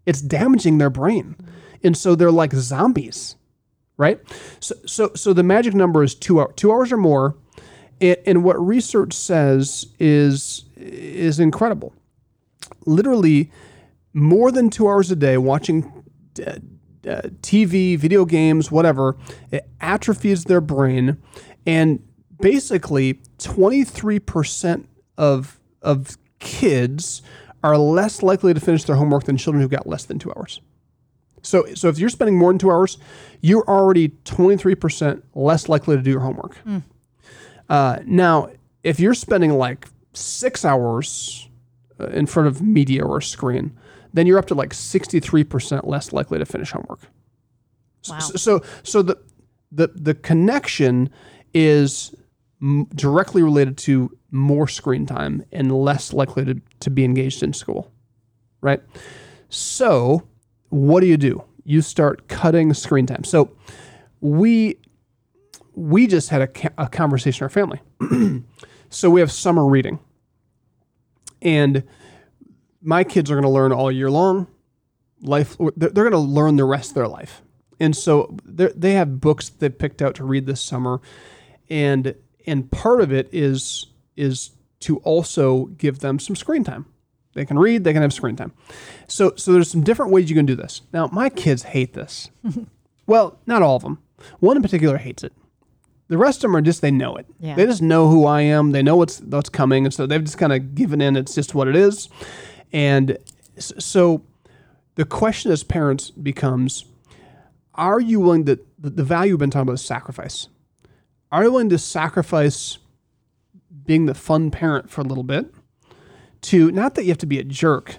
It's 0.05 0.21
damaging 0.21 0.77
their 0.77 0.89
brain. 0.89 1.35
And 1.83 1.97
so 1.97 2.15
they're 2.15 2.31
like 2.31 2.53
zombies, 2.53 3.35
right? 3.97 4.19
So 4.59 4.75
so 4.85 5.11
so 5.15 5.33
the 5.33 5.43
magic 5.43 5.73
number 5.73 6.03
is 6.03 6.13
two 6.13 6.39
hours, 6.39 6.53
two 6.55 6.71
hours 6.71 6.91
or 6.91 6.97
more. 6.97 7.35
And, 7.99 8.17
and 8.25 8.43
what 8.43 8.59
research 8.63 9.13
says 9.13 9.87
is 9.99 10.65
is 10.75 11.39
incredible. 11.39 11.93
Literally, 12.85 13.51
more 14.13 14.51
than 14.51 14.69
two 14.69 14.87
hours 14.87 15.09
a 15.09 15.15
day 15.15 15.37
watching 15.37 15.91
uh, 16.45 16.57
uh, 17.07 17.21
TV, 17.41 17.97
video 17.97 18.25
games, 18.25 18.71
whatever, 18.71 19.17
it 19.51 19.67
atrophies 19.79 20.45
their 20.45 20.61
brain, 20.61 21.17
and 21.65 22.03
basically, 22.39 23.19
twenty 23.37 23.83
three 23.83 24.19
percent 24.19 24.87
of 25.17 25.59
of 25.81 26.17
kids 26.39 27.21
are 27.63 27.77
less 27.77 28.23
likely 28.23 28.53
to 28.53 28.59
finish 28.59 28.83
their 28.83 28.95
homework 28.95 29.25
than 29.25 29.37
children 29.37 29.61
who 29.61 29.67
got 29.67 29.85
less 29.87 30.05
than 30.05 30.19
two 30.19 30.31
hours. 30.35 30.61
So, 31.43 31.65
so 31.73 31.87
if 31.89 31.97
you're 31.97 32.09
spending 32.09 32.37
more 32.37 32.51
than 32.51 32.59
two 32.59 32.71
hours, 32.71 32.97
you're 33.41 33.63
already 33.67 34.09
23% 34.25 35.21
less 35.33 35.69
likely 35.69 35.95
to 35.95 36.01
do 36.01 36.11
your 36.11 36.19
homework. 36.19 36.55
Uh, 37.69 37.99
now, 38.05 38.49
if 38.83 38.99
you're 38.99 39.13
spending 39.13 39.51
like 39.51 39.87
six 40.13 40.65
hours 40.65 41.49
uh, 41.99 42.07
in 42.07 42.25
front 42.25 42.47
of 42.47 42.61
media 42.61 43.03
or 43.03 43.17
a 43.17 43.23
screen, 43.23 43.77
then 44.13 44.27
you're 44.27 44.39
up 44.39 44.47
to 44.47 44.55
like 44.55 44.71
63% 44.71 45.87
less 45.87 46.11
likely 46.13 46.39
to 46.39 46.45
finish 46.45 46.71
homework. 46.71 47.01
Wow. 48.09 48.19
So, 48.19 48.35
so, 48.35 48.61
so 48.83 49.01
the, 49.01 49.17
the, 49.71 49.87
the 49.95 50.13
connection 50.13 51.09
is 51.53 52.13
m- 52.61 52.87
directly 52.95 53.43
related 53.43 53.77
to 53.79 54.17
more 54.31 54.67
screen 54.67 55.05
time 55.05 55.43
and 55.51 55.71
less 55.71 56.13
likely 56.13 56.45
to, 56.45 56.61
to 56.79 56.89
be 56.89 57.03
engaged 57.03 57.43
in 57.43 57.53
school, 57.53 57.91
right? 58.61 58.81
So, 59.49 60.27
what 60.69 61.01
do 61.01 61.07
you 61.07 61.17
do? 61.17 61.43
You 61.63 61.81
start 61.81 62.27
cutting 62.27 62.73
screen 62.73 63.05
time. 63.05 63.23
So, 63.23 63.51
we 64.21 64.77
we 65.73 66.07
just 66.07 66.29
had 66.29 66.41
a, 66.41 66.47
ca- 66.47 66.73
a 66.77 66.87
conversation 66.87 67.43
in 67.43 67.45
our 67.45 67.49
family. 67.49 68.43
so 68.89 69.09
we 69.09 69.19
have 69.19 69.31
summer 69.31 69.65
reading, 69.65 69.99
and 71.41 71.83
my 72.81 73.03
kids 73.03 73.29
are 73.29 73.35
going 73.35 73.43
to 73.43 73.49
learn 73.49 73.71
all 73.71 73.91
year 73.91 74.09
long. 74.09 74.47
Life, 75.21 75.55
they're, 75.75 75.89
they're 75.89 76.09
going 76.09 76.11
to 76.11 76.17
learn 76.17 76.55
the 76.55 76.65
rest 76.65 76.91
of 76.91 76.95
their 76.95 77.07
life, 77.07 77.41
and 77.79 77.95
so 77.95 78.35
they 78.43 78.93
have 78.93 79.21
books 79.21 79.49
they 79.49 79.69
picked 79.69 80.01
out 80.01 80.15
to 80.15 80.23
read 80.23 80.47
this 80.47 80.61
summer, 80.61 80.99
and 81.69 82.15
and 82.47 82.71
part 82.71 83.01
of 83.01 83.13
it 83.13 83.29
is 83.31 83.87
is 84.15 84.51
to 84.79 84.97
also 84.97 85.65
give 85.65 85.99
them 85.99 86.17
some 86.17 86.35
screen 86.35 86.63
time. 86.63 86.87
They 87.33 87.45
can 87.45 87.57
read, 87.57 87.83
they 87.83 87.93
can 87.93 88.01
have 88.01 88.13
screen 88.13 88.35
time. 88.35 88.51
So 89.07 89.33
so 89.35 89.53
there's 89.53 89.69
some 89.69 89.83
different 89.83 90.11
ways 90.11 90.29
you 90.29 90.35
can 90.35 90.47
do 90.47 90.55
this. 90.55 90.81
Now 90.91 91.07
my 91.07 91.29
kids 91.29 91.63
hate 91.63 91.93
this. 91.93 92.31
well, 93.05 93.39
not 93.45 93.61
all 93.61 93.75
of 93.75 93.83
them. 93.83 93.99
One 94.39 94.57
in 94.57 94.63
particular 94.63 94.97
hates 94.97 95.23
it. 95.23 95.33
The 96.07 96.17
rest 96.17 96.39
of 96.39 96.41
them 96.43 96.57
are 96.57 96.61
just 96.61 96.81
they 96.81 96.91
know 96.91 97.15
it. 97.15 97.25
Yeah. 97.39 97.55
They 97.55 97.65
just 97.65 97.81
know 97.81 98.09
who 98.09 98.25
I 98.25 98.41
am. 98.41 98.71
They 98.71 98.83
know 98.83 98.97
what's 98.97 99.21
what's 99.21 99.49
coming, 99.49 99.85
and 99.85 99.93
so 99.93 100.05
they've 100.05 100.23
just 100.23 100.37
kind 100.37 100.51
of 100.51 100.75
given 100.75 100.99
in. 100.99 101.15
It's 101.15 101.33
just 101.33 101.55
what 101.55 101.69
it 101.69 101.75
is. 101.75 102.09
And 102.73 103.17
so 103.57 104.23
the 104.95 105.05
question 105.05 105.51
as 105.51 105.63
parents 105.63 106.11
becomes: 106.11 106.85
Are 107.75 107.99
you 107.99 108.19
willing 108.19 108.45
to 108.45 108.59
the, 108.79 109.03
value 109.03 109.33
we've 109.33 109.39
been 109.39 109.51
talking 109.51 109.63
about 109.63 109.73
is 109.73 109.85
sacrifice? 109.85 110.47
Are 111.31 111.43
you 111.43 111.51
willing 111.51 111.69
to 111.69 111.77
sacrifice 111.77 112.77
being 113.85 114.05
the 114.05 114.13
fun 114.13 114.51
parent 114.51 114.89
for 114.89 115.01
a 115.01 115.03
little 115.03 115.23
bit 115.23 115.53
to 116.41 116.71
not 116.71 116.95
that 116.95 117.03
you 117.03 117.09
have 117.09 117.17
to 117.19 117.25
be 117.25 117.39
a 117.39 117.43
jerk, 117.43 117.97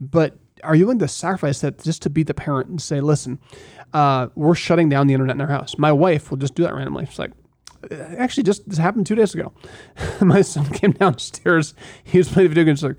but 0.00 0.36
are 0.64 0.74
you 0.74 0.86
willing 0.86 0.98
to 0.98 1.08
sacrifice 1.08 1.60
that 1.60 1.82
just 1.82 2.02
to 2.02 2.10
be 2.10 2.22
the 2.22 2.34
parent 2.34 2.68
and 2.68 2.80
say, 2.80 3.00
listen, 3.00 3.38
uh, 3.92 4.28
we're 4.34 4.54
shutting 4.54 4.88
down 4.88 5.06
the 5.06 5.14
internet 5.14 5.36
in 5.36 5.40
our 5.40 5.46
house? 5.46 5.78
My 5.78 5.92
wife 5.92 6.30
will 6.30 6.38
just 6.38 6.54
do 6.54 6.62
that 6.64 6.74
randomly. 6.74 7.06
She's 7.06 7.18
like, 7.18 7.32
actually, 7.90 8.42
just 8.42 8.68
this 8.68 8.78
happened 8.78 9.06
two 9.06 9.14
days 9.14 9.34
ago. 9.34 9.52
My 10.20 10.42
son 10.42 10.66
came 10.70 10.92
downstairs. 10.92 11.74
He 12.02 12.18
was 12.18 12.28
playing 12.28 12.48
video 12.48 12.64
games. 12.64 12.82
Like, 12.82 12.96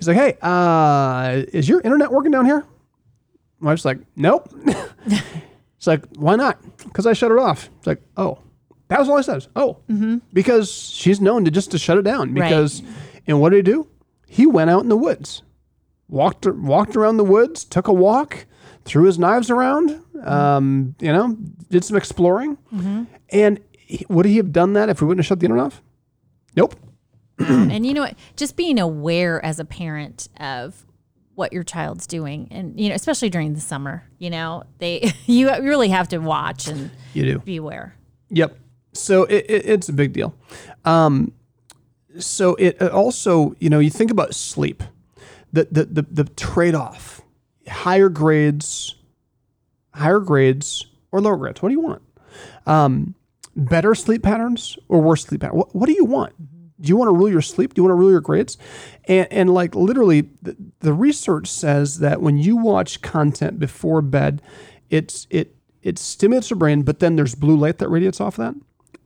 he's 0.00 0.08
like, 0.08 0.16
hey, 0.16 0.36
uh, 0.42 1.42
is 1.52 1.68
your 1.68 1.80
internet 1.82 2.10
working 2.10 2.32
down 2.32 2.44
here? 2.46 2.64
My 3.60 3.70
wife's 3.72 3.84
like, 3.84 3.98
nope. 4.16 4.52
It's 5.76 5.86
like, 5.86 6.04
why 6.16 6.36
not? 6.36 6.58
Because 6.76 7.06
I 7.06 7.14
shut 7.14 7.30
it 7.32 7.38
off. 7.38 7.70
It's 7.78 7.86
like, 7.86 8.02
oh, 8.18 8.40
that 8.88 8.98
was 9.00 9.08
all 9.08 9.16
I 9.16 9.22
said. 9.22 9.46
Oh, 9.56 9.78
because 10.30 10.70
she's 10.70 11.22
known 11.22 11.46
to 11.46 11.50
just 11.50 11.70
to 11.70 11.78
shut 11.78 11.96
it 11.96 12.02
down. 12.02 12.34
Right. 12.34 12.50
Because, 12.50 12.82
and 13.26 13.40
what 13.40 13.48
did 13.48 13.56
he 13.66 13.72
do? 13.72 13.88
He 14.26 14.46
went 14.46 14.68
out 14.68 14.82
in 14.82 14.90
the 14.90 14.96
woods, 14.96 15.42
walked 16.06 16.44
walked 16.46 16.96
around 16.96 17.16
the 17.16 17.24
woods, 17.24 17.64
took 17.64 17.88
a 17.88 17.94
walk, 17.94 18.44
threw 18.84 19.04
his 19.04 19.18
knives 19.18 19.48
around. 19.48 20.02
Um, 20.22 20.96
you 21.00 21.10
know, 21.14 21.34
did 21.70 21.82
some 21.82 21.96
exploring. 21.96 22.58
And 23.30 23.60
he, 23.78 24.04
would 24.10 24.26
he 24.26 24.36
have 24.36 24.52
done 24.52 24.74
that 24.74 24.90
if 24.90 25.00
we 25.00 25.06
wouldn't 25.06 25.20
have 25.24 25.28
shut 25.28 25.40
the 25.40 25.46
internet 25.46 25.64
off? 25.64 25.82
Nope. 26.56 26.74
and 27.48 27.86
you 27.86 27.94
know 27.94 28.02
what? 28.02 28.14
Just 28.36 28.56
being 28.56 28.78
aware 28.78 29.44
as 29.44 29.58
a 29.58 29.64
parent 29.64 30.28
of 30.38 30.84
what 31.34 31.52
your 31.52 31.62
child's 31.64 32.06
doing, 32.06 32.48
and 32.50 32.78
you 32.78 32.88
know, 32.90 32.94
especially 32.94 33.30
during 33.30 33.54
the 33.54 33.60
summer, 33.60 34.04
you 34.18 34.28
know, 34.30 34.64
they 34.78 35.12
you 35.26 35.48
really 35.48 35.88
have 35.88 36.08
to 36.08 36.18
watch 36.18 36.68
and 36.68 36.90
You 37.14 37.24
do. 37.24 37.38
be 37.40 37.56
aware. 37.56 37.94
Yep. 38.30 38.58
So 38.92 39.24
it, 39.24 39.46
it, 39.48 39.66
it's 39.66 39.88
a 39.88 39.92
big 39.92 40.12
deal. 40.12 40.34
Um, 40.84 41.32
so 42.18 42.56
it 42.56 42.76
it 42.80 42.90
also, 42.92 43.54
you 43.58 43.70
know, 43.70 43.78
you 43.78 43.90
think 43.90 44.10
about 44.10 44.34
sleep, 44.34 44.82
the 45.52 45.66
the 45.70 45.84
the, 45.84 46.02
the 46.10 46.24
trade 46.24 46.74
off, 46.74 47.22
higher 47.68 48.08
grades, 48.08 48.96
higher 49.94 50.18
grades 50.20 50.86
or 51.12 51.20
lower 51.20 51.36
grades. 51.36 51.62
What 51.62 51.68
do 51.70 51.74
you 51.74 51.80
want? 51.80 52.02
Um, 52.66 53.14
better 53.56 53.94
sleep 53.94 54.22
patterns 54.22 54.76
or 54.88 55.00
worse 55.00 55.24
sleep 55.24 55.40
patterns? 55.40 55.56
What, 55.58 55.74
what 55.74 55.86
do 55.86 55.92
you 55.92 56.04
want? 56.04 56.34
Do 56.80 56.88
you 56.88 56.96
want 56.96 57.08
to 57.08 57.16
rule 57.16 57.28
your 57.28 57.42
sleep? 57.42 57.74
Do 57.74 57.80
you 57.80 57.84
want 57.84 57.92
to 57.92 58.00
rule 58.00 58.10
your 58.10 58.20
grades? 58.20 58.56
And, 59.04 59.30
and 59.30 59.54
like 59.54 59.74
literally, 59.74 60.30
the, 60.42 60.56
the 60.80 60.92
research 60.92 61.48
says 61.48 61.98
that 61.98 62.20
when 62.22 62.38
you 62.38 62.56
watch 62.56 63.02
content 63.02 63.58
before 63.58 64.02
bed, 64.02 64.42
it's 64.88 65.26
it 65.30 65.54
it 65.82 65.98
stimulates 65.98 66.50
your 66.50 66.58
brain, 66.58 66.82
but 66.82 66.98
then 67.00 67.16
there's 67.16 67.34
blue 67.34 67.56
light 67.56 67.78
that 67.78 67.88
radiates 67.88 68.20
off 68.20 68.36
that, 68.36 68.54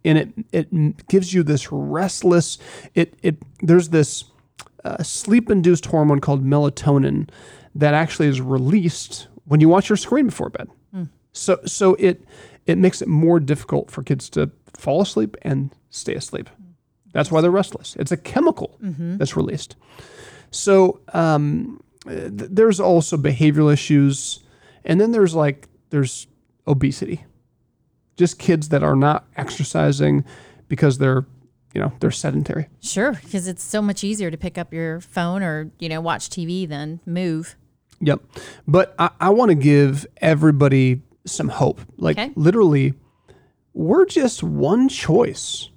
and 0.05 0.19
it 0.19 0.29
it 0.53 1.07
gives 1.09 1.33
you 1.35 1.43
this 1.43 1.71
restless. 1.71 2.59
It 2.95 3.15
it 3.23 3.37
there's 3.61 3.91
this 3.91 4.25
uh, 4.85 5.03
sleep 5.03 5.51
induced 5.51 5.87
hormone 5.87 6.21
called 6.21 6.45
melatonin 6.45 7.29
that 7.75 7.95
actually 7.95 8.29
is 8.29 8.41
released 8.41 9.29
when 9.47 9.61
you 9.61 9.69
watch 9.69 9.89
your 9.89 9.97
screen 9.97 10.27
before 10.27 10.51
bed. 10.51 10.69
So 11.33 11.59
so 11.67 11.95
it 11.95 12.25
it 12.67 12.79
makes 12.79 13.03
it 13.03 13.09
more 13.09 13.41
difficult 13.41 13.91
for 13.91 14.03
kids 14.03 14.31
to 14.31 14.51
fall 14.77 15.01
asleep 15.03 15.37
and 15.43 15.71
stay 15.91 16.15
asleep. 16.15 16.49
That's 17.15 17.31
why 17.31 17.41
they're 17.41 17.51
restless. 17.51 17.97
It's 17.99 18.13
a 18.13 18.17
chemical 18.19 18.77
that's 18.81 19.37
released. 19.37 19.77
So 20.51 21.01
um, 21.15 21.81
th- 22.07 22.31
there's 22.51 22.79
also 22.81 23.17
behavioral 23.17 23.73
issues, 23.73 24.41
and 24.85 25.01
then 25.01 25.13
there's 25.13 25.35
like 25.35 25.69
there's 25.91 26.27
obesity, 26.67 27.25
just 28.17 28.39
kids 28.39 28.69
that 28.69 28.83
are 28.83 28.97
not 28.97 29.25
exercising 29.37 30.25
because 30.69 30.99
they're 30.99 31.25
you 31.73 31.81
know 31.81 31.93
they're 32.01 32.11
sedentary. 32.11 32.69
Sure, 32.81 33.13
because 33.23 33.49
it's 33.49 33.63
so 33.65 33.81
much 33.81 34.05
easier 34.05 34.31
to 34.31 34.37
pick 34.37 34.59
up 34.59 34.73
your 34.73 35.01
phone 35.01 35.43
or 35.43 35.71
you 35.79 35.89
know 35.89 36.01
watch 36.01 36.29
TV 36.29 36.69
than 36.69 37.01
move. 37.07 37.57
Yep. 38.01 38.21
But 38.69 38.95
I, 38.99 39.11
I 39.21 39.31
want 39.31 39.51
to 39.51 39.55
give 39.55 40.05
everybody 40.21 41.01
some 41.27 41.49
hope. 41.49 41.81
Like 41.97 42.19
Okay. 42.19 42.33
literally, 42.37 42.95
we're 43.73 44.05
just 44.05 44.43
one 44.43 44.89
choice 44.89 45.71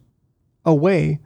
away 0.66 1.20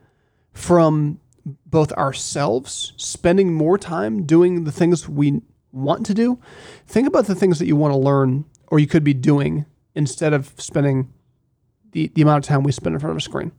from 0.54 1.20
both 1.66 1.91
ourselves 1.93 2.93
spending 2.97 3.54
more 3.54 3.78
time 3.78 4.26
doing 4.26 4.64
the 4.64 4.72
things 4.72 5.10
we 5.10 5.41
want 5.72 6.06
to 6.06 6.14
do. 6.14 6.39
Think 6.86 7.08
about 7.08 7.26
the 7.26 7.36
things 7.36 7.60
that 7.60 7.66
you 7.66 7.76
want 7.76 7.93
to 7.93 7.97
learn 7.97 8.45
or 8.68 8.80
you 8.80 8.88
could 8.88 9.04
be 9.04 9.14
doing 9.14 9.66
instead 9.95 10.34
of 10.34 10.54
spending 10.58 11.12
the, 11.91 12.12
the 12.14 12.22
amount 12.22 12.43
of 12.43 12.47
time 12.47 12.64
we 12.64 12.72
spend 12.72 12.95
in 12.95 12.99
front 12.99 13.12
of 13.12 13.18
a 13.18 13.22
screen. 13.22 13.52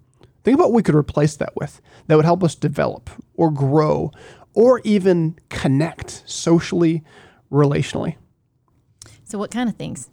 Think 0.45 0.57
about 0.57 0.69
what 0.69 0.77
we 0.77 0.83
could 0.83 0.95
replace 0.95 1.37
that 1.37 1.55
with 1.57 1.81
that 2.07 2.17
would 2.17 2.25
help 2.25 2.43
us 2.43 2.55
develop 2.55 3.11
or 3.35 3.51
grow 3.51 4.11
or 4.55 4.81
even 4.85 5.39
connect 5.49 6.23
socially, 6.27 7.03
relationally. 7.51 8.17
So 9.25 9.39
what 9.39 9.51
kind 9.51 9.69
of 9.69 9.77
things? 9.77 10.11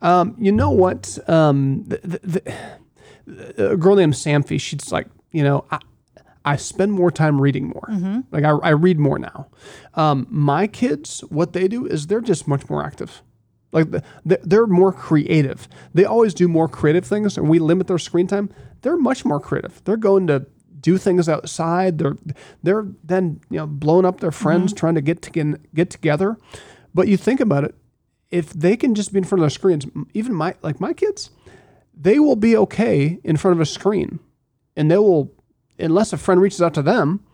Um, 0.00 0.36
you 0.38 0.52
know 0.52 0.70
what? 0.70 1.18
Um, 1.28 1.84
the, 1.86 2.00
the, 2.02 2.54
the, 3.26 3.72
a 3.72 3.76
girl 3.76 3.96
named 3.96 4.14
Samfi, 4.14 4.60
she's 4.60 4.92
like, 4.92 5.06
you 5.32 5.42
know, 5.42 5.64
I, 5.70 5.78
I 6.44 6.56
spend 6.56 6.92
more 6.92 7.10
time 7.10 7.40
reading 7.40 7.68
more. 7.68 7.88
Like 8.32 8.44
I, 8.44 8.50
I 8.50 8.70
read 8.70 8.98
more 8.98 9.18
now. 9.18 9.48
Um, 9.94 10.26
my 10.30 10.66
kids, 10.66 11.20
what 11.28 11.52
they 11.52 11.68
do 11.68 11.86
is 11.86 12.06
they're 12.06 12.20
just 12.20 12.46
much 12.48 12.68
more 12.68 12.84
active. 12.84 13.22
Like 13.72 13.90
the, 13.90 14.02
the- 14.26 14.40
they're 14.42 14.66
more 14.66 14.92
creative. 14.92 15.68
They 15.94 16.04
always 16.04 16.34
do 16.34 16.48
more 16.48 16.68
creative 16.68 17.04
things, 17.06 17.38
and 17.38 17.48
we 17.48 17.58
limit 17.58 17.86
their 17.86 17.98
screen 17.98 18.26
time. 18.26 18.50
They're 18.82 18.96
much 18.96 19.24
more 19.24 19.40
creative. 19.40 19.82
They're 19.84 19.96
going 19.96 20.26
to 20.26 20.46
do 20.80 20.98
things 20.98 21.28
outside. 21.28 21.98
They're 21.98 22.16
they're 22.62 22.86
then 23.04 23.40
you 23.50 23.58
know 23.58 23.66
blowing 23.68 24.04
up 24.04 24.18
their 24.20 24.32
friends 24.32 24.72
trying 24.72 24.96
to 24.96 25.00
get 25.00 25.22
to 25.22 25.30
get, 25.30 25.74
get 25.74 25.90
together. 25.90 26.36
But 26.92 27.06
you 27.08 27.16
think 27.16 27.40
about 27.40 27.62
it, 27.64 27.74
if 28.30 28.52
they 28.52 28.76
can 28.76 28.94
just 28.94 29.12
be 29.12 29.18
in 29.18 29.24
front 29.24 29.40
of 29.40 29.44
their 29.44 29.50
screens, 29.50 29.86
even 30.12 30.34
my 30.34 30.54
like 30.62 30.80
my 30.80 30.92
kids, 30.92 31.30
they 31.94 32.18
will 32.18 32.36
be 32.36 32.56
okay 32.56 33.20
in 33.22 33.36
front 33.36 33.56
of 33.56 33.60
a 33.60 33.66
screen, 33.66 34.18
and 34.76 34.90
they 34.90 34.98
will, 34.98 35.32
unless 35.78 36.12
a 36.12 36.16
friend 36.16 36.40
reaches 36.40 36.62
out 36.62 36.74
to 36.74 36.82
them, 36.82 37.24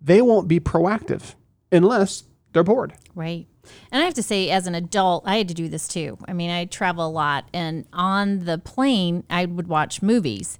they 0.00 0.22
won't 0.22 0.48
be 0.48 0.60
proactive 0.60 1.34
unless 1.72 2.24
they're 2.52 2.62
bored. 2.64 2.94
Right. 3.14 3.46
And 3.90 4.00
I 4.00 4.04
have 4.04 4.14
to 4.14 4.22
say, 4.22 4.50
as 4.50 4.66
an 4.66 4.74
adult, 4.74 5.24
I 5.26 5.36
had 5.36 5.48
to 5.48 5.54
do 5.54 5.68
this 5.68 5.88
too. 5.88 6.18
I 6.28 6.32
mean, 6.32 6.50
I 6.50 6.66
travel 6.66 7.06
a 7.06 7.10
lot, 7.10 7.48
and 7.52 7.84
on 7.92 8.44
the 8.44 8.58
plane, 8.58 9.24
I 9.28 9.44
would 9.44 9.66
watch 9.66 10.02
movies. 10.02 10.58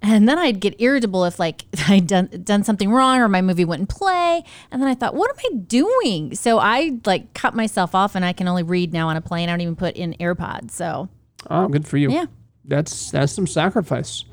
And 0.00 0.28
then 0.28 0.38
I'd 0.38 0.60
get 0.60 0.80
irritable 0.80 1.24
if 1.24 1.38
like 1.38 1.64
I'd 1.88 2.06
done 2.06 2.28
done 2.44 2.62
something 2.62 2.90
wrong 2.90 3.18
or 3.18 3.28
my 3.28 3.42
movie 3.42 3.64
wouldn't 3.64 3.88
play. 3.88 4.44
And 4.70 4.80
then 4.80 4.88
I 4.88 4.94
thought, 4.94 5.14
what 5.14 5.30
am 5.30 5.36
I 5.38 5.58
doing? 5.58 6.34
So 6.36 6.58
I 6.58 6.98
like 7.04 7.34
cut 7.34 7.54
myself 7.54 7.94
off 7.96 8.14
and 8.14 8.24
I 8.24 8.32
can 8.32 8.46
only 8.46 8.62
read 8.62 8.92
now 8.92 9.08
on 9.08 9.16
a 9.16 9.20
plane. 9.20 9.48
I 9.48 9.52
don't 9.52 9.60
even 9.60 9.74
put 9.76 9.96
in 9.96 10.14
AirPods. 10.20 10.70
So 10.70 11.08
Oh, 11.50 11.66
good 11.68 11.86
for 11.86 11.96
you. 11.96 12.10
Yeah. 12.12 12.26
That's 12.64 13.10
that's 13.10 13.32
some 13.32 13.46
sacrifice. 13.46 14.24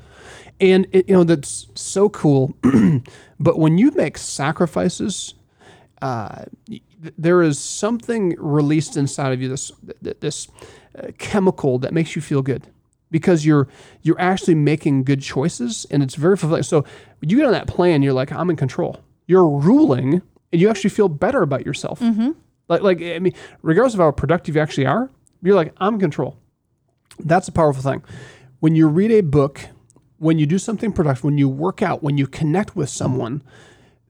And 0.60 0.86
it, 0.92 1.08
you 1.08 1.14
know 1.14 1.24
that's 1.24 1.66
so 1.74 2.08
cool. 2.08 2.56
but 3.40 3.58
when 3.58 3.78
you 3.78 3.90
make 3.90 4.16
sacrifices, 4.16 5.34
uh, 6.02 6.44
there 7.18 7.42
is 7.42 7.58
something 7.58 8.34
released 8.38 8.96
inside 8.96 9.32
of 9.32 9.42
you 9.42 9.48
this 9.48 9.72
this 10.00 10.48
uh, 10.98 11.08
chemical 11.18 11.78
that 11.78 11.92
makes 11.92 12.16
you 12.16 12.22
feel 12.22 12.42
good 12.42 12.68
because 13.10 13.44
you're 13.46 13.68
you're 14.02 14.20
actually 14.20 14.54
making 14.54 15.04
good 15.04 15.20
choices 15.22 15.86
and 15.90 16.02
it's 16.02 16.14
very 16.14 16.36
fulfilling. 16.36 16.62
So 16.62 16.84
you 17.20 17.36
get 17.36 17.46
on 17.46 17.52
that 17.52 17.66
plane, 17.66 18.02
you're 18.02 18.12
like, 18.12 18.32
I'm 18.32 18.50
in 18.50 18.56
control. 18.56 19.00
You're 19.26 19.48
ruling, 19.48 20.22
and 20.52 20.60
you 20.60 20.70
actually 20.70 20.90
feel 20.90 21.08
better 21.08 21.42
about 21.42 21.66
yourself. 21.66 22.00
Like 22.68 22.82
like 22.82 23.02
I 23.02 23.18
mean, 23.18 23.34
regardless 23.62 23.94
of 23.94 24.00
how 24.00 24.10
productive 24.10 24.56
you 24.56 24.62
actually 24.62 24.86
are, 24.86 25.10
you're 25.42 25.54
like, 25.56 25.74
I'm 25.78 25.94
in 25.94 26.00
control. 26.00 26.38
That's 27.18 27.48
a 27.48 27.52
powerful 27.52 27.82
thing. 27.82 28.02
When 28.60 28.74
you 28.74 28.88
read 28.88 29.10
a 29.10 29.20
book, 29.22 29.60
when 30.18 30.38
you 30.38 30.46
do 30.46 30.58
something 30.58 30.92
productive, 30.92 31.24
when 31.24 31.38
you 31.38 31.48
work 31.48 31.82
out, 31.82 32.02
when 32.02 32.18
you 32.18 32.26
connect 32.26 32.76
with 32.76 32.88
someone, 32.88 33.42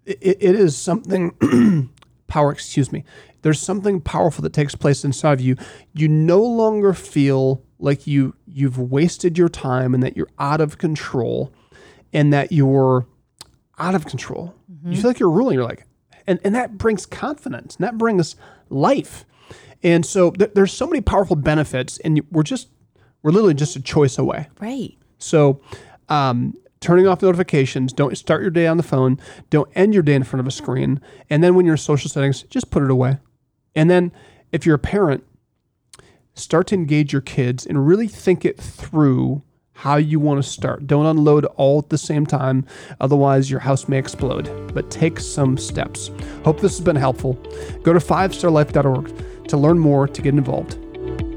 it, 0.05 0.19
it 0.23 0.55
is 0.55 0.77
something 0.77 1.91
power, 2.27 2.53
excuse 2.53 2.93
me. 2.93 3.05
There's 3.43 3.61
something 3.61 4.01
powerful 4.01 4.43
that 4.43 4.53
takes 4.53 4.75
place 4.75 5.05
inside 5.05 5.35
of 5.35 5.41
you. 5.41 5.57
You 5.93 6.09
no 6.09 6.43
longer 6.43 6.93
feel 6.93 7.63
like 7.79 8.07
you 8.07 8.35
you've 8.47 8.79
wasted 8.79 9.37
your 9.37 9.49
time 9.49 9.95
and 9.95 10.03
that 10.03 10.17
you're 10.17 10.31
out 10.39 10.61
of 10.61 10.79
control 10.79 11.53
and 12.13 12.33
that 12.33 12.51
you're 12.51 13.07
out 13.79 13.95
of 13.95 14.07
control. 14.07 14.55
Mm-hmm. 14.73 14.93
You 14.93 15.01
feel 15.01 15.11
like 15.11 15.21
you're 15.21 15.31
ruling. 15.31 15.55
You're 15.55 15.65
like, 15.65 15.87
and, 16.27 16.41
and 16.43 16.55
that 16.55 16.79
brings 16.79 17.07
confidence 17.07 17.77
and 17.77 17.85
that 17.85 17.99
brings 17.99 18.37
life. 18.69 19.25
And 19.83 20.05
so 20.05 20.31
th- 20.31 20.53
there's 20.55 20.73
so 20.73 20.87
many 20.87 21.01
powerful 21.01 21.37
benefits, 21.37 21.99
and 21.99 22.21
we're 22.33 22.43
just 22.43 22.69
we're 23.23 23.31
literally 23.31 23.55
just 23.55 23.77
a 23.77 23.83
choice 23.83 24.19
away. 24.19 24.49
right. 24.61 24.97
So, 25.19 25.61
um, 26.09 26.55
turning 26.81 27.07
off 27.07 27.23
notifications, 27.23 27.93
don't 27.93 28.17
start 28.17 28.43
your 28.43 28.51
day 28.51 28.67
on 28.67 28.77
the 28.77 28.83
phone, 28.83 29.19
don't 29.51 29.71
end 29.75 29.95
your 29.95 30.03
day 30.03 30.15
in 30.15 30.25
front 30.25 30.41
of 30.41 30.47
a 30.47 30.51
screen, 30.51 31.01
and 31.31 31.43
then 31.43 31.55
when 31.55 31.67
you're 31.67 31.75
in 31.75 31.79
social 31.79 32.11
settings, 32.11 32.43
just 32.45 32.71
put 32.71 32.83
it 32.83 32.91
away. 32.91 33.19
And 33.75 33.91
then 33.91 34.13
if 34.53 34.65
you're 34.65 34.77
a 34.77 34.79
parent, 34.79 35.25
start 36.35 36.67
to 36.69 36.75
engage 36.75 37.13
your 37.13 37.23
kids 37.23 37.67
and 37.67 37.87
really 37.87 38.09
think 38.09 38.45
it 38.45 38.59
through 38.59 39.43
how 39.73 39.97
you 39.97 40.19
want 40.19 40.43
to 40.43 40.49
start. 40.49 40.87
Don't 40.87 41.05
unload 41.05 41.45
all 41.57 41.81
at 41.81 41.91
the 41.91 41.99
same 41.99 42.25
time, 42.25 42.65
otherwise 43.01 43.51
your 43.51 43.61
house 43.61 43.89
may 43.89 43.99
explode. 43.99 44.73
But 44.73 44.91
take 44.91 45.21
some 45.21 45.59
steps. 45.59 46.11
Hope 46.45 46.61
this 46.61 46.77
has 46.77 46.81
been 46.81 46.97
helpful. 46.97 47.35
Go 47.83 47.93
to 47.93 47.99
5starlife.org 47.99 49.49
to 49.49 49.57
learn 49.57 49.79
more 49.79 50.09
to 50.09 50.23
get 50.23 50.35
involved. 50.35 50.79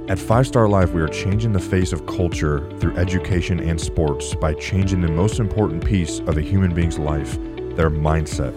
At 0.10 0.18
Five 0.18 0.48
Star 0.48 0.68
Life, 0.68 0.92
we 0.92 1.04
are 1.04 1.08
changing 1.08 1.52
the 1.52 1.60
face 1.60 1.94
of 1.94 2.08
culture 2.08 2.68
through 2.80 2.98
education 2.98 3.60
and 3.60 3.80
sports 3.80 4.34
by 4.34 4.56
changing 4.56 5.02
the 5.02 5.08
most 5.08 5.40
important 5.40 5.86
piece 5.86 6.18
of 6.22 6.36
a 6.36 6.42
human 6.42 6.74
being's 6.74 6.98
life, 6.98 7.38
their 7.76 7.92
mindset. 7.92 8.56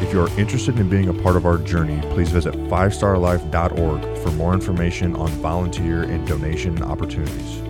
If 0.00 0.14
you 0.14 0.22
are 0.22 0.40
interested 0.40 0.78
in 0.78 0.88
being 0.88 1.10
a 1.10 1.22
part 1.22 1.36
of 1.36 1.44
our 1.44 1.58
journey, 1.58 2.00
please 2.14 2.30
visit 2.30 2.54
5starlife.org 2.54 4.18
for 4.22 4.30
more 4.30 4.54
information 4.54 5.14
on 5.14 5.28
volunteer 5.42 6.04
and 6.04 6.26
donation 6.26 6.82
opportunities. 6.82 7.63